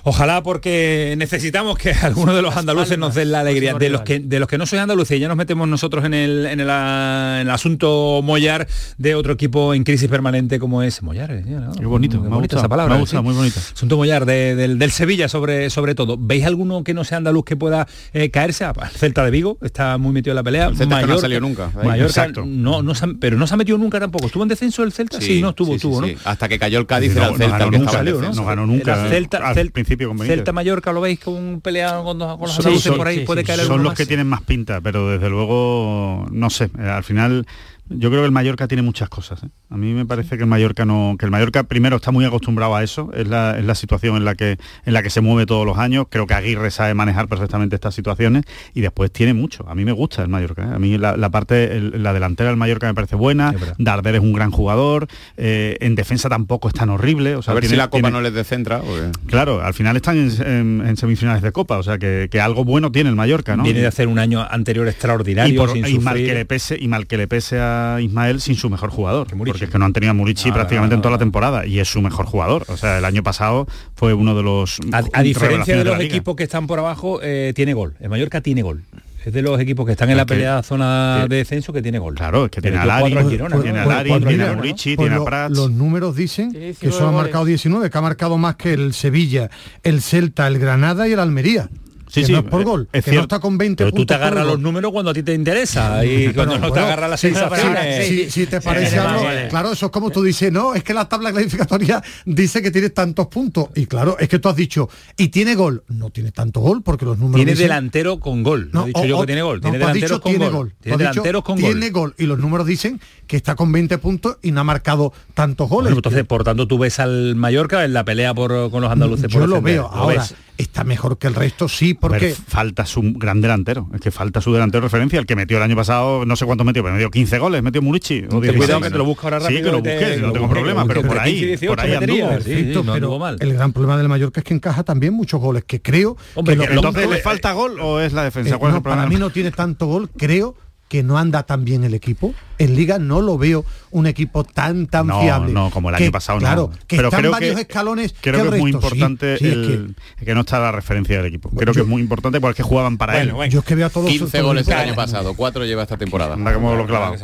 [0.03, 3.73] Ojalá porque necesitamos que algunos de los andaluces nos den la alegría.
[3.73, 6.13] De los que de los que no soy andaluces, y ya nos metemos nosotros en
[6.13, 11.01] el, en el, en el asunto Mollar de otro equipo en crisis permanente como es
[11.01, 11.31] Mollar.
[11.31, 11.71] eh, ¿no?
[11.73, 12.97] Qué bonito, me esa palabra.
[12.97, 13.21] me ¿eh?
[13.21, 13.59] muy bonito.
[13.59, 16.17] Asunto Mollar de- del, del Sevilla sobre, sobre todo.
[16.19, 18.65] ¿Veis alguno que no sea andaluz que pueda eh, caerse?
[18.65, 20.67] Ah, El Celta de Vigo está muy metido en la pelea.
[20.67, 21.71] El Celta que no salido nunca.
[21.75, 22.43] Mallorca Exacto.
[22.45, 24.27] no, no se pero no se ha metido nunca tampoco.
[24.27, 25.19] ¿Estuvo en descenso el Celta?
[25.21, 26.13] Sí, no estuvo, sí, estuvo, sí.
[26.13, 26.19] ¿no?
[26.25, 27.99] Hasta que cayó el Cádiz No, era el no Celta ganó el que nunca, estaba
[28.09, 28.45] en Leo, ¿no?
[28.45, 28.91] ganó nunca.
[28.99, 30.37] Era Celta, al Cel- principio con Benítez.
[30.37, 33.07] Celta Mallorca lo veis con un pelea con, dos- con los Son- andaluces son- por
[33.07, 33.97] ahí, puede caer son los más.
[33.97, 37.45] que tienen más pinta, pero desde luego, no sé, al final
[37.89, 39.43] yo creo que el Mallorca tiene muchas cosas.
[39.43, 39.47] ¿eh?
[39.69, 42.75] A mí me parece que el Mallorca no, que el Mallorca primero está muy acostumbrado
[42.75, 45.45] a eso, es la, es la situación en la que en la que se mueve
[45.45, 46.05] todos los años.
[46.09, 49.67] Creo que Aguirre sabe manejar perfectamente estas situaciones y después tiene mucho.
[49.69, 50.63] A mí me gusta el Mallorca.
[50.63, 50.73] ¿eh?
[50.75, 53.53] A mí la, la parte, el- la delantera del Mallorca me parece buena.
[53.77, 55.07] Darder es un gran jugador.
[55.37, 57.35] eh, en defensa tampoco es tan horrible.
[57.35, 58.81] O sea, a ver tiene- si la Copa tiene- no les descentra.
[59.25, 62.63] Claro, al final están en, en- en semifinales de Copa, o sea que, que algo
[62.65, 63.63] bueno tiene el Mallorca, ¿no?
[63.63, 66.77] Viene de hacer un año anterior extraordinario y, por- sin y mal que le pese
[66.79, 69.85] y mal que le pese a Ismael sin su mejor jugador porque es que no
[69.85, 72.25] han tenido a Murici Nada, prácticamente en nada, toda la temporada y es su mejor
[72.25, 75.99] jugador o sea el año pasado fue uno de los A, a diferencia de los
[75.99, 77.95] equipos que están por abajo, eh, tiene gol.
[77.99, 78.83] El Mallorca tiene gol.
[79.25, 81.99] Es de los equipos que están en la que- pelea zona de descenso que tiene
[81.99, 82.15] gol.
[82.15, 84.53] Claro, es que tiene Le a Lari, cuatro al Girona, tiene a Lari, tiene a.
[84.53, 85.57] Murici, tiene a Prats.
[85.57, 88.93] los números dicen que 19 solo ha marcado 19, que ha marcado más que el
[88.93, 89.49] Sevilla,
[89.83, 91.69] el Celta, el Granada y el Almería.
[92.09, 94.05] Sí, que sí, no es por gol, es que no está con 20 Pero tú
[94.05, 97.19] te agarras los números cuando a ti te interesa y cuando no te agarras las
[97.19, 98.07] sensaciones.
[98.07, 101.07] sí, si te parece algo, claro, eso es como tú dices, no, es que la
[101.07, 103.67] tabla clasificatoria dice que tienes tantos puntos.
[103.75, 105.83] Y claro, es que tú has dicho, y tiene gol.
[105.87, 108.69] No tiene tanto gol porque los números Tiene dicen- delantero con gol.
[108.73, 109.61] No, he dicho o- yo que tiene gol.
[109.61, 110.73] Tiene delanteros con tiene gol.
[110.81, 111.71] Tiene delanteros con gol.
[111.71, 112.15] Tiene gol.
[112.17, 115.85] Y los números dicen que está con 20 puntos y no ha marcado tantos goles.
[115.91, 119.27] Bueno, entonces, por tanto, tú ves al Mallorca en la pelea por, con los andaluces.
[119.29, 119.87] Yo por lo veo.
[119.87, 120.25] Ahora.
[120.63, 122.35] Está mejor que el resto, sí, A ver, porque...
[122.47, 125.63] falta su gran delantero, es que falta su delantero de referencia, el que metió el
[125.63, 128.19] año pasado, no sé cuántos metió, pero metió 15 goles, metió Murici.
[128.25, 128.57] o Ten 16.
[128.57, 130.47] cuidado que te lo busca ahora Sí, rápido que lo te- que no lo tengo
[130.47, 132.39] busques, problema, pero por 15 y ahí, 18 por ahí metería, anduvo.
[132.41, 133.37] sí, Perfecto, no pero anduvo mal.
[133.39, 136.63] el gran problema del Mallorca es que encaja también muchos goles, que creo Hombre, que
[136.65, 138.55] Entonces, ¿le falta gol o es la defensa?
[138.55, 139.01] Eh, ¿Cuál es no, el problema?
[139.03, 140.55] para mí no tiene tanto gol, creo
[140.89, 142.33] que no anda tan bien el equipo.
[142.57, 145.53] En Liga no lo veo un equipo tan tan no, fiable.
[145.53, 146.79] No, como el Que, año pasado Claro, no.
[146.87, 148.71] que Pero están creo varios que, escalones creo que que, el es muy.
[148.71, 150.33] Sí, importante sí, es el- que...
[150.33, 151.49] no está la referencia del equipo.
[151.51, 153.49] Creo que yo- es muy importante porque es que jugaban para Bueno, él.
[153.51, 155.95] Yo es que veo a todos 15 todos goles el año pasado, 4 lleva esta
[155.95, 156.33] temporada.
[156.33, 157.15] Anda como lo clavado.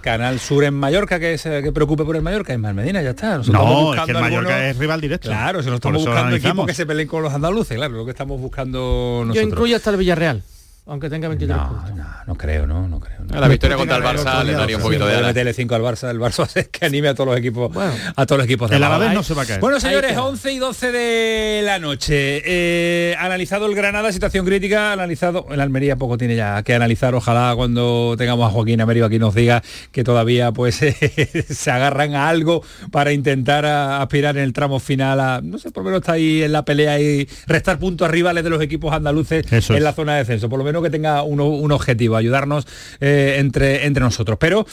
[0.00, 3.10] Canal Sur en Mallorca, que se que preocupe por el Mallorca, es Mal Medina, ya
[3.10, 3.38] está.
[3.38, 5.28] Nosotros No, es que el Mallorca algunos- es rival directo.
[5.28, 8.10] Claro, se nos estamos buscando equipos que se peleen con los andaluces, claro, lo que
[8.10, 9.48] estamos buscando Yo nosotros.
[9.52, 10.42] incluyo hasta el Villarreal,
[10.86, 11.90] aunque tenga 23 puntos.
[12.26, 13.20] No creo, no, no creo.
[13.24, 13.40] no.
[13.40, 16.18] La victoria contra el Barça le daría un poquito de meterle 5 al Barça, el
[16.20, 17.70] Barça es que anime a todos los equipos,
[18.16, 18.82] a todos los equipos de El
[19.14, 19.60] no se va a caer.
[19.60, 20.24] Bueno, señores, queda.
[20.24, 22.42] 11 y 12 de la noche.
[22.44, 27.14] Eh, analizado el Granada, situación crítica, analizado el Almería poco tiene ya que analizar.
[27.14, 30.76] Ojalá cuando tengamos a Joaquín Amerio aquí nos diga que todavía pues
[31.48, 35.70] se agarran a algo para intentar a- aspirar en el tramo final a, no sé,
[35.70, 38.60] por lo menos está ahí en la pelea y restar puntos a rivales de los
[38.62, 39.82] equipos andaluces Eso en es.
[39.84, 40.48] la zona de descenso.
[40.48, 42.66] Por lo menos que tenga uno- un objetivo, ayudarnos
[43.00, 44.38] eh, entre, entre nosotros.
[44.40, 44.66] Pero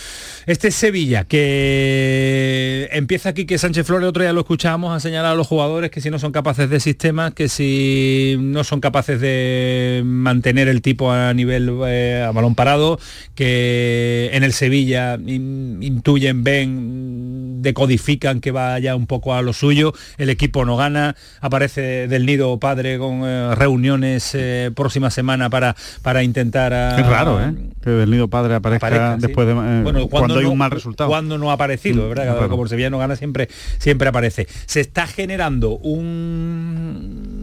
[0.45, 5.35] este Sevilla, que empieza aquí, que Sánchez Flores, otro día lo escuchábamos, a señalar a
[5.35, 10.01] los jugadores que si no son capaces de sistemas, que si no son capaces de
[10.05, 12.99] mantener el tipo a nivel eh, a balón parado,
[13.35, 19.93] que en el Sevilla in- intuyen, ven decodifican que vaya un poco a lo suyo,
[20.17, 25.75] el equipo no gana, aparece del nido padre con eh, reuniones eh, próxima semana para,
[26.01, 26.73] para intentar...
[26.73, 27.53] a- Es raro, ¿eh?
[27.83, 31.09] Que del nido padre aparezca después de eh, Bueno, cuando, hay no- un mal resultado.
[31.09, 32.23] Cuando no ha aparecido, Mm, ¿verdad?
[32.35, 32.49] Claro.
[32.49, 33.47] como el Sevilla no gana siempre,
[33.79, 34.47] siempre aparece.
[34.65, 37.40] Se está generando un...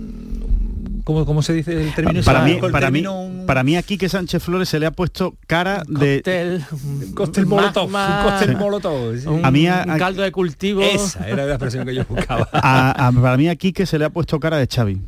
[1.09, 2.21] ¿Cómo, cómo se dice el término?
[2.23, 2.55] para ese?
[2.61, 5.37] mí, El para mí, un- para mí aquí que Sánchez Flores se le ha puesto
[5.47, 9.17] cara de Cóctel, un cóctel molotov, un cóctel molotov.
[9.19, 9.27] sí.
[9.27, 10.83] un, A mí a- un caldo de cultivo.
[10.83, 12.47] Esa era la expresión que yo buscaba.
[12.53, 15.01] a, a- para mí aquí que se le ha puesto cara de Xavi.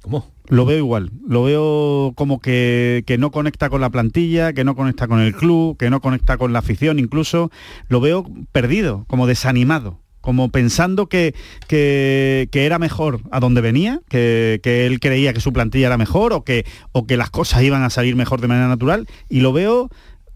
[0.00, 0.26] ¿Cómo?
[0.48, 4.74] Lo veo igual, lo veo como que, que no conecta con la plantilla, que no
[4.74, 7.50] conecta con el club, que no conecta con la afición incluso,
[7.90, 11.36] lo veo perdido, como desanimado, como pensando que,
[11.68, 16.32] que, era mejor a donde venía, que, que él creía que su plantilla era mejor
[16.32, 19.52] o que, o que las cosas iban a salir mejor de manera natural, y lo
[19.52, 19.88] veo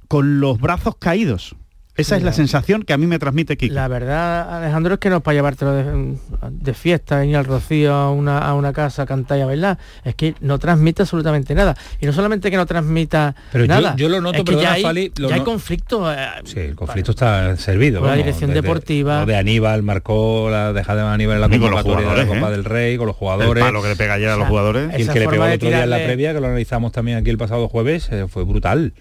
[0.07, 1.57] con los brazos caídos.
[2.01, 3.75] Esa es la sensación que a mí me transmite Kike.
[3.75, 6.17] La verdad, Alejandro, es que no es para llevártelo de,
[6.51, 9.79] de fiesta, ir al rocío a una, a una casa a cantar y a bailar.
[10.05, 11.77] Es que no transmite absolutamente nada.
[12.01, 13.95] Y no solamente que no transmita Pero yo- nada.
[13.97, 16.13] yo lo noto, es que perdona, ya hay, Fali, lo ya hay conflicto.
[16.13, 18.01] eh, Sí, el conflicto está servido.
[18.01, 19.21] Con la dirección deportiva.
[19.21, 22.17] Lo de Aníbal marcó la dejada de Aníbal en la Y con los convocatoria de
[22.27, 22.53] la Copa ¿eh?
[22.53, 23.63] del Rey, con los El jugadores.
[23.65, 24.91] palo que le pega ayer a los jugadores.
[24.93, 26.41] Y el Esa que le pegó forma el de otro día en la previa, que
[26.41, 28.93] lo analizamos también aquí el pasado jueves, eh, fue brutal.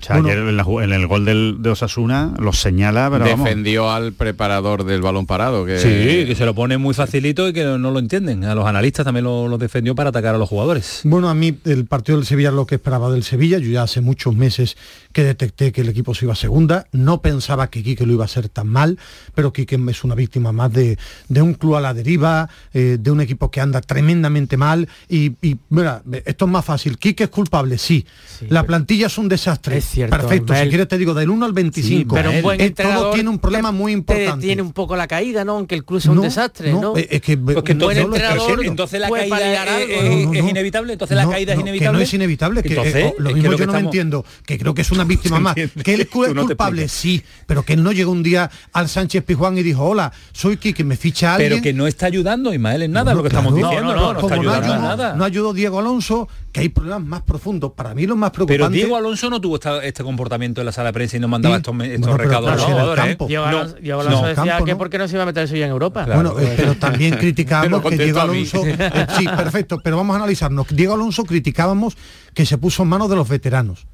[0.00, 3.24] O sea, ayer en, la ju- en el gol del, de Osasuna los señala, pero
[3.24, 3.44] vamos.
[3.44, 5.64] Defendió al preparador del balón parado.
[5.64, 5.78] Que...
[5.78, 8.44] Sí, que se lo pone muy facilito y que no, no lo entienden.
[8.44, 11.00] A los analistas también lo, lo defendió para atacar a los jugadores.
[11.04, 13.58] Bueno, a mí el partido del Sevilla es lo que esperaba del Sevilla.
[13.58, 14.76] Yo ya hace muchos meses
[15.16, 16.88] que detecté que el equipo se iba a segunda.
[16.92, 18.98] No pensaba que Quique lo iba a hacer tan mal,
[19.34, 20.98] pero Quique es una víctima más de,
[21.30, 24.86] de un club a la deriva, eh, de un equipo que anda tremendamente mal.
[25.08, 26.98] Y, y, mira, esto es más fácil.
[26.98, 28.04] Quique es culpable, sí.
[28.50, 29.78] la plantilla es un desastre.
[29.78, 30.54] Es cierto, Perfecto.
[30.54, 32.14] Si quieres te digo, del 1 al 25.
[32.14, 34.44] pero un buen Eh, todo tiene un problema muy te importante.
[34.44, 35.52] tiene un poco la caída, ¿no?
[35.52, 36.96] Aunque el club sea un No, desastre, no, ¿no?
[36.98, 38.62] eh, es que- Porque no estoy entrenador.
[38.66, 40.10] Entonces la caída es, algo, es- ¿no?
[40.10, 40.50] No, no, es no.
[40.50, 40.92] inevitable.
[40.92, 41.88] Entonces la No, caída es inevitable.
[41.88, 43.72] Que no es inevitable, que Entonces, eh, lo es que mismo lo yo que no
[43.72, 45.56] me entiendo, que creo que es una víctima más.
[45.56, 45.82] entiende.
[45.84, 49.24] Que él es no culpable, sí, pero que él no llegó un día al Sánchez
[49.24, 51.50] Pizjuán y dijo, hola, soy Quique, me ficha alguien.
[51.52, 53.48] Pero que no está ayudando, Ismael, en nada No, lo que claro.
[53.48, 53.94] estamos diciendo.
[53.94, 55.14] No, no, como está ayudando en ayudó, nada.
[55.14, 57.72] no ayudó Diego Alonso, que hay problemas más profundos.
[57.72, 58.76] Para mí lo más Pero preocupante...
[58.78, 61.56] Diego Alonso no tuvo esta- este comportamiento en la sala de prensa y no mandaba
[61.56, 61.60] Sí.
[61.60, 63.04] estos, estos Bueno, pero recados a los jugadores.
[63.04, 63.26] campo.
[63.26, 64.78] Diego No, Alonso, Diego Alonso no, decía campo, que no.
[64.78, 66.06] por qué no se iba a meter eso ya en Europa.
[66.06, 68.20] Bueno, eh, pero también criticábamos que Diego.
[68.20, 68.62] Alonso...
[68.66, 70.66] eh, sí, perfecto, pero vamos a analizarnos.
[70.70, 71.96] Diego Alonso criticábamos
[72.34, 73.86] que se puso en manos de los veteranos.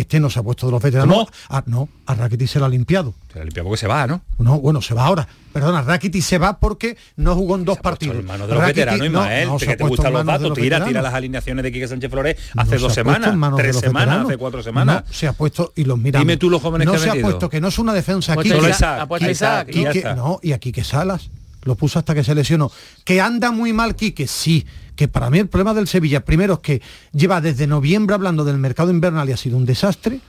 [0.00, 1.14] Este no se ha puesto de los veteranos.
[1.16, 1.28] ¿Cómo?
[1.48, 3.14] Ah, no, a Rakitic se lo ha limpiado.
[3.32, 4.22] Se la limpia porque se va, ¿no?
[4.38, 5.26] No, bueno, se va ahora.
[5.52, 8.16] Perdona, Rakitic se va porque no jugó en dos partidos.
[8.16, 10.12] En manos de los Rakitic- veteranos, no, Ismael, no, se que ha te puesto gustan
[10.12, 11.02] los datos, tira, tira veteranos.
[11.02, 13.80] las alineaciones de Quique Sánchez Flores No hace se dos ha puesto semanas, tres los
[13.82, 14.28] semanas, veteranos.
[14.30, 15.04] hace cuatro semanas.
[15.06, 16.26] No, se ha puesto y los miramos.
[16.26, 18.32] Dime tú los jóvenes no que ha se ha puesto que no es una defensa
[18.34, 18.50] aquí.
[18.52, 21.30] Ha no, y a Quique Salas.
[21.64, 22.72] Lo puso hasta que se lesionó.
[23.04, 24.64] Que anda muy mal Quique, sí.
[25.00, 26.82] Que para mí el problema del Sevilla, primero es que
[27.14, 30.20] lleva desde noviembre hablando del mercado invernal y ha sido un desastre.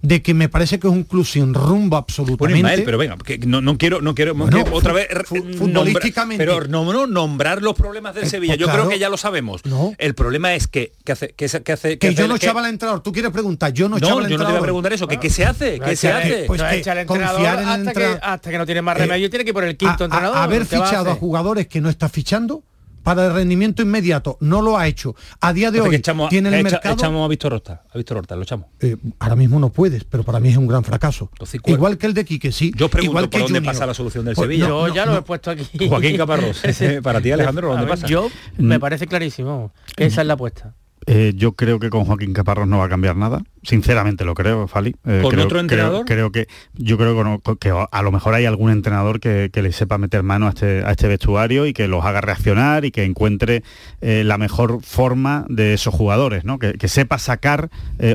[0.00, 2.58] De que me parece que es un club sin rumbo Bueno, absolutamente.
[2.58, 6.44] Ismael, pero venga, que no, no quiero, no quiero Bueno, otra vez nombra- futbolísticamente.
[6.44, 8.52] pero no, no, nombrar los problemas del Eh, Sevilla.
[8.54, 8.82] pues Yo claro.
[8.82, 9.64] creo que ya lo sabemos.
[9.64, 9.92] No.
[9.98, 11.72] El problema es que, que hace, que, hace, que
[12.08, 13.00] hace- yo no echaba al entrenador.
[13.02, 14.52] Tú quieres preguntar, yo no, echaba No, al yo no te entrenador.
[14.54, 15.06] voy a preguntar eso.
[15.08, 15.78] que ¿Qué se hace?
[15.78, 16.44] No ¿Qué se hace?
[16.48, 18.66] pues no que echa al entrenador confiar en el hasta, entrenador- que, hasta que no
[18.66, 19.30] tiene más Eh, remedio.
[19.30, 20.36] tiene que ir por el quinto a- a- entrenador.
[20.38, 22.64] haber ¿qué va a fichado a jugadores que no está fichando
[23.02, 26.48] para el rendimiento inmediato no lo ha hecho a día de Entonces, hoy echamos, tiene
[26.48, 27.82] el echa- mercado echamos a Víctor Horta.
[27.92, 28.66] A Víctor Horta, lo echamos.
[28.80, 31.98] Eh, ahora mismo no puedes pero para mí es un gran fracaso Entonces, ¿cuál- igual
[31.98, 33.74] que el de Quique sí Yo os pregunto igual que por dónde Junior.
[33.74, 34.68] pasa la solución del Pues, Sevilla.
[34.68, 35.18] no, Yo ya no, lo no.
[35.20, 35.88] he puesto aquí.
[35.88, 36.62] Joaquín Caparrós.
[37.02, 38.06] Para ti, Alejandro, ¿dónde ver, pasa?
[38.06, 40.74] Yo me parece clarísimo que esa es la apuesta.
[41.06, 43.42] Eh, yo creo que con Joaquín Caparrós no va a cambiar nada.
[43.64, 44.94] Sinceramente lo creo, Fali.
[45.04, 46.04] Eh, ¿Con creo, otro entrenador?
[46.04, 49.50] Creo, creo que yo creo que, no- que a lo mejor hay algún entrenador que,
[49.52, 52.84] que le sepa meter mano a este, a este vestuario y que los haga reaccionar
[52.84, 53.62] y que encuentre
[54.00, 56.58] eh, la mejor forma de esos jugadores, ¿no?
[56.58, 57.68] Que, que sepa sacar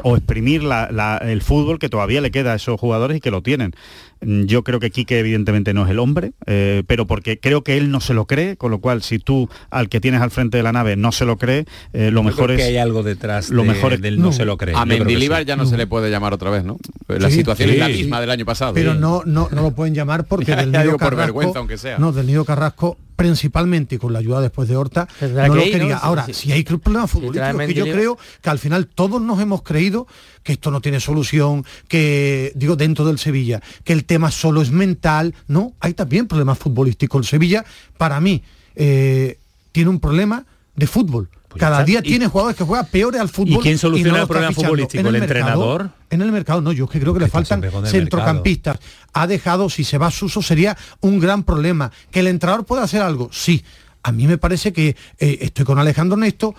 [0.03, 3.31] o exprimir la- la- el fútbol que todavía le queda a esos jugadores y que
[3.31, 3.73] lo tienen.
[4.21, 7.77] Mm, Yo creo que Quique evidentemente no es el hombre, eh, pero porque creo que
[7.77, 10.57] él no se lo cree, con lo cual si tú al que tienes al frente
[10.57, 12.77] de la nave no se lo cree, eh, lo Yo mejor creo es que hay
[12.77, 14.33] algo detrás lo de- mejor es- del no, no.
[14.33, 14.75] se lo cree.
[14.75, 15.45] A Mendilibar sí.
[15.47, 16.77] ya no se le puede llamar otra vez, ¿no?
[17.07, 17.93] La Sí, situación sí, es la sí.
[17.93, 18.73] misma del año pasado.
[18.73, 18.99] pero Sí.
[18.99, 21.97] no, no no lo pueden llamar porque del Nido por Carrasco vergüenza, aunque sea.
[21.97, 25.97] no del Nido Carrasco principalmente y con la ayuda después de Horta no quería.
[25.97, 26.33] Sí, ahora sí.
[26.33, 30.07] si hay problemas futbolísticos que yo creo que al final todos nos hemos creído
[30.43, 34.69] que esto no tiene solución que digo dentro del Sevilla que el tema solo es
[34.69, 37.19] mental no hay también problemas futbolísticos.
[37.19, 37.65] El Sevilla
[37.97, 38.43] para mí
[38.75, 39.39] eh,
[39.71, 40.45] tiene un problema
[40.75, 43.59] de fútbol cada día tiene jugadores que juegan peores al fútbol.
[43.59, 44.99] ¿Y quién soluciona no el problema futbolístico?
[44.99, 45.89] ¿En ¿El, entrenador?
[46.09, 48.79] En el mercado, no, yo es que creo que le faltan centrocampistas.
[49.13, 51.91] Ha dejado, si se va a Suso, sería un gran problema.
[52.11, 53.29] ¿Que el entrenador pueda hacer algo?
[53.31, 53.63] Sí.
[54.03, 56.53] A mí me parece que eh, estoy con Alejandro Nesto,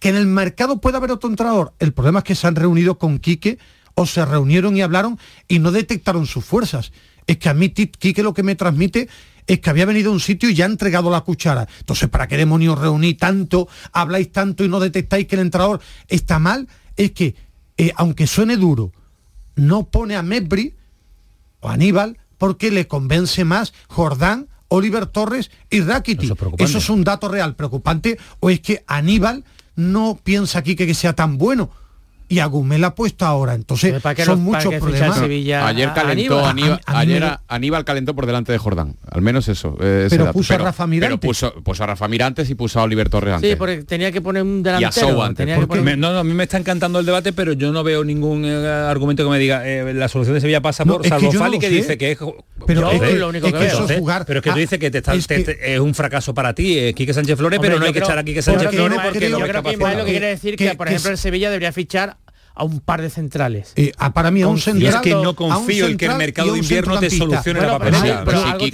[0.00, 1.72] que en el mercado pueda haber otro entrenador.
[1.78, 3.58] El problema es que se han reunido con Quique
[3.94, 5.18] o se reunieron y hablaron
[5.48, 6.92] y no detectaron sus fuerzas.
[7.26, 9.08] Es que a mí Quique lo que me transmite
[9.46, 11.68] es que había venido a un sitio y ya ha entregado la cuchara.
[11.80, 16.38] Entonces, ¿para qué demonios reunís tanto, habláis tanto y no detectáis que el entrador está
[16.38, 16.68] mal?
[16.96, 17.34] Es que,
[17.76, 18.92] eh, aunque suene duro,
[19.56, 20.74] no pone a Medbri
[21.60, 26.32] o a Aníbal porque le convence más Jordán, Oliver Torres y Rakitic.
[26.32, 29.44] Eso, es Eso es un dato real preocupante o es que Aníbal
[29.76, 31.70] no piensa aquí que sea tan bueno
[32.32, 33.54] y Agumel ha puesto ahora.
[33.54, 35.18] Entonces, que son muchos problemas.
[35.20, 39.76] Ayer calentó, Aníbal, ayer Aníbal calentó por delante de Jordán, al menos eso.
[39.82, 41.20] Eh, pero puso a Rafa Mirantes.
[41.20, 43.50] Pero a Rafa Mirantes y puso a Oliver Torres antes.
[43.50, 45.08] Sí, porque tenía que poner un delantero.
[45.08, 47.70] Y a tenía que no, no, a mí me está encantando el debate, pero yo
[47.70, 51.06] no veo ningún eh, argumento que me diga eh, la solución de Sevilla pasa por
[51.06, 52.18] salvo que Fali que dice que es...
[52.66, 53.98] Pero es, que, lo único que, que es ¿eh?
[53.98, 54.24] jugar.
[54.24, 57.36] Pero es que tú ah, dices que, te, es, un fracaso para ti, Quique Sánchez
[57.36, 60.04] Flores, pero no hay que echar a Quique Sánchez Flores porque yo creo que lo
[60.04, 62.16] que quiere decir que, por ejemplo, el Sevilla debería fichar
[62.54, 63.72] a un par de centrales.
[63.76, 64.94] Eh, a, para mí a un central.
[64.94, 68.70] es que no confío en que el mercado de invierno te solucione bueno, la que,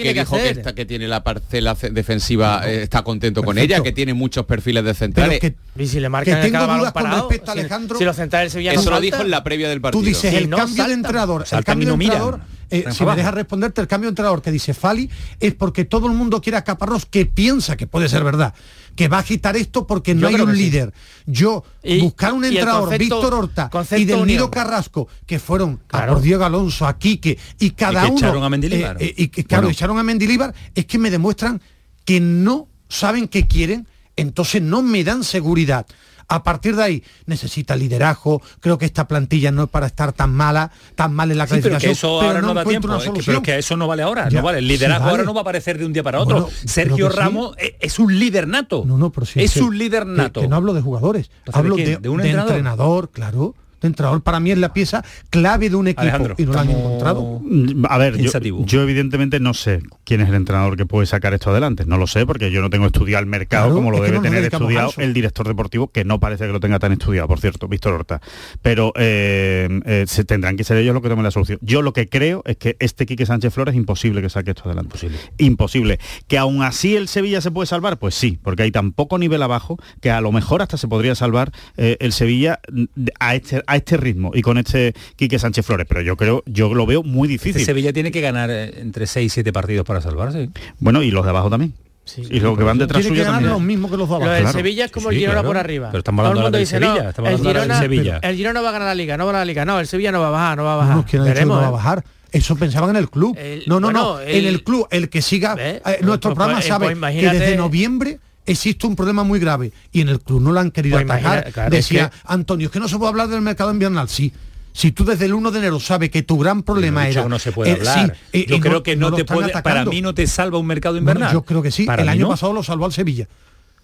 [0.74, 4.94] que, tiene la parcela defensiva eh, está contento con ella, que tiene muchos perfiles de
[4.94, 5.40] centrales.
[5.40, 7.98] Que, y si le que Alejandro.
[7.98, 10.00] Si, si centrales Eso lo dijo en la previa del partido.
[10.00, 12.38] Tú dices, el, cambio de entrador, el cambio de
[12.70, 15.08] eh, si me dejas responderte, el cambio de entrenador que dice Fali
[15.40, 18.54] es porque todo el mundo quiere a Caparrós, que piensa que puede ser verdad,
[18.98, 20.92] que va a agitar esto porque no hay un líder.
[21.24, 21.62] Yo,
[22.00, 26.10] buscar un entrador, Víctor Horta y Del Nido Carrasco, que fueron ah, claro.
[26.10, 28.18] a por Diego Alonso, a Quique, y cada y que uno...
[28.18, 28.96] Echaron a Mendilibar.
[29.00, 31.62] Eh, eh, y que, claro, echaron a Mendilibar, es que me demuestran
[32.04, 35.86] que no saben qué quieren, entonces no me dan seguridad.
[36.28, 40.30] A partir de ahí necesita liderazgo, creo que esta plantilla no es para estar tan
[40.30, 43.58] mala, tan mal en la sí, pero que eso ahora no, da tiempo, es que,
[43.58, 44.58] eso no vale ahora, no vale.
[44.58, 46.50] El liderazgo ahora no va a aparecer de un día para otro.
[46.66, 48.84] Sergio Ramos e-, es un líder nato.
[48.86, 50.42] No, no, pero es, es un líder nato.
[50.42, 53.54] Que, no hablo de jugadores, hablo de, un entrenador, claro.
[53.82, 57.40] Entrador para mí es la pieza clave de un equipo y no la han encontrado.
[57.42, 61.50] Mm, a ver, yo, evidentemente no sé quién es el entrenador que puede sacar esto
[61.50, 61.84] adelante.
[61.86, 64.92] No lo sé porque yo no tengo estudiado el mercado como lo debe tener estudiado
[64.98, 68.20] el director deportivo, que no parece que lo tenga tan estudiado, por cierto, Víctor Horta.
[68.62, 71.58] Pero eh, eh, se tendrán que ser ellos los que tomen la solución.
[71.62, 74.64] Yo lo que creo es que este Quique Sánchez Flores es imposible que saque esto
[74.66, 74.98] adelante.
[75.38, 75.98] Imposible.
[76.26, 79.42] Que aún así el Sevilla se puede salvar, pues sí, porque hay tan poco nivel
[79.42, 82.84] abajo que a lo mejor hasta se podría salvar eh, el Sevilla mm,
[83.20, 86.72] a este a este ritmo y con este Quique Sánchez Flores, pero yo creo, yo
[86.74, 87.60] lo veo muy este difícil.
[87.60, 90.48] Este Sevilla tiene que ganar eh, entre 6 y 7 partidos para salvarse.
[90.80, 91.74] Bueno, y los de abajo también.
[92.04, 93.50] Sí, y los que van detrás suyo también.
[93.50, 94.30] los mismos que los de abajo.
[94.30, 94.52] Claro.
[94.52, 95.88] Sevilla es como el Girona por arriba.
[95.90, 97.12] Pero estamos hablando de Sevilla.
[97.16, 99.46] No, el, Girona, de el Girona va a ganar la Liga, no va a ganar
[99.46, 99.64] la Liga.
[99.66, 102.04] No, el Sevilla no va a bajar, no va a bajar.
[102.32, 103.38] Eso pensaban en el club.
[103.66, 104.20] No, no, no.
[104.20, 107.56] En el club, el que siga eh, nuestro pues, programa pues, sabe pues que desde
[107.56, 108.18] noviembre
[108.50, 112.10] existe un problema muy grave y en el club no lo han querido pues Decía.
[112.24, 114.08] Antonio, es que no se puede hablar del mercado invernal.
[114.08, 114.32] Sí,
[114.72, 117.52] si tú desde el 1 de enero sabes que tu gran problema era no se
[117.52, 118.16] puede eh, hablar.
[118.32, 120.96] Sí, eh, yo creo que no, te puede para mí no te salva un mercado
[120.96, 123.26] invernal yo creo que sí el año pasado lo salvó al Sevilla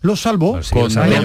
[0.05, 1.25] lo salvó pues con eh,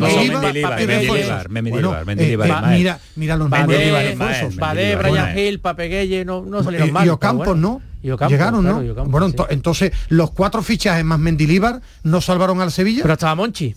[2.77, 4.17] mira, mira los nombres
[4.55, 5.49] Badé, Brian eh.
[5.49, 7.05] Hill, Papegueye, no, no salieron mal.
[7.05, 7.81] Y Ocampos no.
[8.01, 8.81] Llegaron, ¿no?
[9.05, 13.01] Bueno, entonces los cuatro fichajes más Mendilibar no salvaron al Sevilla.
[13.01, 13.75] Pero estaba Monchi.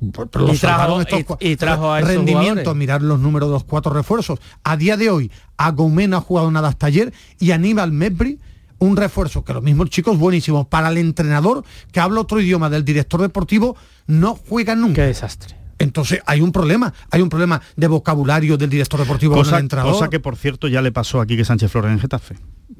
[0.00, 4.40] Y, trajo, estos y, rendimientos, mirar los números de los cuatro refuerzos.
[4.64, 8.40] A día de hoy, Agomena ha jugado nada hasta ayer y Aníbal Mebri
[8.78, 12.40] un refuerzo, que lo mismo chicos chico es buenísimo, para el entrenador que habla otro
[12.40, 13.76] idioma del director deportivo,
[14.06, 15.02] no juega nunca.
[15.02, 15.65] Qué desastre.
[15.78, 19.64] Entonces hay un problema, hay un problema de vocabulario del director deportivo cosa, con el
[19.64, 19.92] entrador.
[19.92, 22.36] Cosa que por cierto ya le pasó aquí que Sánchez Flores en Getafe,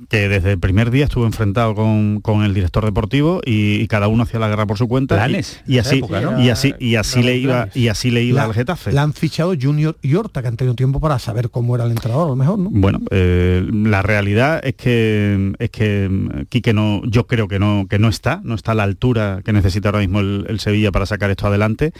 [0.08, 4.24] que desde el primer día estuvo enfrentado con, con el director deportivo y, cada uno
[4.24, 5.14] hacía la guerra por su cuenta.
[5.14, 5.62] Planes.
[5.66, 6.02] Y, así,
[6.38, 8.90] y así, y así le iba, y así le iba al Getafe.
[8.90, 11.92] La han fichado Junior y Horta, que han tenido tiempo para saber cómo era el
[11.92, 12.58] entrenador, a lo mejor.
[12.58, 17.86] Bueno, eh, la realidad es que es que mm, Quique no, yo creo que no,
[17.88, 21.06] que no está, no está a la altura que necesita ahora mismo el Sevilla para
[21.06, 21.92] sacar esto adelante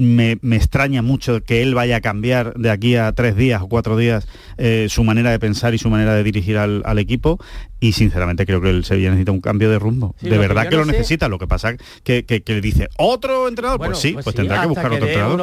[0.00, 3.98] me, extraña mucho que él vaya a cambiar de aquí a tres días o cuatro
[3.98, 7.38] días eh, su manera de pensar y su manera de dirigir al, equipo.
[7.80, 10.14] Y sinceramente creo que el Sevilla necesita un cambio de rumbo.
[10.20, 11.28] De verdad que, lo necesita.
[11.28, 13.78] Lo que pasa que, que, dice otro entrenador.
[13.78, 15.38] Pues sí, pues, pues tendrá que buscar otro entrenador.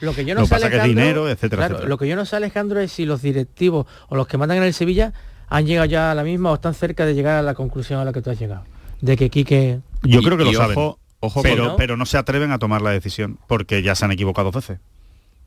[0.00, 0.46] Lo que yo no,
[2.26, 5.12] sé Alejandro, es si los directivos o los que mandan en el Sevilla
[5.48, 8.04] han llegado ya a la misma o están cerca de llegar a la conclusión a
[8.04, 8.64] la que tú has llegado.
[9.00, 9.80] De que Quique...
[10.02, 10.76] Yo creo que lo saben.
[10.78, 10.98] Ojo,
[11.42, 11.76] pero, ¿no?
[11.76, 14.80] pero no se atreven a tomar la decisión porque ya se han equivocado dos veces.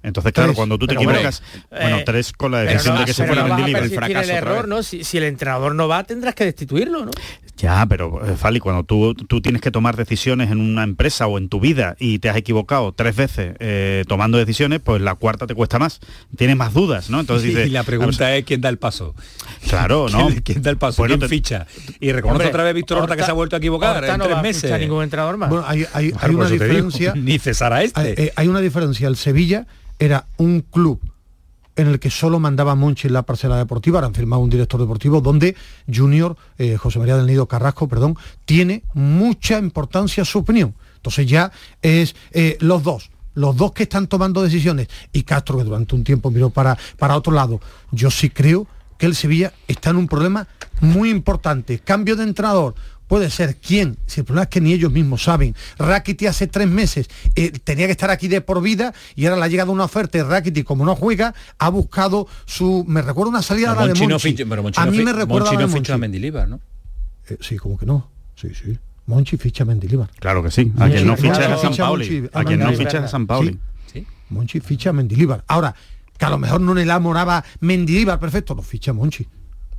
[0.04, 0.58] Entonces, claro, Tres.
[0.58, 3.14] cuando tú te Pero, equivocas, hombre, bueno, eh, tres con la decisión no de que
[3.14, 3.90] se fuera no vas a Mendilibar.
[3.90, 4.84] persistir el error, ¿no?
[4.84, 7.12] Si, si el entrenador no va, tendrás que destituirlo, ¿no?
[7.56, 11.38] Ya, pero eh, Fali, cuando tú, tú tienes que tomar decisiones en una empresa o
[11.38, 15.48] en tu vida y te has equivocado tres veces eh, tomando decisiones, pues la cuarta
[15.48, 16.00] te cuesta más.
[16.36, 17.20] Tienes más dudas, ¿no?
[17.20, 19.16] Entonces dices, y la pregunta es quién da el paso.
[19.70, 20.28] Claro, ¿no?
[20.28, 20.98] ¿Quién, quién da el paso?
[21.02, 21.68] Bueno, ¿Quién te- ficha?
[22.00, 24.18] Y reconoce Hombre, otra vez Víctor Horta, que se ha vuelto a equivocar Horta en
[24.20, 24.80] no tres va meses.
[24.80, 25.50] ningún entrenador más.
[25.50, 27.14] Bueno, hay, hay- Claro, hay una diferencia.
[27.16, 28.00] ni César a este.
[28.02, 29.08] Hay, hay una diferencia.
[29.08, 29.68] El Sevilla
[30.04, 31.00] era un club
[31.76, 34.80] en el que solo mandaba Monchi en la parcela deportiva, ahora han firmado un director
[34.80, 35.56] deportivo, donde
[35.92, 40.76] Junior, eh, José María del Nido Carrasco, perdón, tiene mucha importancia su opinión.
[40.98, 41.52] Entonces ya
[41.82, 46.04] es eh, los dos, los dos que están tomando decisiones, y Castro, que durante un
[46.04, 47.60] tiempo miró para, para otro lado,
[47.92, 48.68] yo sí creo
[48.98, 50.48] que el Sevilla está en un problema
[50.80, 51.80] muy importante.
[51.80, 52.76] Cambio de entrenador.
[53.14, 55.54] Puede ser quién, si el problema es que ni ellos mismos saben.
[55.78, 59.46] Rakiti hace tres meses eh, tenía que estar aquí de por vida y ahora le
[59.46, 62.84] ha llegado una oferta y Rakiti, como no juega, ha buscado su.
[62.88, 64.30] Me recuerda una salida a la de Monchi no Monchi.
[64.32, 65.98] ficha- pero Monchi a no mí me recuerda Monchi a la no de ficha a
[65.98, 66.02] Monchi.
[66.02, 66.60] Mendilibar, ¿no?
[67.30, 68.10] Eh, sí, como que no.
[68.36, 68.80] Sí, sí.
[69.06, 70.10] Monchi ficha a Mendilibar.
[70.20, 70.62] Claro que sí.
[70.76, 72.06] A Monchi- quien no ficha Monchi es a San a Pauli.
[72.10, 73.60] Monchi- A quien no ficha es a San Pauli.
[73.94, 74.08] Sí.
[74.30, 75.44] Monchi ficha a Mendilibar.
[75.48, 75.76] Ahora,
[76.18, 79.28] que a lo mejor no le enamoraba Mendilibar, perfecto, lo ficha Monchi.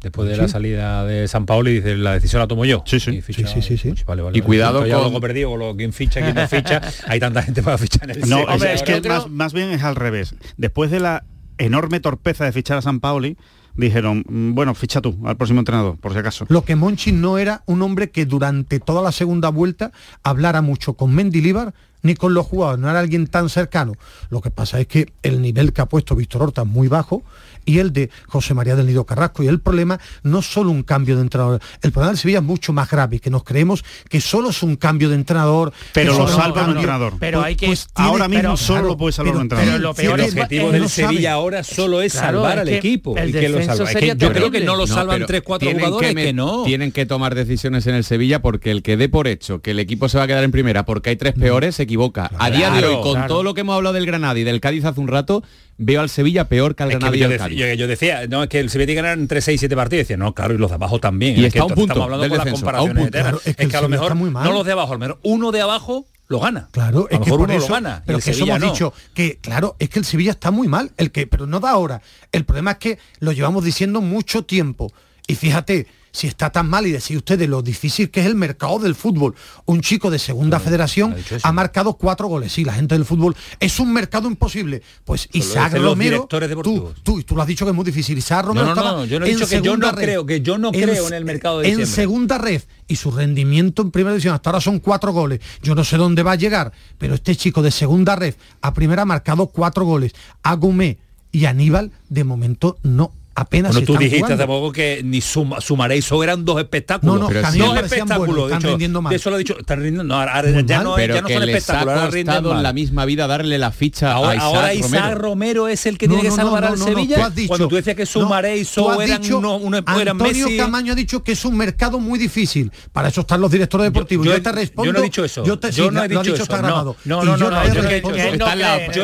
[0.04, 0.40] Después de Sí.
[0.42, 2.82] la salida de San Paulo y dice la decisión la tomo yo.
[2.86, 3.10] Sí, sí.
[3.16, 4.04] Y ficha- Sí, sí, sí, sí.
[4.06, 6.80] Vale, vale, Y cuidado con- loco perdido con lo quién ficha, quién no ficha.
[7.08, 9.96] Hay tanta gente para fichar en el No, es, que más, más bien es al
[9.96, 10.34] revés.
[10.56, 11.24] Después de la
[11.58, 13.36] enorme torpeza de fichar a San Pauli,
[13.76, 16.44] dijeron, "Mm, bueno, ficha tú al próximo entrenador, por si acaso.
[16.48, 19.90] Lo que Monchi no era un hombre que durante toda la segunda vuelta
[20.22, 23.94] hablara mucho con Mendilibar ni con los jugadores, no era alguien tan cercano.
[24.28, 27.24] Lo que pasa es que el nivel que ha puesto Víctor Horta es muy bajo
[27.64, 29.42] y el de José María del Nido Carrasco.
[29.42, 32.44] Y el problema no es solo un cambio de entrenador, el problema del Sevilla es
[32.44, 35.72] mucho más grave, que nos creemos que solo es un cambio de entrenador.
[35.92, 37.14] Pero lo solo es un salva un entrenador.
[37.18, 39.72] Pero hay que- tiene- ahora mismo pero- solo claro, puede salvar pero- un entrenador.
[39.74, 41.08] pero lo peor el es- objetivo del no sabe.
[41.08, 43.16] Sevilla ahora solo es Claro, salvar es al que equipo.
[43.16, 43.90] el y que lo salva.
[43.90, 46.32] Es que yo creo que no lo No, salvan pero tres, cuatro tienen jugadores que,
[46.32, 46.64] no.
[46.64, 49.78] Tienen que tomar decisiones en el Sevilla porque el que dé por hecho que el
[49.80, 52.30] equipo se va a quedar en primera porque hay tres peores se equivoca.
[52.38, 54.84] a día de hoy, con todo lo que hemos hablado del Granada y del Cádiz
[54.84, 55.42] hace un rato,
[55.78, 57.58] veo al Sevilla peor que al Es que Granada y yo, al dec- Cádiz.
[57.58, 59.76] yo- yo decía, no, es que el Sevilla tiene que ganar entre 6 y 7
[59.76, 60.00] partidos.
[60.00, 61.36] Y decía, no, claro, y los de abajo también.
[61.36, 63.10] Y Es está que a un punto estamos hablando del con las comparaciones.
[63.10, 64.44] Claro, es que es que a lo mejor está muy mal.
[64.44, 66.68] no los de abajo, al menos uno de abajo lo gana.
[66.70, 68.02] Claro, a es que por uno eso, lo gana.
[68.06, 68.72] pero que eso Sevilla hemos no.
[68.72, 71.70] dicho que claro, es que el Sevilla está muy mal, el que, pero no da
[71.70, 72.00] ahora.
[72.32, 74.92] El problema es que lo llevamos diciendo mucho tiempo.
[75.26, 78.78] Y fíjate, si está tan mal y decís ustedes lo difícil que es el mercado
[78.78, 79.34] del fútbol.
[79.64, 82.52] Un chico de segunda federación ha, marcado cuatro goles.
[82.52, 84.80] Sí, la gente del fútbol es un mercado imposible.
[85.04, 87.84] Pues Isaac dicen los Romero, directores tú, tú, tú lo has dicho que es muy
[87.84, 88.16] difícil.
[88.16, 90.04] Isaac Romero no, no, estaba yo no he dicho que yo no red.
[90.04, 91.94] creo, que yo no creo en el mercado de En diciembre.
[91.96, 95.40] segunda red y su rendimiento en primera división hasta ahora son cuatro goles.
[95.62, 99.02] Yo no sé dónde va a llegar, pero este chico de segunda red a primera
[99.02, 100.12] ha marcado cuatro goles.
[100.44, 100.98] Agumé
[101.32, 104.42] y Aníbal de momento no apenas Bueno, tú están dijiste jugando.
[104.44, 107.14] hace poco que ni Sum- Sumaré y So eran dos espectáculos.
[107.14, 108.18] No, no, dos espectáculos.
[108.36, 109.10] buenos, están rindiendo mal.
[109.10, 109.58] de Eso lo he dicho.
[109.58, 110.04] Están rindiendo.
[110.04, 110.84] No, ahora, ya mal.
[110.84, 112.62] no, pero ya no que son les ha espectáculos, ahora rinden costado en mal.
[112.62, 115.18] la misma vida darle la ficha Ahora, a Isaac, ahora Isaac Romero.
[115.18, 115.68] Romero.
[115.68, 117.16] es el que No, tiene que salvar no, al no, no, Sevilla.
[117.16, 119.38] tú has dicho- Cuando tú decías que no, Sumaré y tú So has eran, dicho-
[119.38, 120.56] uno, uno- eran Antonio Messi.
[120.56, 122.70] Camaño ha dicho que es un mercado muy difícil.
[122.92, 124.26] Para eso están los directores deportivos.
[124.26, 124.86] Yo, yo- te respondo.
[124.86, 125.44] yo no he dicho eso.
[125.44, 126.52] Yo, te, Yo no he ha dicho está eso.
[126.52, 126.96] No, grabado.
[127.04, 127.70] no, no, yo no, he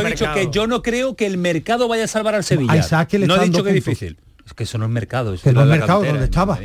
[0.06, 2.74] dicho que yo no creo que el mercado vaya a salvar al Sevilla.
[3.26, 4.16] No he dicho que es difícil.
[4.50, 5.32] Es que eso no es mercado.
[5.34, 6.58] eso Que no es mercado, ¿dónde estaba?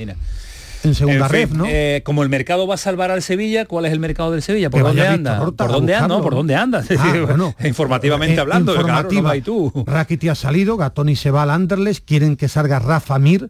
[0.83, 1.65] En segunda En fin, red, ¿no?
[1.67, 4.69] eh, como el mercado va a salvar al Sevilla, ¿cuál es el mercado del Sevilla?
[4.69, 5.41] ¿Por Que dónde anda?
[5.41, 6.07] Horta ¿Por dónde anda?
[6.07, 6.37] buscarlo, No, ¿Por ¿no?
[6.37, 6.83] dónde anda?
[7.25, 7.55] Bueno.
[7.63, 9.29] Informativamente Eh, hablando, claro, no informativa.
[9.29, 9.71] vas y tú.
[9.87, 13.49] Rakiti ha salido, Gatoni se va al Anderlecht, quieren que salga Rafa Mir.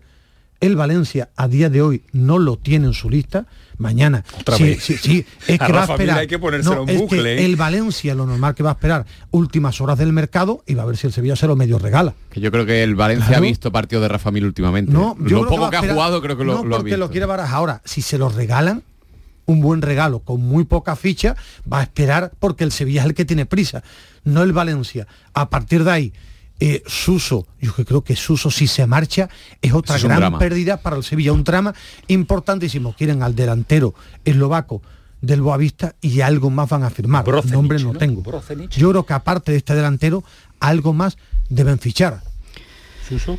[0.61, 3.45] El Valencia a día de hoy no lo tiene en su lista.
[3.77, 4.23] Mañana.
[4.39, 4.83] Otra sí, vez.
[4.83, 6.19] sí, sí, es A que va a esperar.
[6.19, 7.45] hay que ponérselo en es bucle, que ¿eh?
[7.45, 10.85] el Valencia lo normal que va a esperar últimas horas del mercado y va a
[10.85, 12.13] ver si el Sevilla se lo medio regala.
[12.29, 13.43] Que yo creo que el Valencia Claro.
[13.43, 14.91] ha visto partido de Rafa Mir últimamente.
[14.91, 16.97] No, yo creo lo poco que, ha jugado creo que lo, no, lo ha visto.
[16.97, 17.55] lo quiere barajar.
[17.55, 18.83] Ahora, si se lo regalan,
[19.47, 21.35] un buen regalo con muy poca ficha,
[21.71, 23.83] va a esperar porque el Sevilla es el que tiene prisa,
[24.23, 25.05] no el Valencia.
[25.33, 26.13] A partir de ahí,
[26.59, 29.29] eh, Suso, yo que creo que Suso si se marcha
[29.61, 31.73] es otra es gran pérdida para el Sevilla, un drama
[32.07, 32.95] importantísimo.
[32.97, 34.81] Quieren al delantero eslovaco
[35.21, 37.25] del Boavista y algo más van a firmar.
[37.25, 37.99] Brozovic, Nombre no, ¿no?
[37.99, 38.23] tengo.
[38.69, 40.23] Yo creo que aparte de este delantero,
[40.59, 41.17] algo más
[41.49, 42.21] deben fichar.
[43.07, 43.37] Suso.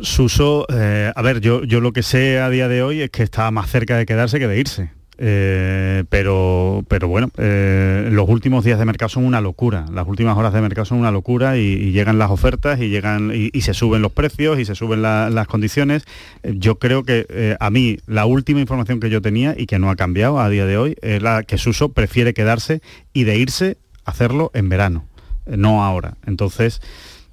[0.00, 3.22] Suso, eh, a ver, yo, yo lo que sé a día de hoy es que
[3.22, 4.90] está más cerca de quedarse que de irse.
[5.18, 10.36] Eh, pero, pero bueno, eh, los últimos días de mercado son una locura, las últimas
[10.36, 14.02] horas de mercado son una locura y, llegan las ofertas y llegan y, se suben
[14.02, 16.04] los precios y se suben la- las condiciones.
[16.42, 19.90] Eh, Yo creo que a mí la última información que yo tenía y que no
[19.90, 22.80] ha cambiado a día de hoy es la que Suso prefiere quedarse
[23.12, 25.04] y de irse hacerlo en verano,
[25.46, 26.14] no ahora.
[26.26, 26.80] Entonces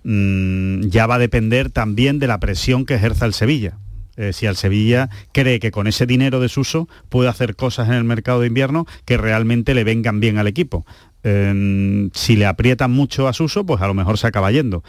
[0.04, 3.78] mm, ya va a depender también de la presión que ejerza el Sevilla.
[4.22, 7.94] Eh, si al Sevilla cree que con ese dinero de Suso puede hacer cosas en
[7.94, 10.86] el mercado de invierno que realmente le vengan bien al equipo.
[11.24, 14.84] Eh, si le aprietan mucho a Suso, pues a lo mejor se acaba yendo.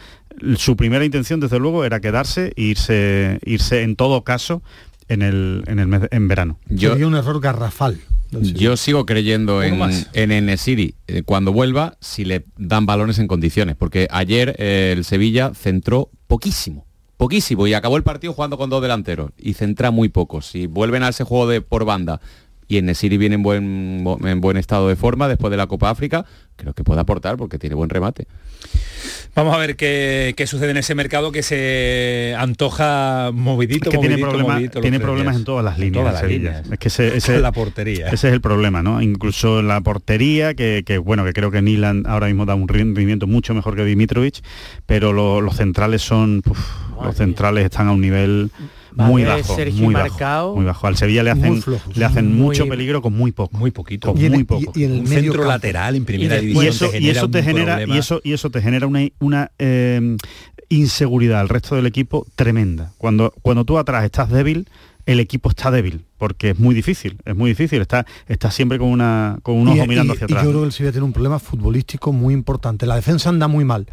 [0.57, 4.61] Su primera intención, desde luego, era quedarse e irse, irse en todo caso
[5.07, 6.59] en el, en el mes- en verano.
[6.91, 7.99] Sería un error garrafal.
[8.31, 9.77] Yo sigo creyendo en,
[10.13, 15.03] en Enesiri eh, cuando vuelva si le dan balones en condiciones, porque ayer eh, el
[15.03, 16.85] Sevilla centró poquísimo,
[17.25, 20.41] poquísimo y acabó el partido jugando con dos delanteros y centra muy poco.
[20.41, 22.19] Si vuelven a ese juego de por banda
[22.67, 26.25] y Enesiri viene en buen, en buen estado de forma después de la Copa África,
[26.55, 28.25] creo que puede aportar porque tiene buen remate.
[29.35, 33.99] Vamos a ver qué, qué sucede en ese mercado que se antoja movidito, Es que
[33.99, 35.39] tiene, movidito, problema- movidito los tiene problemas días.
[35.41, 35.93] en todas las líneas.
[36.03, 36.49] todas el las Sevilla.
[36.61, 36.71] líneas.
[36.71, 38.07] Es que ese, la portería.
[38.07, 39.01] Ese es el problema, ¿no?
[39.01, 42.67] Incluso en la portería, que, que, bueno, que creo que Nilan ahora mismo da un
[42.67, 44.41] rendimiento mucho mejor que Dimitrovic,
[44.85, 46.59] pero lo- los centrales son, uf,
[47.05, 48.51] los centrales están a un nivel
[48.95, 50.85] muy bajo, Sergio muy bajo, muy bajo.
[50.87, 51.95] Al Sevilla le hacen, flojos.
[51.95, 54.45] le hacen Muy- mucho peligro con muy poco, muy poquito, con Y en muy el-
[54.45, 54.71] poco.
[54.75, 55.47] y- y en el Un medio centro campo.
[55.47, 57.95] lateral en primera Y división y eso, te y genera eso te un genera problema.
[57.95, 60.17] y eso y eso te genera una, una eh,
[60.69, 64.67] inseguridad al resto del equipo tremenda cuando cuando tú atrás estás débil
[65.05, 68.87] el equipo está débil porque es muy difícil es muy difícil está está siempre con
[68.89, 70.91] una con un ojo y, mirando y- hacia y atrás yo creo que el Sevilla
[70.91, 72.85] tiene un problema futbolístico muy importante.
[72.85, 73.87] La defensa anda muy mal.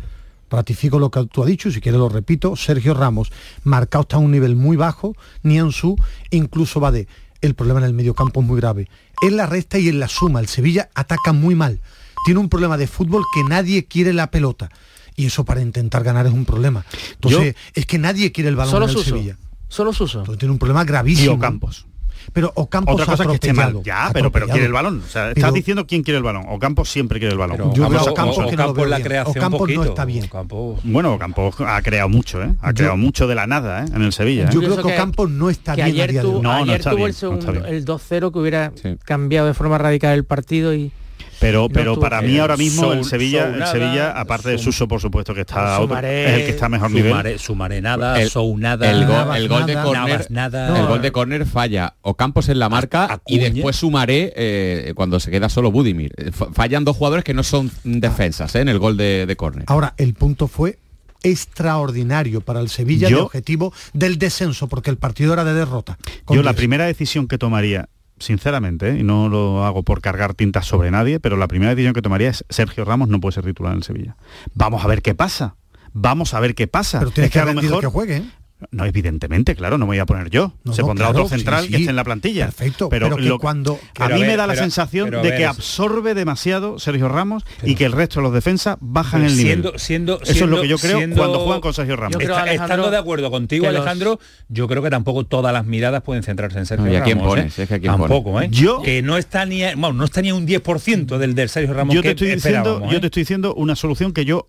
[0.50, 2.56] Ratifico lo que tú has dicho, y si quieres lo repito.
[2.56, 3.30] Sergio Ramos,
[3.64, 5.96] marcado está a un nivel muy bajo, Nianzú,
[6.30, 7.08] incluso Bade.
[7.40, 8.88] El problema en el mediocampo es muy grave.
[9.22, 11.80] En la resta y en la suma, el Sevilla ataca muy mal.
[12.24, 14.70] Tiene un problema de fútbol que nadie quiere la pelota.
[15.14, 16.84] Y eso para intentar ganar es un problema.
[17.14, 19.04] Entonces, es que nadie quiere el balón Solo en el.
[19.04, 19.38] Sevilla.
[19.68, 20.20] Solo Suso.
[20.20, 21.32] Entonces tiene un problema gravísimo.
[21.32, 21.87] y Ocampos
[22.32, 25.02] Pero Ocampos otra cosa es que esté mal atropellado, ya pero pero quiere el balón
[25.04, 27.72] o sea estás Pero- diciendo quién quiere el balón Ocampos siempre quiere el balón Pero
[27.74, 29.82] Yo a Ocampos que no lo Ocampos veo la creación Ocampos no poquito.
[29.84, 30.24] está bien.
[30.24, 32.50] Ocampos- bueno Ocampos ha creado mucho ¿eh?
[32.60, 33.88] ha creado mucho de la nada ¿eh?
[33.94, 34.50] en el Sevilla ¿eh?
[34.52, 36.32] Yo creo que Ocampos no está que bien a ayer, tu-.
[36.34, 38.96] No, no ayer está tuvo bien, el, no está el 2-0 que hubiera Sí.
[39.04, 40.92] cambiado de forma radical el partido y
[41.40, 45.00] Pero, No pero para mí ahora mismo el Sevilla, el Sevilla, aparte de Suso, por
[45.00, 47.10] supuesto, que está a otro- Sumaré- es el que está a mejor nivel.
[47.12, 50.80] Sumaré, Sumaré nada, El- Sou nada, el, el gol de nada, córner Navas nada.
[50.80, 55.30] el gol de córner falla Ocampos en la marca y después sumaré eh, cuando se
[55.30, 58.78] queda solo Budimir Eh, fa- fallan dos jugadores que no son defensas eh, en el
[58.78, 60.78] gol de, de córner Ahora, el punto fue
[61.22, 65.98] extraordinario para el Sevilla Yo- de objetivo del descenso, porque el partido era de derrota.
[66.30, 67.88] Yo la primera decisión que tomaría,
[68.20, 68.98] sinceramente, ¿eh?
[68.98, 72.30] y no lo hago por cargar tintas sobre nadie, pero la primera decisión que tomaría
[72.30, 74.16] es Sergio Ramos no puede ser titular en el Sevilla.
[74.54, 75.56] Vamos a ver qué pasa.
[75.92, 76.98] Vamos a ver qué pasa.
[77.00, 78.22] Pero tienes es que que a lo mejor que juegue.
[78.72, 80.52] No, evidentemente, claro, no me voy a poner yo.
[80.64, 81.70] No, Se no, pondrá claro, otro central sí.
[81.70, 82.46] que esté en la plantilla.
[82.46, 85.16] Perfecto, Pero, pero que lo- cuando- a mí a me da la pero- sensación de
[85.18, 89.36] ver, que absorbe demasiado Sergio Ramos y que el resto de los defensas bajan el
[89.36, 89.46] nivel.
[89.46, 92.16] siendo, siendo, Eso es lo que yo creo siendo- cuando juegan con Sergio Ramos.
[92.16, 94.18] Creo, Está- estando de acuerdo contigo, los- Alejandro,
[94.48, 97.18] yo creo que tampoco todas las miradas pueden centrarse en Sergio No, ¿y a quién
[97.18, 97.30] Ramos.
[97.34, 97.58] pones?
[97.58, 97.62] ¿eh?
[97.62, 98.48] Es que a quién tampoco, pones.
[98.50, 98.54] ¿eh?
[98.54, 101.48] Yo- que no está ni a- bueno, no está ni a un 10% del del
[101.48, 103.00] Sergio Ramos yo te que estoy diciendo, yo ¿eh?
[103.00, 104.46] te estoy diciendo una solución que yo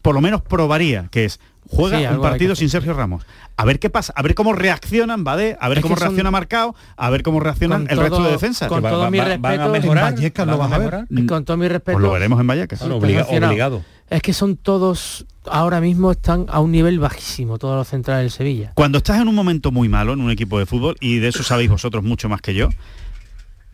[0.00, 1.40] por lo menos probaría, que es
[1.70, 3.24] juega Sí, un partido sin Sergio Ramos.
[3.56, 6.74] A ver qué pasa, a ver cómo reaccionan Badé, a ver Es cómo reacciona Marcado,
[6.96, 8.68] a ver cómo reaccionan el resto de defensas.
[8.68, 11.04] con va- todo va- mi respeto, van a en mejorar, Vallecas lo vas a ver.
[11.10, 12.82] y con todo mi respeto Pues lo veremos en Vallecas.
[12.82, 13.82] Obliga- obligado.
[14.08, 18.30] es que son todos ahora mismo están a un nivel bajísimo todos los centrales del
[18.30, 21.28] Sevilla Cuando estás en un momento muy malo en un equipo de fútbol, y de
[21.28, 22.68] eso sabéis vosotros mucho más que yo,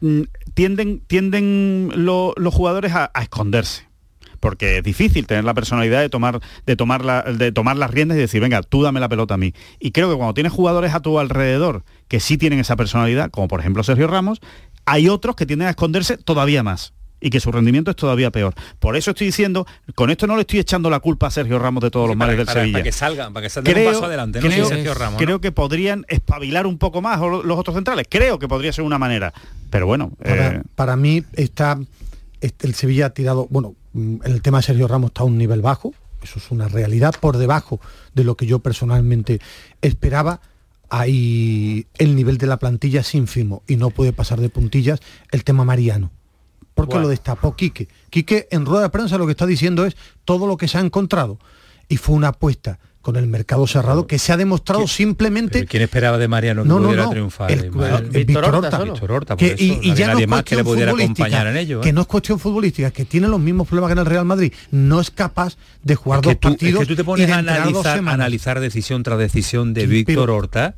[0.01, 0.23] mm,
[0.55, 3.87] tienden, tienden lo- los jugadores a, a esconderse.
[4.41, 8.17] Porque es difícil tener la personalidad de tomar, de, tomar la- de tomar las riendas
[8.19, 9.55] y decir, venga, tú dame la pelota a mí.
[9.81, 13.49] Y creo que cuando tienes jugadores a tu alrededor que sí tienen esa personalidad, como
[13.49, 14.41] por ejemplo Sergio Ramos,
[14.85, 18.55] hay otros que tienden a esconderse todavía más y que su rendimiento es todavía peor.
[18.79, 21.83] Por eso estoy diciendo, con esto no le estoy echando la culpa a Sergio Ramos
[21.83, 23.89] de todos los para, males del para- Sevilla para que salgan, para que salgan creo,
[23.89, 24.47] un paso adelante, ¿no?
[24.49, 25.25] creo- Sí, Sergio Ramos, ¿no?
[25.27, 28.07] creo que podrían espabilar un poco más los otros centrales.
[28.09, 29.33] Creo que podría ser una manera.
[29.71, 31.81] Pero bueno, Para, eh, para mí está
[32.41, 33.75] el Sevilla ha tirado, bueno,
[34.25, 37.37] el tema de Sergio Ramos está a un nivel bajo, eso es una realidad, por
[37.37, 37.81] debajo
[38.15, 39.41] de lo que yo personalmente
[39.83, 40.41] esperaba.
[40.89, 45.01] Ahí el nivel de la plantilla es ínfimo y no puede pasar de puntillas
[45.33, 46.11] el tema Mariano.
[46.75, 47.05] Porque Bueno.
[47.05, 47.89] lo destapó Quique.
[48.11, 50.81] Quique en rueda de prensa lo que está diciendo es todo lo que se ha
[50.81, 51.39] encontrado.
[51.89, 55.65] Y fue una apuesta con el mercado cerrado, que se ha demostrado simplemente...
[55.67, 57.11] ¿Quién esperaba de Mariano que No, no, pudiera no.
[57.11, 57.53] triunfar?
[57.53, 57.99] El- el- Mariano?
[57.99, 58.79] el Víctor Horta.
[58.83, 61.57] Víctor Horta, Que- eso, y, y ya no es más que le cuestión acompañar en
[61.57, 61.79] ello.
[61.79, 61.85] ¿eh?
[61.85, 64.53] que no es cuestión futbolística, que tiene los mismos problemas que en el Real Madrid,
[64.73, 67.39] no es capaz de jugar que dos tú, es partidos que tú te pones a
[67.39, 70.75] analizar, decisión tras decisión de Víctor Horta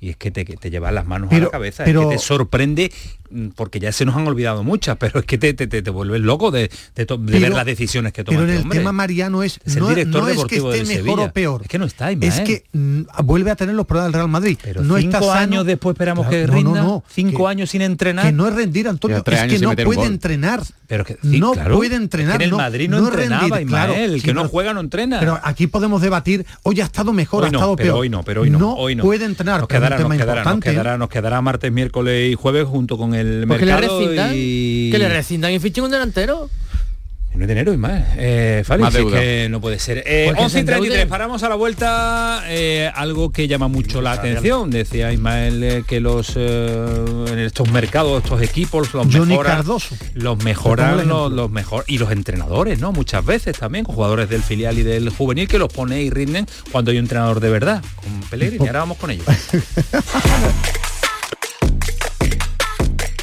[0.00, 2.14] y es que te, te llevas las manos a Pero- la cabeza, pero- es que
[2.16, 2.92] te sorprende
[3.54, 6.20] porque ya se nos han olvidado muchas, pero es que te, te, te, te vuelves
[6.20, 8.62] loco de, de to- de Pero- ver las decisiones que toma Pero en este el
[8.64, 8.78] hombre.
[8.78, 11.28] tema Mariano es, Es el no, director no es que deportivo esté del mejor Sevilla.
[11.28, 11.62] o peor.
[11.62, 14.58] Es que no está, Es que mm, vuelve a tener los problemas del Real Madrid.
[14.62, 15.32] Pero no cinco está sano.
[15.40, 18.26] años después esperamos Claro, que no, no, rinda, no, cinco años sin entrenar.
[18.26, 20.62] Que no es rendir, Antonio, es que no puede entrenar.
[20.86, 21.76] Pero que, sí, no claro.
[21.76, 22.36] puede entrenar.
[22.40, 23.66] En el Madrid no, es entrenaba, rendir, Ismael.
[23.66, 25.18] claro, el que no juega no entrena.
[25.18, 27.98] Pero aquí podemos debatir, hoy ha estado mejor, ha estado pero peor.
[28.00, 29.02] hoy no, pero hoy no, hoy no.
[29.02, 30.68] puede entrenar, nos quedará, nos quedará, nos importante.
[30.68, 30.72] ¿eh?
[30.72, 34.90] quedará, nos quedará martes, miércoles y jueves junto con el Pues que le rescindan, y...
[34.90, 36.48] que le rescindan y fichen un delantero.
[37.34, 38.02] No hay dinero y más.
[38.16, 39.98] Eh, Más si es que no puede ser.
[40.06, 41.08] Eh, Pues que 11 se y 33, endeuden.
[41.10, 42.42] paramos a la vuelta.
[42.46, 44.70] eh, algo que llama mucho la atención.
[44.70, 49.56] Decía Ismael eh, que los eh, en estos mercados, estos equipos, los Johnny mejoran.
[49.58, 49.94] Cardoso.
[50.14, 52.92] Los mejoran los, los mejor y los entrenadores, ¿no?
[52.92, 56.46] Muchas veces también, con jugadores del filial y del juvenil que los pone y rinden
[56.72, 58.66] cuando hay un entrenador de verdad, con Pellegrini.
[58.66, 59.26] Ahora vamos con ellos.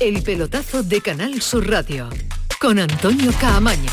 [0.03, 2.09] El pelotazo de Canal Sur Radio
[2.59, 3.89] con Antonio Caamaño.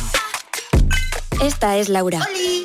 [1.40, 2.18] Esta es Laura,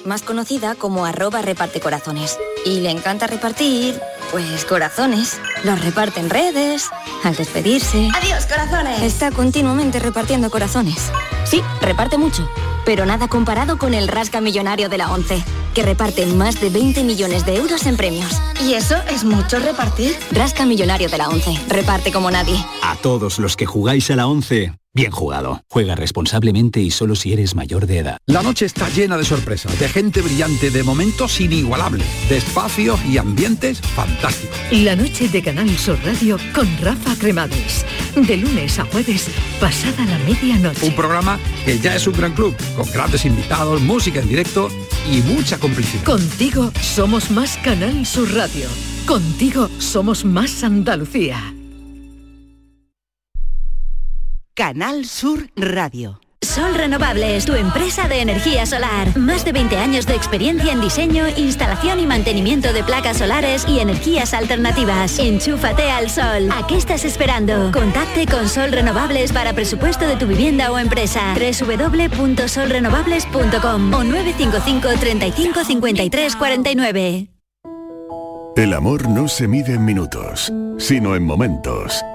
[0.04, 2.40] más conocida como arroba reparte corazones.
[2.66, 4.02] Y le encanta repartir,
[4.32, 5.38] pues corazones.
[5.64, 6.90] Los reparte en redes,
[7.24, 8.10] al despedirse.
[8.16, 9.04] Adiós, corazones.
[9.04, 11.12] Está continuamente repartiendo corazones.
[11.44, 12.50] Sí, reparte mucho,
[12.86, 15.44] pero nada comparado con el rasca millonario de la ONCE,
[15.74, 18.32] que reparte más de 20 millones de euros en premios.
[18.64, 20.16] ¿Y eso es mucho repartir?
[20.32, 22.58] Rasca millonario de la ONCE, reparte como nadie.
[22.82, 25.62] A todos los que jugáis a la 11, bien jugado.
[25.70, 28.18] Juega responsablemente y solo si eres mayor de edad.
[28.26, 33.18] La noche está llena de sorpresas, de gente brillante, de momentos inigualables, de espacios y
[33.18, 34.58] ambientes fantásticos.
[34.72, 37.86] La noche de Canal Sur Radio con Rafa Cremades.
[38.16, 39.28] De lunes a jueves,
[39.60, 40.86] pasada la medianoche.
[40.86, 44.70] Un programa que ya es un gran club, con grandes invitados, música en directo
[45.12, 46.04] y mucha complicidad.
[46.06, 48.68] Contigo somos más Canal Sur Radio.
[49.06, 51.54] Contigo somos más Andalucía.
[54.54, 56.22] Canal Sur Radio.
[56.46, 59.18] Sol Renovables, tu empresa de energía solar.
[59.18, 63.80] Más de 20 años de experiencia en diseño, instalación y mantenimiento de placas solares y
[63.80, 65.20] energías alternativas.
[65.20, 66.50] Enchúfate al sol.
[66.52, 67.72] ¿A qué estás esperando?
[67.72, 71.34] Contacte con Sol Renovables para presupuesto de tu vivienda o empresa.
[71.34, 77.28] www.solrenovables.com o 955 35 53 49.
[78.56, 82.06] El amor no se mide en minutos, sino en momentos.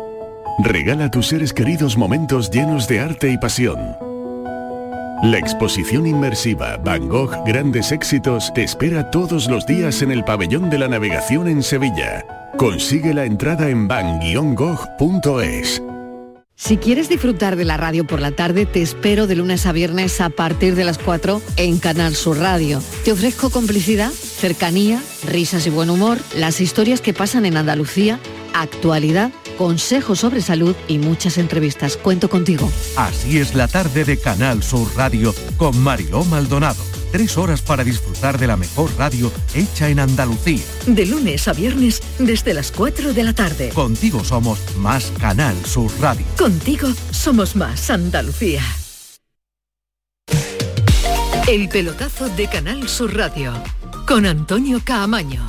[0.62, 4.09] Regala a tus seres queridos momentos llenos de arte y pasión.
[5.22, 10.70] La exposición inmersiva Van Gogh Grandes Éxitos te espera todos los días en el Pabellón
[10.70, 12.24] de la Navegación en Sevilla.
[12.56, 15.82] Consigue la entrada en van-gogh.es.
[16.60, 20.20] Si quieres disfrutar de la radio por la tarde, te espero de lunes a viernes
[20.20, 22.82] a partir de las 4 en Canal Sur Radio.
[23.02, 28.20] Te ofrezco complicidad, cercanía, risas y buen humor, las historias que pasan en Andalucía,
[28.52, 31.96] actualidad, consejos sobre salud y muchas entrevistas.
[31.96, 32.70] Cuento contigo.
[32.94, 36.89] Así es la tarde de Canal Sur Radio con Mariló Maldonado.
[37.10, 40.62] Tres horas para disfrutar de la mejor radio hecha en Andalucía.
[40.86, 43.70] De lunes a viernes desde las 4 de la tarde.
[43.70, 46.24] Contigo somos más Canal Sur Radio.
[46.38, 48.62] Contigo somos más Andalucía.
[51.48, 53.52] El pelotazo de Canal Sur Radio
[54.06, 55.46] con Antonio Caamaño.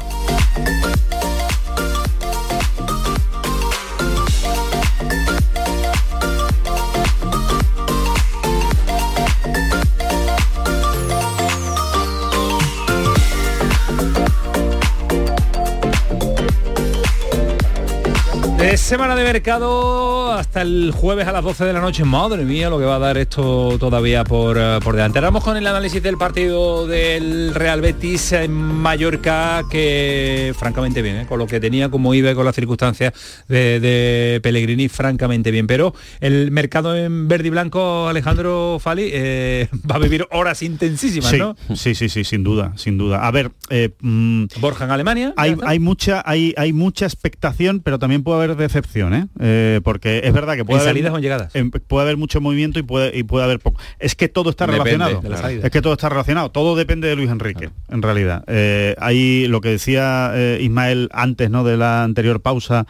[18.77, 22.03] Semana de mercado hasta el jueves a las 12 de la noche.
[22.03, 25.19] Madre mía, lo que va a dar esto todavía por, eh, por delante.
[25.19, 31.25] Vamos con el análisis del partido del Real Betis en Mallorca, que francamente bien, ¿eh?
[31.27, 33.13] con lo que tenía como iba con las circunstancias
[33.47, 35.67] de, de Pellegrini, francamente bien.
[35.67, 41.29] Pero el mercado en verde y blanco, Alejandro Fali, eh, va a vivir horas intensísimas,
[41.29, 41.55] Sí, ¿no?
[41.75, 43.25] sí, sí, sí, sin duda, sin duda.
[43.25, 45.33] A ver, eh, mm, Borja en Alemania.
[45.37, 49.27] hay, hay mucha, hay, hay mucha expectación, pero también puede haber decepción, ¿eh?
[49.39, 51.53] Eh, porque es verdad que puede ¿En haber, salidas o en llegadas?
[51.87, 53.79] puede haber mucho movimiento y puede, y puede haber poco.
[53.99, 55.49] Es que todo está Depende relacionado.
[55.49, 55.59] de.
[55.65, 56.51] Es que todo está relacionado.
[56.51, 58.43] Todo depende de Luis Enrique, en realidad.
[58.47, 61.63] Eh, hay lo que decía eh, Ismael antes, ¿no?
[61.63, 62.85] De la anterior pausa,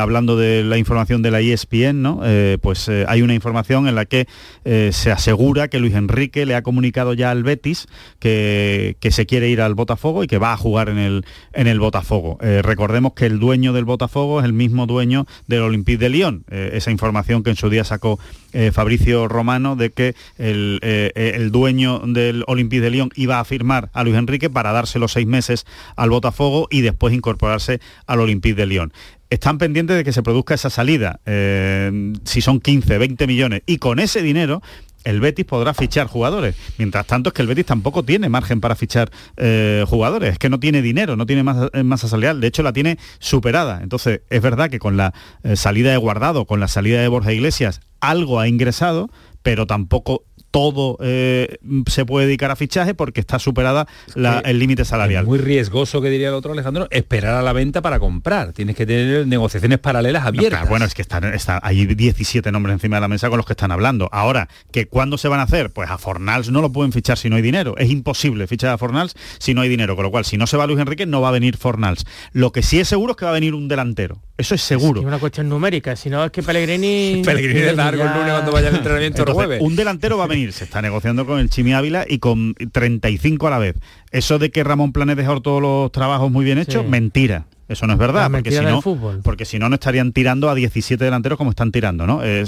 [0.00, 2.20] hablando de la información de la ESPN, ¿no?
[2.60, 4.26] Pues hay una información en la que
[4.64, 7.86] se asegura que Luis Enrique le ha comunicado ya al Betis
[8.18, 11.66] que, que se quiere ir al Botafogo y que va a jugar en el, en
[11.66, 12.38] el Botafogo.
[12.40, 15.01] Recordemos que el dueño del Botafogo es el mismo dueño
[15.46, 16.44] del Olympique de Lyon.
[16.50, 18.18] Eh, esa información que en su día sacó
[18.52, 23.44] eh, Fabricio Romano de que el, eh, el dueño del Olympique de Lyon iba a
[23.44, 25.66] firmar a Luis Enrique para darse los seis meses
[25.96, 28.92] al Botafogo y después incorporarse al Olympique de Lyon.
[29.30, 33.98] Están pendientes de que se produzca esa salida, si son 15, 20 millones, y con
[33.98, 34.60] ese dinero
[35.04, 36.54] el Betis podrá fichar jugadores.
[36.78, 40.48] Mientras tanto es que el Betis tampoco tiene margen para fichar eh, jugadores, es que
[40.48, 43.80] no tiene dinero, no tiene masa, eh, masa salarial, de hecho la tiene superada.
[43.82, 47.32] Entonces es verdad que con la eh, salida de Guardado, con la salida de Borja
[47.32, 49.10] Iglesias, algo ha ingresado,
[49.42, 51.56] pero tampoco todo eh,
[51.88, 55.22] se puede dedicar a fichaje porque está superada la- el límite salarial.
[55.24, 58.52] Es muy riesgoso, que diría el otro Alejandro, esperar a la venta para comprar.
[58.52, 60.50] Tienes que tener negociaciones paralelas No, abiertas.
[60.60, 63.46] claro, bueno, es que están, está- hay 17 nombres encima de la mesa con los
[63.46, 64.08] que están hablando.
[64.12, 65.70] Ahora, ¿que cuándo se van a hacer?
[65.70, 67.74] Pues a Fornals no lo pueden fichar si no hay dinero.
[67.78, 69.96] Es imposible fichar a Fornals si no hay dinero.
[69.96, 72.04] Con lo cual, si no se va Luis Enrique, no va a venir Fornals.
[72.32, 74.20] Lo que sí es seguro es que va a venir un delantero.
[74.36, 75.00] Eso es seguro.
[75.00, 77.22] Es una cuestión numérica, si no es que Pellegrini...
[77.24, 79.24] Pellegrini de largo el lunes cuando vaya al entrenamiento
[79.60, 83.46] Un delantero va a venir, se está negociando con el Chimi Ávila y con 35
[83.46, 83.76] a la vez.
[84.10, 86.88] Eso de que Ramón Planes dejó todos los trabajos muy bien hechos, Sí.
[86.90, 87.44] mentira.
[87.68, 89.20] Eso no es verdad, porque mentira si, no, fútbol.
[89.22, 92.22] porque si no, no estarían tirando a 17 delanteros como están tirando, ¿no?
[92.22, 92.44] Eh,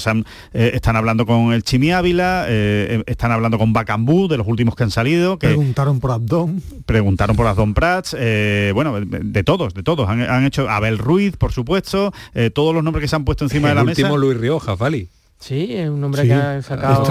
[0.52, 4.74] eh, están hablando con el Chimi Ávila, eh, están hablando con Bacambú, de los últimos
[4.76, 6.60] que han salido, que Preguntaron por Abdón.
[6.84, 10.06] preguntaron por Asdon Prats, eh, bueno, de, de todos, de todos.
[10.10, 13.44] Han, han hecho Abel Ruiz, por supuesto, eh, todos los nombres que se han puesto
[13.44, 14.18] encima de el la último mesa.
[14.20, 15.08] Luis Rioja, Fali.
[15.44, 16.28] Sí, es un hombre Sí.
[16.28, 17.04] que ha sacado...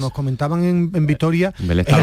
[0.00, 1.98] Nos comentaban en, en Vitoria Él está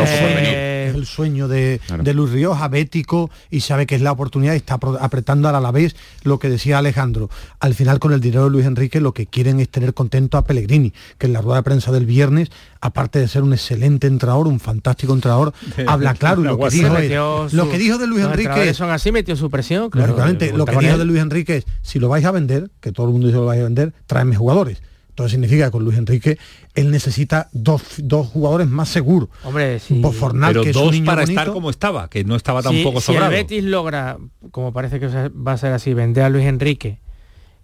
[0.89, 1.79] es, el sueño, de,
[2.13, 5.95] Luis Rioja, bético y sabe que es la oportunidad y está apretando a la vez
[6.23, 7.29] lo que decía Alejandro
[7.59, 10.45] al final con el dinero de Luis Enrique lo que quieren es tener contento a
[10.45, 12.49] Pellegrini que en la rueda de prensa del viernes
[12.81, 15.53] aparte de ser un excelente entrenador un fantástico entrenador
[15.87, 19.11] habla claro y lo que dijo es- lo que dijo de Luis Enrique son así,
[19.11, 20.15] metió su presión, claro.
[20.55, 23.11] Lo que dijo de Luis Enrique es, si lo vais a vender, que todo el
[23.13, 24.81] mundo dice que lo vais a vender, tráeme jugadores.
[25.19, 26.37] Entonces significa que con Luis Enrique
[26.75, 29.27] él necesita dos, dos jugadores más seguros.
[29.43, 29.95] Hombre, sí.
[29.95, 31.41] Por Fornal, Pero que es un dos niño para bonito.
[31.41, 33.31] estar como estaba, que no estaba Si- tampoco si el sobrado.
[33.33, 34.17] Betis logra,
[34.51, 36.99] como parece que va a ser así, vender a Luis Enrique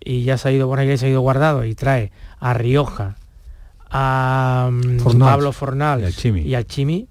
[0.03, 3.15] y ya se ha ido Borja Iglesias, se ha ido guardado y trae a Rioja,
[3.90, 5.32] a mm, Fornals.
[5.32, 6.41] Pablo Fornal Y al Chimi.
[6.41, 7.07] y al Chimi,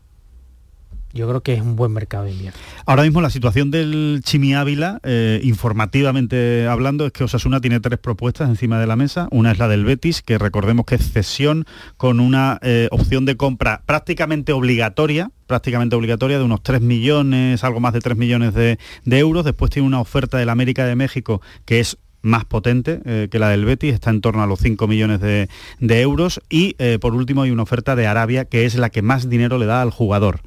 [1.15, 2.59] yo creo que es un buen mercado de invierno.
[2.87, 8.01] Ahora mismo la situación del Chimi Ávila, eh, informativamente hablando, es que Osasuna tiene tres
[8.01, 9.29] propuestas encima de la mesa.
[9.31, 11.67] Una es la del Betis, que recordemos que es cesión
[11.97, 17.79] con una eh, opción de compra prácticamente obligatoria, prácticamente obligatoria de unos 3 millones, algo
[17.79, 19.45] más de 3 millones de, euros.
[19.45, 23.51] Después tiene una oferta del América de México que es más potente eh, que la
[23.51, 25.49] del Betis, está en torno a los 5 millones de,
[25.81, 26.41] euros.
[26.51, 29.67] Y por último hay una oferta de Arabia que es la que más dinero le
[29.67, 30.41] da al jugador.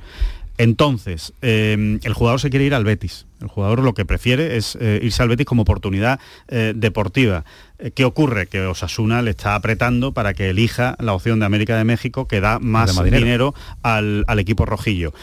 [0.57, 3.25] Entonces, eh, el jugador se quiere ir al Betis.
[3.41, 7.45] El jugador lo que prefiere es eh, irse al Betis como oportunidad eh, deportiva.
[7.77, 8.47] Eh, ¿Qué ocurre?
[8.47, 12.41] Que Osasuna le está apretando para que elija la opción de América de México que
[12.41, 13.53] da más, dinero,
[13.83, 15.13] al, al equipo rojillo.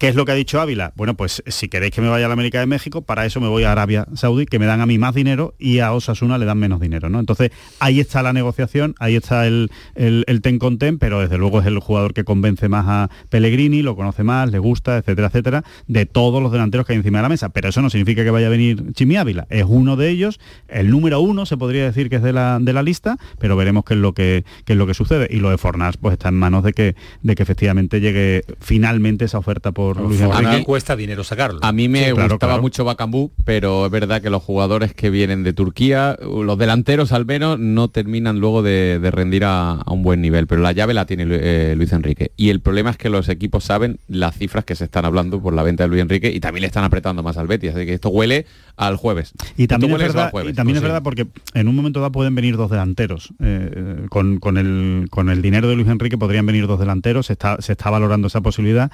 [0.00, 0.94] ¿Qué es lo que ha dicho Ávila?
[0.96, 3.48] Bueno, pues si queréis que me vaya a la América de México, para eso me
[3.48, 6.46] voy a Arabia Saudí, que me dan a mí más dinero y a Osasuna le
[6.46, 7.20] dan menos dinero, ¿no?
[7.20, 7.50] Entonces,
[7.80, 11.66] ahí está la negociación, ahí está el, el, ten con ten, pero desde luego es
[11.66, 16.06] el jugador que convence más a Pellegrini, lo conoce más, le gusta, etcétera, etcétera, de
[16.06, 17.50] todos los delanteros que hay encima de la mesa.
[17.50, 20.88] Pero eso no significa que vaya a venir Chimi Ávila, es uno de ellos, el
[20.88, 23.92] número uno se podría decir que es de la, de la lista, pero veremos qué
[23.92, 25.28] es lo que, qué es lo que sucede.
[25.30, 29.26] Y lo de Fornals pues está en manos de que, de que efectivamente llegue finalmente
[29.26, 31.60] esa oferta por Luis A mí cuesta dinero sacarlo.
[31.62, 32.62] A mí me Sí, claro, gustaba claro.
[32.62, 37.26] mucho Bacambú, pero es verdad que los jugadores que vienen de Turquía, los delanteros al
[37.26, 40.46] menos, no terminan luego de, de rendir a, a un buen nivel.
[40.46, 42.32] Pero la llave la tiene eh, Luis Enrique.
[42.36, 45.52] Y el problema es que los equipos saben las cifras que se están hablando por
[45.54, 47.74] la venta de Luis Enrique y también le están apretando más al Betis.
[47.74, 48.46] Así que esto huele
[48.76, 49.32] al jueves.
[49.56, 50.52] Y también, es verdad, al jueves.
[50.52, 50.92] y también es Pues sí.
[50.92, 53.30] verdad porque en un momento dado pueden venir dos delanteros.
[53.40, 57.26] Eh, eh, con, con el, con el dinero de Luis Enrique podrían venir dos delanteros,
[57.26, 58.90] se está, se está valorando esa posibilidad.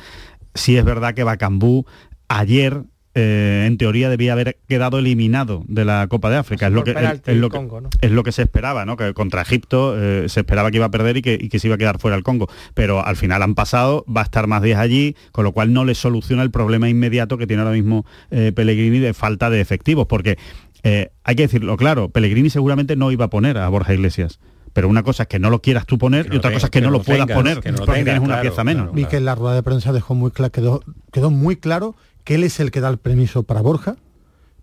[0.56, 1.86] Sí es verdad que Bacambú
[2.28, 2.82] ayer
[3.18, 6.66] eh, en teoría debía haber quedado eliminado de la Copa de África.
[6.66, 7.58] Es lo, que, es, lo que,
[8.02, 8.98] es lo que se esperaba, ¿no?
[8.98, 11.68] Que contra Egipto eh, se esperaba que iba a perder y que, y que se
[11.68, 12.46] iba a quedar fuera el Congo.
[12.74, 15.86] Pero al final han pasado, va a estar más días allí, con lo cual no
[15.86, 20.06] le soluciona el problema inmediato que tiene ahora mismo Pellegrini de falta de efectivos.
[20.06, 20.36] Porque
[20.84, 24.40] hay que decirlo claro, Pellegrini seguramente no iba a poner a Borja Iglesias
[24.76, 26.82] pero una cosa es que no lo quieras tú poner y otra cosa es que,
[26.82, 28.90] no lo, puedas poner porque tienes una pieza menos.
[28.94, 30.82] Y que en la rueda de prensa dejó muy claro, quedó,
[31.12, 33.96] quedó muy claro que él es el que da el permiso para Borja,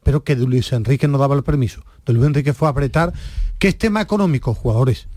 [0.04, 1.84] pero que Luis Enrique no daba el permiso.
[2.06, 3.12] De Luis Enrique fue a apretar
[3.58, 5.08] que es tema económico, jugadores.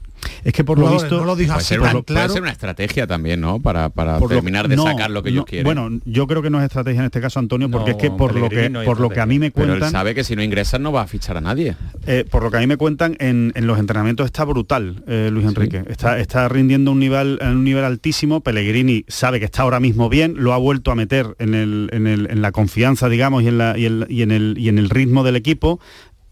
[0.45, 3.61] Es que por lo visto lo puede, ser, puede, ser, una estrategia también, ¿no?
[3.61, 5.65] Para, para terminar de sacar lo que ellos quieren.
[5.65, 8.35] Bueno, yo creo que no es estrategia en este caso, Antonio, porque es que por
[8.35, 9.77] lo que por lo que a mí me cuentan.
[9.77, 11.77] Pero él sabe que si no ingresan no va a fichar a nadie.
[12.07, 15.47] Eh, por lo que a mí me cuentan, en, los entrenamientos está brutal, eh, Luis
[15.47, 15.83] Enrique.
[15.89, 18.41] Está, está rindiendo un nivel, un nivel altísimo.
[18.41, 22.07] Pellegrini sabe que está ahora mismo bien, lo ha vuelto a meter en, el, en,
[22.07, 24.79] el, en la confianza, digamos, y en, la, y, el, y en, el, y en
[24.79, 25.81] el ritmo del equipo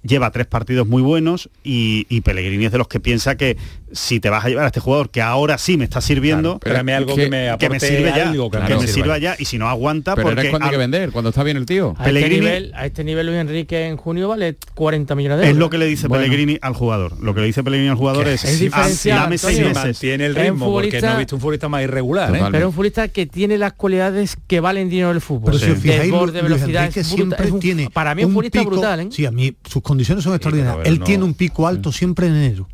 [0.02, 3.56] lleva tres partidos muy buenos y, y, Pellegrini es de los que piensa que
[3.94, 7.14] si te vas a llevar a este jugador que ahora sí me está sirviendo, algo
[7.14, 8.32] que, me que, me sirve ya,
[8.66, 11.30] que, me sirva ya y si no aguanta pero porque cuando hay que vender, cuando
[11.30, 11.94] está bien el tío.
[11.98, 15.56] A, este nivel, a este nivel Luis Enrique en junio vale 40 millones de euros.
[15.56, 17.20] Es lo que le dice Pellegrini al jugador.
[17.22, 19.98] Lo que le dice Pellegrini al jugador es, es dame seis meses.
[19.98, 22.42] Tiene el ritmo porque no he visto un futbolista más irregular, ¿eh?
[22.50, 25.52] pero un futbolista que tiene las cualidades que valen dinero del fútbol.
[25.52, 29.08] Pero si os fijáis, de velocidad siempre tiene para mí un futbolista brutal, ¿eh?
[29.10, 30.86] Sí, a mí sus condiciones son extraordinarias.
[30.86, 32.68] Él tiene un pico alto siempre en enero.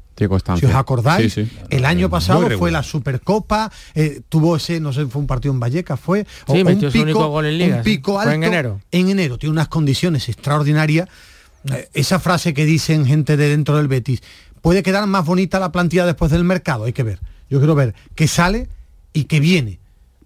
[0.58, 1.34] Si os acordáis,
[1.70, 5.60] el año pasado fue la Supercopa, eh, tuvo ese, no sé, fue un partido en
[5.60, 8.80] Vallecas, fue un, pico, un pico alto en enero.
[8.90, 11.08] En enero, tiene unas condiciones extraordinarias.
[11.72, 14.22] Eh, esa frase que dicen gente de dentro del Betis,
[14.60, 17.18] puede quedar más bonita la plantilla después del mercado, hay que ver.
[17.48, 18.68] Yo quiero ver qué sale
[19.14, 19.78] y qué viene.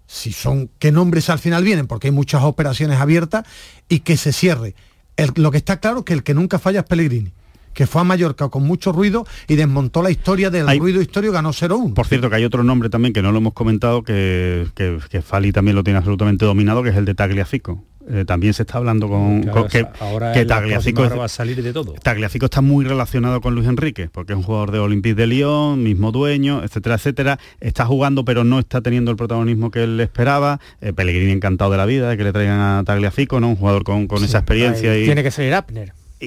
[0.07, 3.45] Si son, qué nombres al final vienen, porque hay muchas operaciones abiertas
[3.87, 4.75] y que se cierre.
[5.35, 7.31] lo que está claro es que el que nunca falla es Pellegrini
[7.75, 11.51] que fue a Mallorca con mucho ruido y desmontó la historia del ruido histórico, ganó
[11.51, 11.93] 0-1.
[11.93, 15.21] Por cierto, que hay otro nombre también que no lo hemos comentado, que, que, que
[15.21, 17.83] Fali también lo tiene absolutamente dominado, que es el de Tagliafico.
[18.07, 21.93] Eh, también se está hablando con, que, ahora que Tagliafico va a salir de todo.
[21.93, 25.81] Tagliafico está muy relacionado con Luis Enrique, porque es un jugador de Olympique de Lyon,
[25.81, 27.39] mismo dueño, etcétera, etcétera.
[27.59, 30.59] Está jugando, pero no está teniendo el protagonismo que él esperaba.
[30.81, 33.49] Eh, Pellegrini encantado de la vida de que le traigan a Tagliafico, ¿no?
[33.49, 34.97] Un jugador con, esa experiencia.
[34.97, 35.05] Y...
[35.05, 35.55] Tiene que salir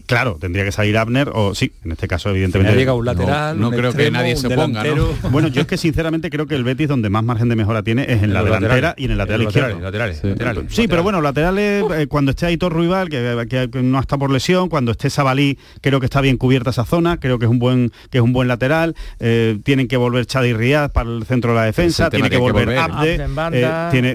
[0.06, 2.76] Claro, tendría que salir Abner o sí, en este caso evidentemente.
[2.76, 4.84] llega un lateral, no, creo que nadie se ponga,
[5.30, 8.02] Bueno, yo es que sinceramente creo que el Betis donde más margen de mejora tiene
[8.02, 9.80] es en, la delantera y en el lateral izquierdo.
[9.80, 10.22] Laterales,
[10.68, 14.68] sí, pero bueno, laterales eh, cuando esté Aitor Ruibal, que, que, no está por lesión,
[14.68, 17.90] cuando esté Sabalí, creo que está bien cubierta esa zona, creo que es un buen
[18.10, 18.94] que es un buen lateral.
[19.20, 22.76] Eh, tienen que volver Chadi Riad para el centro de la defensa, tiene que, volver
[22.76, 23.14] Abde,
[23.52, 24.14] eh, tiene,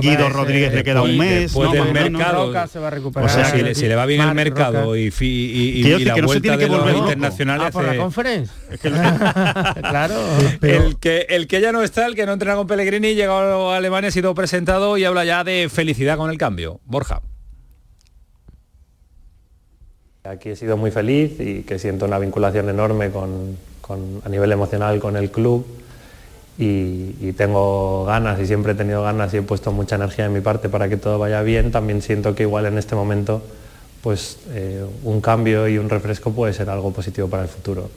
[0.00, 2.52] Guido Rodríguez le queda un mes, no, mercado,
[3.14, 6.68] O sea, si, si le va bien el mercado y y, y, la vuelta de
[6.68, 7.66] los internacionales.
[7.68, 8.54] Ah, por la conferencia.
[9.80, 10.14] claro.
[10.62, 13.76] El que, el que ya no está, el que no entrena con Pellegrini, llegado a
[13.76, 16.80] Alemania, ha sido presentado y habla ya de felicidad con el cambio.
[16.84, 17.22] Borja.
[20.24, 23.56] Aquí he sido muy feliz y que siento una vinculación enorme con,
[24.24, 25.66] a nivel emocional con el club
[26.56, 30.32] y, y, tengo ganas y siempre he tenido ganas y he puesto mucha energía en
[30.32, 31.72] mi parte para que todo vaya bien.
[31.72, 33.42] También siento que igual en este momento
[34.02, 37.90] pues eh, un cambio y un refresco puede ser algo positivo para el futuro.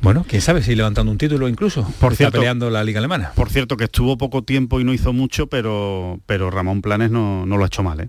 [0.00, 1.86] Bueno, quién sabe si levantando un título incluso.
[2.00, 3.32] Por cierto, peleando la liga alemana.
[3.34, 7.46] Por cierto, que estuvo poco tiempo y no hizo mucho, pero, pero Ramón Planes no,
[7.46, 8.08] no lo ha hecho mal, ¿eh?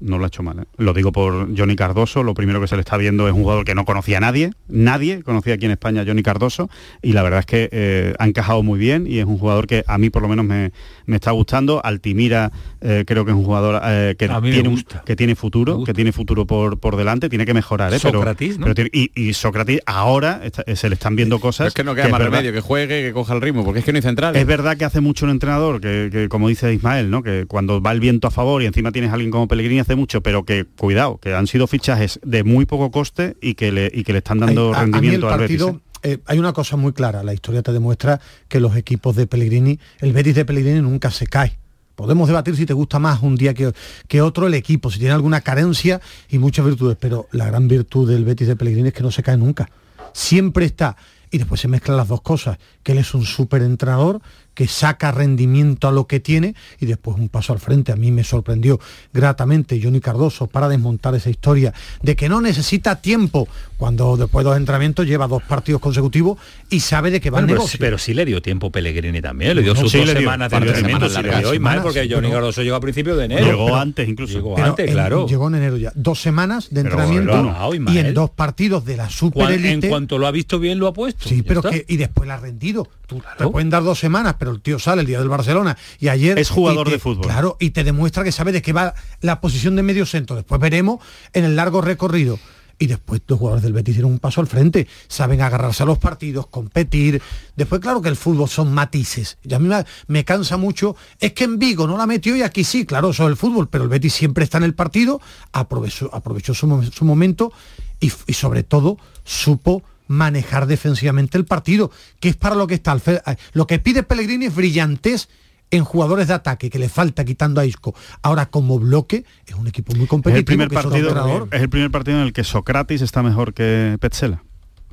[0.00, 0.60] No lo ha hecho mal.
[0.60, 0.64] ¿eh?
[0.76, 3.64] Lo digo por Johnny Cardoso, lo primero que se le está viendo es un jugador
[3.64, 6.70] que no conocía a nadie, nadie conocía aquí en España a Johnny Cardoso,
[7.02, 9.84] y la verdad es que eh, ha encajado muy bien y es un jugador que
[9.86, 10.72] a mí por lo menos me,
[11.14, 11.80] está gustando.
[11.84, 13.80] Altimira eh, creo que es un jugador
[14.16, 17.98] que, tiene, que tiene futuro, que tiene futuro por, por delante, tiene que mejorar.
[17.98, 18.58] Sócrates,
[18.92, 20.42] y, Sócrates ahora
[20.74, 21.68] se le están viendo cosas...
[21.68, 23.92] es que no queda más remedio, que juegue, que coja el ritmo, porque es que
[23.92, 24.36] no hay central.
[24.36, 27.22] Es verdad que hace mucho un entrenador, que, como dice Ismael, ¿no?
[27.22, 30.22] que cuando va el viento a favor y encima tienes a alguien como Pellegrini mucho,
[30.22, 34.04] pero que cuidado, que han sido fichajes de muy poco coste y que le, y
[34.04, 35.62] que le están dando rendimiento al Betis.
[35.62, 35.78] ¿eh?
[36.02, 39.78] Eh, hay una cosa muy clara, la historia te demuestra que los equipos de Pellegrini,
[40.00, 41.58] el Betis de Pellegrini nunca se cae.
[41.96, 43.72] Podemos debatir si te gusta más un día que,
[44.06, 48.08] que otro el equipo, si tiene alguna carencia y muchas virtudes, pero la gran virtud
[48.08, 49.68] del Betis de Pellegrini es que no se cae nunca.
[50.12, 50.96] Siempre está.
[51.30, 54.22] Y después se mezclan las dos cosas, que él es un súper entrenador,
[54.58, 57.92] que saca rendimiento a lo que tiene y después un paso al frente.
[57.92, 58.80] A mí me sorprendió
[59.12, 61.72] gratamente Johnny Cardoso para desmontar esa historia
[62.02, 66.38] de que no necesita tiempo cuando después de dos entrenamientos lleva dos partidos consecutivos
[66.70, 67.78] y sabe de que va Bueno, a pero, negocio.
[67.78, 70.56] pero sí le dio tiempo Pellegrini también, le dio No, sus sí dos semanas de
[70.56, 73.44] entrenamiento, sí le dio y porque Johnny pero- Cardoso llegó a principios de enero.
[73.46, 74.32] Llegó antes incluso.
[74.34, 75.26] Llegó Pero antes, en- claro.
[75.28, 75.92] Llegó en enero ya.
[75.94, 80.18] Dos semanas de Pero entrenamiento y en dos partidos de la Cuan- Super en cuanto
[80.18, 81.28] lo ha visto bien lo ha puesto.
[81.28, 81.70] Sí, pero está.
[81.70, 82.88] que y después la ha rendido.
[83.06, 86.08] Tú te pueden dar dos semanas, pero el tío sale el día del Barcelona y
[86.08, 87.24] ayer Es jugador te- de fútbol.
[87.24, 90.36] Claro, y te demuestra que sabe de qué va la posición de medio centro.
[90.36, 91.00] Después veremos
[91.32, 92.38] en el largo recorrido.
[92.80, 95.98] Y después los jugadores del Betis dieron un paso al frente, saben agarrarse a los
[95.98, 97.20] partidos, competir.
[97.56, 99.36] Después, claro que el fútbol son matices.
[99.42, 99.68] Y a mí
[100.06, 100.94] me, cansa mucho.
[101.18, 103.66] Es que en Vigo no la metió y aquí sí, claro, eso es el fútbol,
[103.68, 105.20] pero el Betis siempre está en el partido,
[105.50, 107.52] aprovechó, aprovechó su, su momento
[107.98, 111.90] y, y sobre todo supo manejar defensivamente el partido,
[112.20, 112.98] que es para lo que está.
[112.98, 113.22] fe-
[113.52, 115.28] Lo que pide Pellegrini es brillantez
[115.70, 117.94] en jugadores de ataque, que le falta quitando a Isco.
[118.22, 120.38] Ahora, como bloque, es un equipo muy Es competitivo.
[120.38, 123.96] el primer es partido, es el primer partido en el que Socrates está mejor que
[124.00, 124.42] Petzela.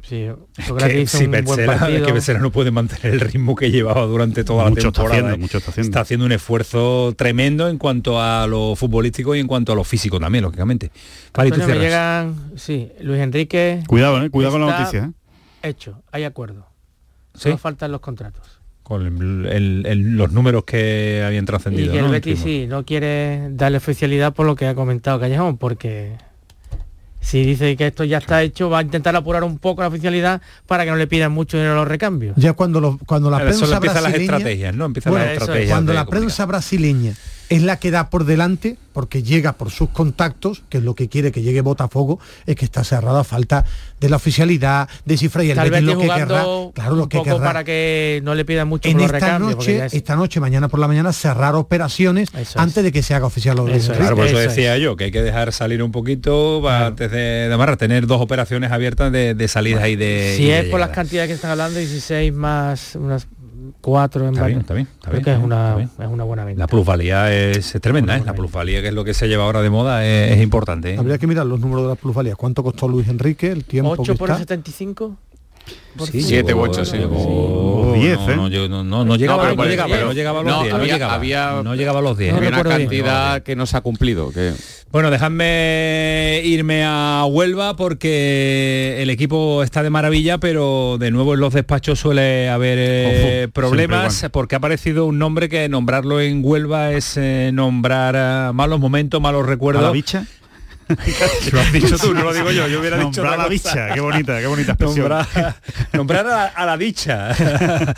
[0.08, 2.06] Sí, Que, Sócrates hizo sí, un buen Petzela, partido.
[2.06, 5.16] que Petzela no puede mantener el ritmo que llevaba durante toda Mucho la está temporada.
[5.18, 5.38] haciendo, ¿eh?
[5.40, 5.88] mucho está haciendo.
[5.90, 9.84] Está haciendo un esfuerzo tremendo en cuanto a lo futbolístico y en cuanto a lo
[9.84, 10.92] físico también, lógicamente.
[11.34, 13.82] Vale, y tú me llegan, sí, Luis Enrique.
[13.88, 15.12] Cuidado, eh, cuidado con la está noticia.
[15.64, 15.70] eh.
[15.70, 16.68] Hecho, hay acuerdo.
[17.34, 17.42] ¿Sí?
[17.44, 18.60] Solo faltan los contratos.
[18.84, 21.92] Con el- el- el- los números que habían Y trascendido.
[21.92, 22.12] que el ¿no?
[22.12, 26.12] Betis sí, no quiere darle oficialidad por lo que ha comentado Callejón, porque
[27.26, 30.42] si dice que esto ya está hecho, va a intentar apurar un poco la oficialidad
[30.68, 32.36] para que no le pidan mucho dinero a los recambios.
[32.38, 34.34] Ya cuando, lo- cuando la prensa empiezan las brasileña...
[34.38, 34.86] estrategias, ¿no?
[34.86, 35.48] Empiezan Bueno, las eso es.
[35.50, 35.76] estrategias.
[35.76, 37.14] cuando la prensa brasileña
[37.50, 41.10] es la que da por delante, porque llega por sus contactos, que es lo que
[41.10, 43.66] quiere que llegue Botafogo, es que está cerrada a falta
[44.00, 46.44] de la oficialidad, de cifra y el Tal Betis vez lo que querrá,
[46.74, 47.44] claro, lo un que poco querrá.
[47.46, 50.80] para que no le pidan mucho en por esta noche, es- esta noche, mañana por
[50.80, 53.98] la mañana, cerrar operaciones antes de que se haga oficial lo de Eso es.
[53.98, 57.18] Claro, por eso Eso decía yo, que hay que dejar salir un poquito antes de,
[57.48, 60.34] de amarrar, tener dos operaciones abiertas de, de salida y de...
[60.38, 63.28] si y de es por las cantidades que están hablando, 16 más unas
[63.82, 65.90] 4 en Está bien, varios, está bien, está creo bien, que es está una, bien.
[66.00, 66.60] es una buena venta.
[66.60, 68.24] La plusvalía es, es tremenda, ¿eh?
[68.26, 70.94] La plusvalía, que es lo que se lleva ahora de moda, es, es importante.
[70.94, 70.98] ¿eh?
[70.98, 72.36] Habría que mirar los números de las plusvalías.
[72.36, 73.52] ¿Cuánto costó Luis Enrique?
[73.52, 74.40] El tiempo 8 que por el está.
[74.44, 75.18] 75.
[76.12, 76.22] Sí.
[76.22, 76.98] Siete u ocho, sí.
[76.98, 77.08] Diez,
[78.20, 78.36] no, ¿eh?
[78.36, 79.68] no, llegó- no, no, no llegaba, pero a los
[80.44, 82.34] no, 10, no había- llegaba, había- no llegaba a los 10.
[82.34, 84.32] Había una cantidad que no se ha cumplido.
[84.32, 84.52] Que...
[84.92, 91.40] Bueno, dejadme irme a Huelva porque el equipo está de maravilla, pero de nuevo en
[91.40, 96.42] los despachos suele haber eh, problemas siempre porque ha aparecido un nombre que nombrarlo en
[96.44, 99.84] Huelva es eh, nombrar eh, malos momentos, malos ¿A recuerdos.
[99.84, 100.26] la bicha?
[101.52, 103.94] Lo has dicho tú, no lo digo yo, yo hubiera dicho Nombrar a la bicha,
[103.94, 105.10] qué bonita, qué bonita expresión.
[105.10, 105.56] Nombrar,
[105.94, 107.36] nombrar a, a la dicha.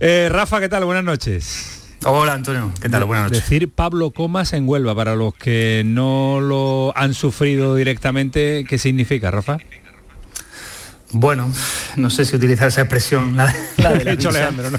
[0.00, 0.84] Eh, Rafa, ¿qué tal?
[0.84, 1.78] Buenas noches.
[2.04, 3.04] Hola Antonio, ¿qué tal?
[3.04, 3.42] Buenas noches.
[3.42, 9.32] Decir Pablo Comas en Huelva, para los que no lo han sufrido directamente, ¿qué significa,
[9.32, 9.58] Rafa?
[11.12, 11.50] Bueno,
[11.96, 13.36] no sé si utilizar esa expresión.
[13.36, 14.30] La, la de la.
[14.30, 14.78] Leandro, ¿no?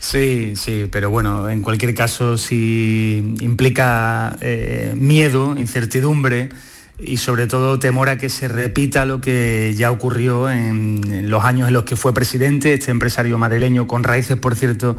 [0.00, 6.50] Sí, sí, pero bueno, en cualquier caso, si implica eh, miedo, incertidumbre
[7.00, 11.44] y sobre todo temor a que se repita lo que ya ocurrió en, en los
[11.44, 14.96] años en los que fue presidente, este empresario madrileño con raíces, por cierto,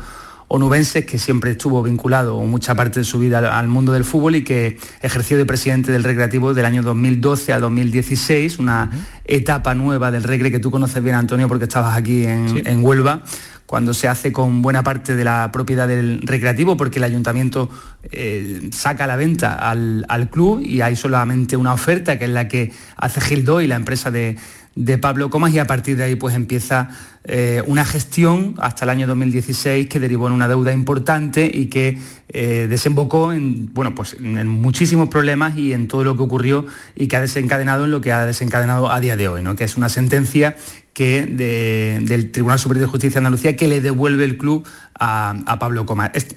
[0.49, 4.35] onubenses, que siempre estuvo vinculado mucha parte de su vida al, al mundo del fútbol
[4.35, 8.91] y que ejerció de presidente del Recreativo del año 2012 a 2016, una
[9.25, 13.23] etapa nueva del Recre que tú conoces bien, Antonio, porque estabas aquí en, en Huelva
[13.69, 17.69] cuando se hace con buena parte de la propiedad del recreativo, porque el ayuntamiento
[18.11, 22.31] eh, saca a la venta al, al club y hay solamente una oferta, que es
[22.31, 24.37] la que hace Gildo y la empresa de,
[24.73, 26.89] de Pablo Comas, y a partir de ahí pues empieza
[27.25, 31.97] eh, una gestión hasta el año 2016 que derivó en una deuda importante y que
[32.29, 36.65] eh, desembocó en, bueno, pues, en muchísimos problemas y en todo lo que ocurrió
[36.95, 39.55] y que ha desencadenado en lo que ha desencadenado a día de hoy, ¿no?
[39.55, 40.55] que es una sentencia
[40.93, 44.65] que de- del Tribunal Superior de Justicia de Andalucía que le devuelve el club
[44.99, 46.11] a, Pablo Comas.
[46.13, 46.35] Es,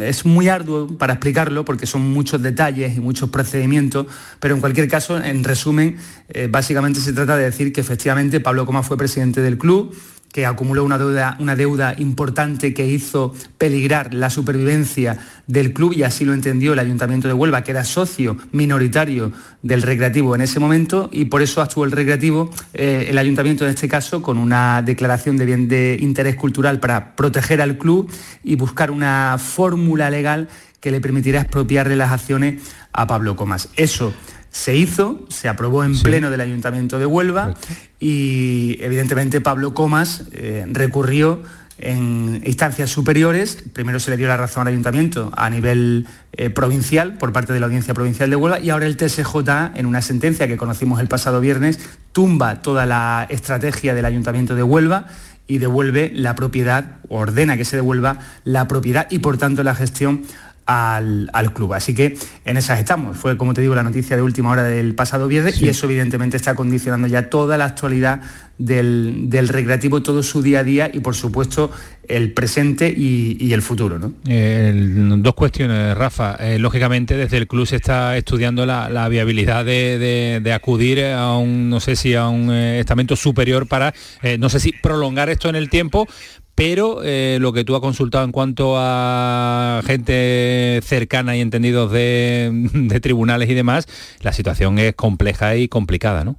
[0.00, 4.06] es muy arduo para explicarlo porque son muchos detalles y muchos procedimientos,
[4.40, 5.96] pero en cualquier caso, en resumen,
[6.28, 9.94] eh, básicamente se trata de decir que efectivamente Pablo Comas fue presidente del club,
[10.34, 15.16] que acumuló una deuda, una deuda importante que hizo peligrar la supervivencia
[15.46, 19.30] del club y así lo entendió el Ayuntamiento de Huelva, que era socio minoritario
[19.62, 23.70] del Recreativo en ese momento y por eso actuó el Recreativo, eh, el Ayuntamiento en
[23.70, 28.10] este caso, con una declaración de bien de interés cultural para proteger al club
[28.42, 30.48] y buscar una fórmula legal
[30.80, 32.60] que le permitiera expropiarle las acciones
[32.92, 33.68] a Pablo Comas.
[33.76, 34.12] Eso
[34.54, 37.54] se hizo, se aprobó en pleno del Ayuntamiento de Huelva
[37.98, 41.42] y evidentemente Pablo Comas eh, recurrió
[41.76, 43.64] en instancias superiores.
[43.72, 47.58] Primero se le dio la razón al ayuntamiento a nivel eh, provincial por parte de
[47.58, 51.08] la Audiencia Provincial de Huelva y ahora el TSJ, en una sentencia que conocimos el
[51.08, 51.80] pasado viernes,
[52.12, 55.08] tumba toda la estrategia del ayuntamiento de Huelva
[55.48, 60.22] y devuelve la propiedad, ordena que se devuelva la propiedad y por tanto la gestión
[60.66, 61.74] al, club.
[61.74, 63.16] Así que en esas estamos.
[63.16, 66.36] Fue, como te digo, la noticia de última hora del pasado viernes y eso evidentemente
[66.36, 68.20] está condicionando ya toda la actualidad
[68.58, 71.70] del, recreativo, todo su día a día y por supuesto
[72.06, 73.98] el presente y, el futuro.
[73.98, 76.36] dos cuestiones, Rafa.
[76.40, 81.80] Eh, lógicamente desde el club se está estudiando la, viabilidad de, acudir a un, no
[81.80, 85.56] sé si a un eh, estamento superior para, eh, no sé si prolongar esto en
[85.56, 86.06] el tiempo,
[86.54, 93.00] pero eh, lo que tú has consultado en cuanto a gente cercana y entendidos de,
[93.02, 93.86] tribunales y demás,
[94.20, 96.36] la situación es compleja y complicada, ¿no?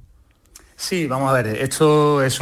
[0.76, 2.38] Sí, vamos a ver, esto es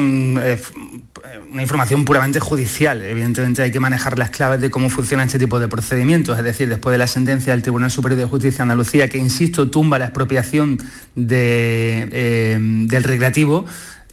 [1.51, 3.03] una información puramente judicial.
[3.03, 6.37] Evidentemente hay que manejar las claves de cómo funciona este tipo de procedimientos.
[6.39, 9.71] Es decir, después de la sentencia del Tribunal Superior de Justicia de Andalucía, que, insisto,
[9.71, 10.79] tumba la expropiación
[11.17, 13.65] eh, del recreativo,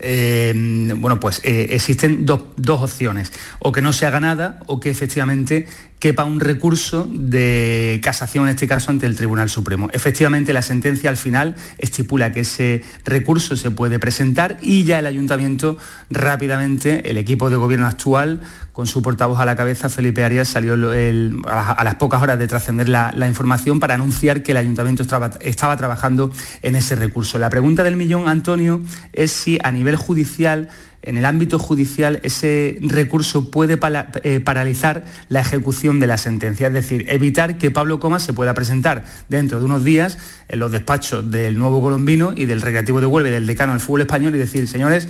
[0.03, 0.53] eh,
[0.97, 5.67] bueno, pues eh, existen dos, opciones, o que no se haga nada o que efectivamente
[5.99, 9.89] quepa un recurso de casación, en este caso ante el Tribunal Supremo.
[9.93, 15.05] Efectivamente, la sentencia al final estipula que ese recurso se puede presentar y ya el
[15.05, 15.77] ayuntamiento
[16.09, 18.41] rápidamente, el equipo de gobierno actual,
[18.71, 22.89] con su portavoz a la cabeza, Felipe Arias, salió a, las pocas horas de trascender
[22.89, 27.39] la, información para anunciar que el ayuntamiento estaba trabajando en ese recurso.
[27.39, 28.81] La pregunta del millón, Antonio,
[29.13, 30.69] es si a nivel judicial
[31.03, 33.79] en el ámbito judicial ese recurso puede
[34.23, 38.53] eh, paralizar la ejecución de la sentencia, es decir, evitar que Pablo Comas se pueda
[38.53, 40.17] presentar dentro de unos días
[40.47, 43.81] en los despachos del nuevo colombino y del Recreativo de Huelva y del decano del
[43.81, 45.07] fútbol español y decir, señores,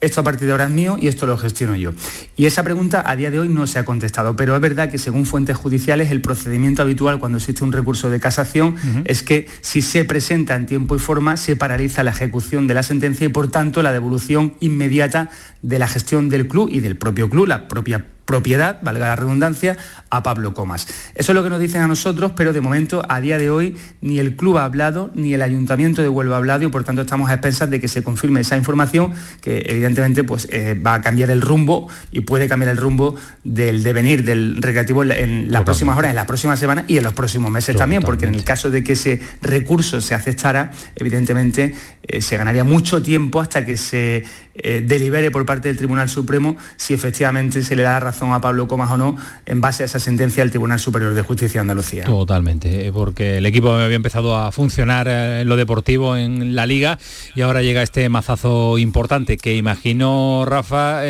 [0.00, 1.92] esto a partir de ahora es mío y esto lo gestiono yo.
[2.36, 4.98] Y esa pregunta a día de hoy no se ha contestado, pero es verdad que
[4.98, 9.82] según fuentes judiciales el procedimiento habitual cuando existe un recurso de casación es que si
[9.82, 13.50] se presenta en tiempo y forma se paraliza la ejecución de la sentencia y por
[13.50, 15.30] tanto la devolución inmediata
[15.62, 19.76] de la gestión del club y del propio club, la propia propiedad, valga la redundancia,
[20.08, 20.86] a Pablo Comas.
[21.16, 23.76] Eso es lo que nos dicen a nosotros, pero de momento, a día de hoy,
[24.00, 27.02] ni el club ha hablado, ni el ayuntamiento de Huelva ha hablado y por tanto
[27.02, 31.00] estamos a expensas de que se confirme esa información que evidentemente pues, eh, va a
[31.00, 35.98] cambiar el rumbo y puede cambiar el rumbo del devenir del recreativo en, las próximas
[35.98, 38.70] horas, en las próximas semanas y en los próximos meses también, porque en el caso
[38.70, 44.24] de que ese recurso se aceptara, evidentemente eh, se ganaría mucho tiempo hasta que se
[44.62, 48.68] eh, delibere por parte del Tribunal Supremo si efectivamente se le da razón a Pablo
[48.68, 49.16] Comas o no
[49.46, 52.04] en base a esa sentencia del Tribunal Superior de Justicia de Andalucía.
[52.04, 56.98] Totalmente, eh, porque el equipo había empezado a funcionar en lo deportivo en la liga
[57.34, 61.00] y ahora llega este mazazo importante que imagino, Rafa,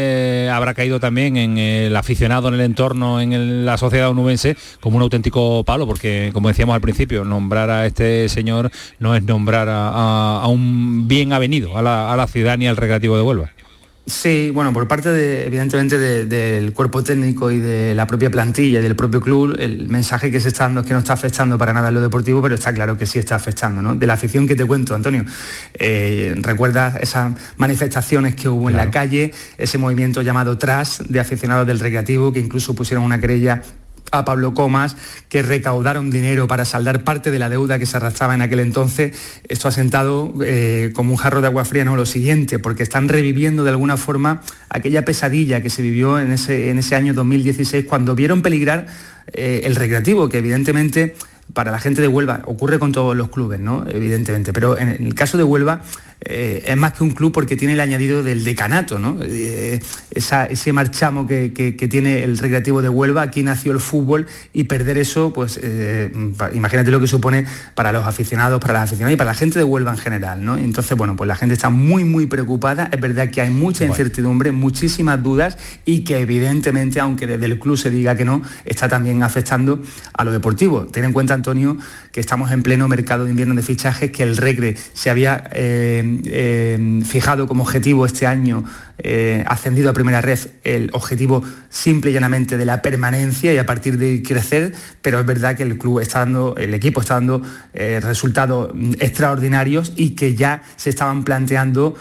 [0.55, 5.03] habrá caído también en el aficionado, en el entorno, en la sociedad onubense como un
[5.03, 10.47] auténtico palo, porque como decíamos al principio, nombrar a este señor no es nombrar a,
[10.49, 13.51] un bien avenido a la, a la ciudad ni al recreativo de Huelva.
[14.11, 18.83] Sí, bueno, por parte de, evidentemente del cuerpo técnico y de la propia plantilla y
[18.83, 21.73] del propio club, el mensaje que se está dando es que no está afectando para
[21.73, 23.95] nada en lo deportivo, pero está claro que sí está afectando, ¿no?
[23.95, 25.25] De la afición que te cuento, Antonio,
[25.75, 31.65] eh, ¿recuerdas esas manifestaciones que hubo en la calle, ese movimiento llamado TRAS de aficionados
[31.69, 33.63] del recreativo, que incluso pusieron una querella
[34.11, 34.97] a Pablo Comas,
[35.29, 39.17] que recaudaron dinero para saldar parte de la deuda que se arrastraba en aquel entonces.
[39.49, 43.09] Esto ha sentado eh, como un jarro de agua fría, no lo siguiente, porque están
[43.09, 47.85] reviviendo de alguna forma aquella pesadilla que se vivió en ese, en ese año 2016
[47.87, 48.87] cuando vieron peligrar
[49.33, 51.15] eh, el recreativo, que evidentemente
[51.53, 53.85] para la gente de Huelva ocurre con todos los clubes, ¿no?
[53.89, 55.83] Evidentemente, pero en el caso de Huelva
[56.23, 59.19] eh, es más que un club porque tiene el añadido del decanato, ¿no?
[59.23, 61.51] Eh, ese marchamo que,
[61.91, 66.13] tiene el Recreativo de Huelva, aquí nació el fútbol y perder eso, pues eh,
[66.53, 69.65] imagínate lo que supone para los aficionados, para las aficionadas y para la gente de
[69.65, 70.59] Huelva en general, ¿no?
[70.59, 74.53] Entonces, bueno, pues la gente está muy, muy preocupada, es verdad que hay mucha incertidumbre,
[74.53, 75.57] muchísimas dudas
[75.87, 79.81] y que evidentemente, aunque desde el club se diga que no, está también afectando
[80.13, 80.87] a lo deportivo.
[80.87, 81.79] Ten en cuenta, Antonio,
[82.13, 87.01] que estamos en pleno mercado de invierno de fichajes, que el Recre se había eh,
[87.07, 88.65] fijado como objetivo este año,
[88.99, 93.65] eh, ascendido a primera red, el objetivo simple y llanamente de la permanencia y a
[93.65, 97.43] partir de crecer, pero es verdad que el club está dando, el equipo está dando
[97.73, 101.95] eh, resultados extraordinarios y que ya se estaban planteando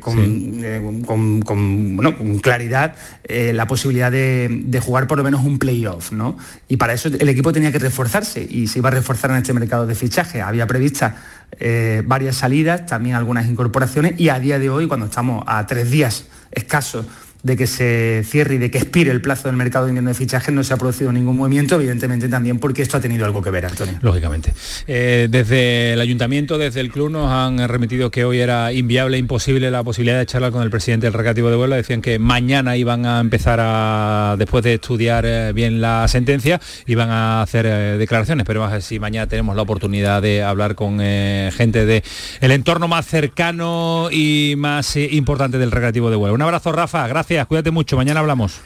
[0.00, 2.96] con, con, claridad
[3.26, 6.12] la posibilidad de, jugar por lo menos un playoff.
[6.12, 6.36] ¿no?
[6.68, 9.54] Y para eso el equipo tenía que reforzarse y se iba a reforzar en este
[9.54, 10.42] mercado de fichaje.
[10.42, 11.16] Había prevista
[11.52, 15.90] eh, varias salidas, también algunas incorporaciones y a día de hoy, cuando estamos a tres
[15.90, 17.06] días escasos
[17.42, 20.14] de que se cierre y de que expire el plazo del mercado de invierno de
[20.14, 23.50] fichaje no se ha producido ningún movimiento, evidentemente también porque esto ha tenido algo que
[23.50, 23.96] ver, Antonio.
[24.02, 24.52] Lógicamente.
[24.86, 29.70] Eh, desde el ayuntamiento, desde el club nos han remitido que hoy era inviable, imposible
[29.70, 31.76] la posibilidad de charlar con el presidente del recreativo de Huelva.
[31.76, 37.10] Decían que mañana iban a empezar a, después de estudiar eh, bien la sentencia, iban
[37.10, 41.86] a hacer eh, declaraciones, pero ver si mañana tenemos la oportunidad de hablar con gente
[41.86, 42.02] del
[42.40, 46.34] el entorno más cercano y más importante del recreativo de Huelva.
[46.34, 48.60] Un abrazo, Rafa, gracias cuídate mucho, mañana hablamos.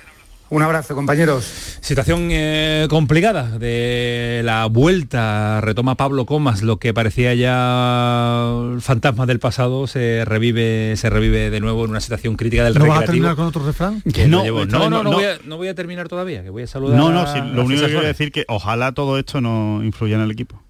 [0.51, 1.45] Un abrazo, compañeros.
[1.81, 9.39] Situación eh, complicada de la vuelta, retoma Pablo Comas, lo que parecía ya fantasma del
[9.39, 13.05] pasado se revive, se revive de nuevo en una situación crítica del ¿No vas a
[13.07, 14.03] terminar con otro refrán?
[14.29, 16.99] No, no, no, no, voy a, terminar todavía, que voy a saludar.
[16.99, 17.25] No, no,
[17.55, 20.63] lo único que quiero decir que ojalá todo esto no influya en el equipo.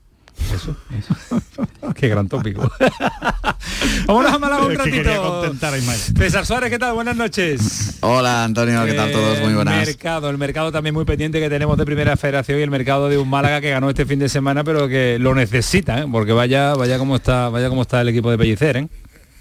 [0.55, 0.77] Eso,
[1.94, 2.70] Qué gran tópico.
[4.06, 5.55] Vámonos a Málaga un ratito.
[6.16, 6.94] César Suárez, ¿qué tal?
[6.94, 7.98] Buenas noches.
[8.01, 9.40] Hola Antonio, ¿qué tal todos?
[9.40, 9.81] Muy buenas.
[9.81, 13.09] El mercado, el mercado también muy pendiente que tenemos de Primera Federación y el mercado
[13.09, 16.06] de un Málaga que ganó este fin de semana, pero que lo necesita, ¿eh?
[16.10, 18.89] porque vaya, vaya como está, vaya como está el equipo de Pellicer, ¿eh?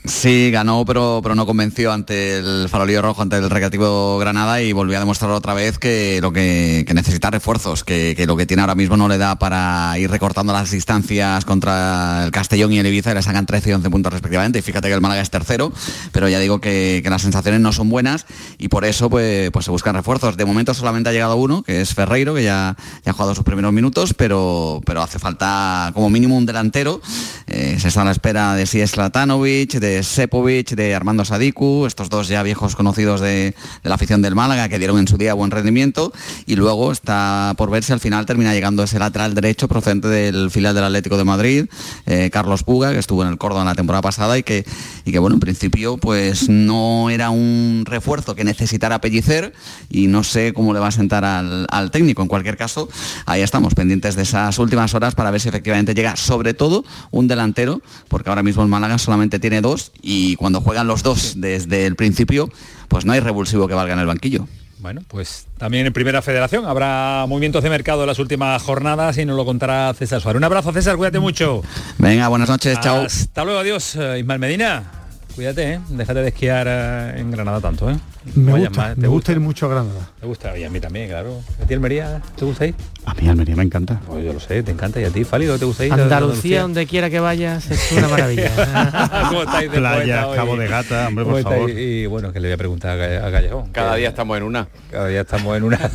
[0.04, 4.74] Sí, ganó, pero, pero no convenció ante el farolillo rojo, ante el Recreativo Granada y
[4.74, 8.74] volvió a demostrar otra vez que lo que, necesita refuerzos, que, lo que tiene ahora
[8.74, 13.12] mismo no le da para ir recortando las distancias contra el Castellón y el Ibiza
[13.12, 14.58] y le sacan 13 y 11 puntos respectivamente.
[14.58, 15.72] Y fíjate que el Málaga es tercero,
[16.12, 18.26] pero ya digo que, las sensaciones no son buenas
[18.58, 20.36] y por eso pues, pues se buscan refuerzos.
[20.36, 22.76] De momento solamente ha llegado uno, que es Ferreiro, que ya,
[23.06, 27.02] ya ha jugado sus primeros minutos, pero, pero hace falta como mínimo un delantero.
[27.48, 31.86] Eh, se está a la espera de si es Latanovic, de Sepovic, de Armando Sadiku,
[31.86, 33.54] estos dos ya viejos conocidos de,
[33.84, 36.14] la afición del Málaga que dieron en su día buen rendimiento
[36.46, 40.50] y luego está por ver si al final termina llegando ese lateral derecho procedente del
[40.52, 41.66] filial del Atlético de Madrid,
[42.06, 44.66] eh, Carlos Puga, que estuvo en el Córdoba la temporada pasada y que,
[45.06, 49.54] y que bueno, en principio pues no era un refuerzo que necesitara Pellicer
[49.90, 52.22] y no sé cómo le va a sentar al, al técnico.
[52.22, 52.90] En cualquier caso,
[53.26, 57.28] ahí estamos pendientes de esas últimas horas para ver si efectivamente llega sobre todo un
[57.28, 61.86] delantero, porque ahora mismo el Málaga solamente tiene dos y cuando juegan los dos desde
[61.86, 62.50] el principio,
[62.88, 64.48] pues no hay revulsivo que valga en el banquillo.
[64.80, 69.26] Bueno, pues también en Primera Federación habrá movimientos de mercado en las últimas jornadas y
[69.26, 70.38] nos lo contará César Suárez.
[70.38, 71.62] Un abrazo César, cuídate mucho.
[72.00, 73.02] Venga, buenas noches, chao.
[73.06, 73.96] Hasta luego, adiós.
[73.96, 75.01] Eh, Ismael Medina.
[75.36, 75.80] Cuídate, ¿eh?
[75.90, 77.96] déjate de esquiar eh, en Granada tanto, ¿eh?
[78.36, 80.12] Me, gusta, me gusta, ir mucho a Granada.
[80.20, 80.58] ¿Te gusta?
[80.58, 81.42] Y a mí también, claro.
[81.62, 82.76] ¿A ti Almería te gusta ir?
[83.06, 84.00] A mí Almería me encanta.
[84.06, 85.02] Pues yo lo sé, te encanta.
[85.02, 85.94] ¿Y a ti, Fálido, te gusta ir?
[85.94, 88.52] Andalucía, donde quiera que vayas, es una maravilla.
[89.30, 91.70] ¿Cómo estáis de Playa, Cabo de Gata, hombre, por favor.
[91.70, 93.72] Y, bueno, que le voy a preguntar a, Callejón.
[93.72, 94.68] Cada día estamos en una.
[94.92, 95.80] Cada día estamos en una,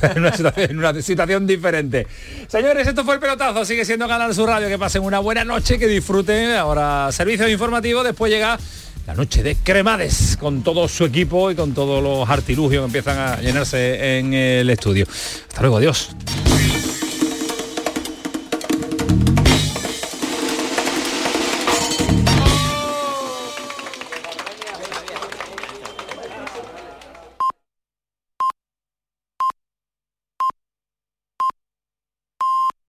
[0.57, 2.07] en una, situación, diferente.
[2.49, 3.65] Señores, esto fue el pelotazo.
[3.65, 4.69] Sigue siendo Canal Sur Radio.
[4.69, 6.57] Que pasen una buena noche, que disfruten.
[6.57, 8.03] Ahora, servicio informativo.
[8.03, 8.59] Después llega
[9.07, 13.19] la noche de Cremades con todo su equipo y con todos los artilugios que empiezan
[13.19, 15.07] a llenarse en el estudio.
[15.49, 16.11] Hasta luego, adiós.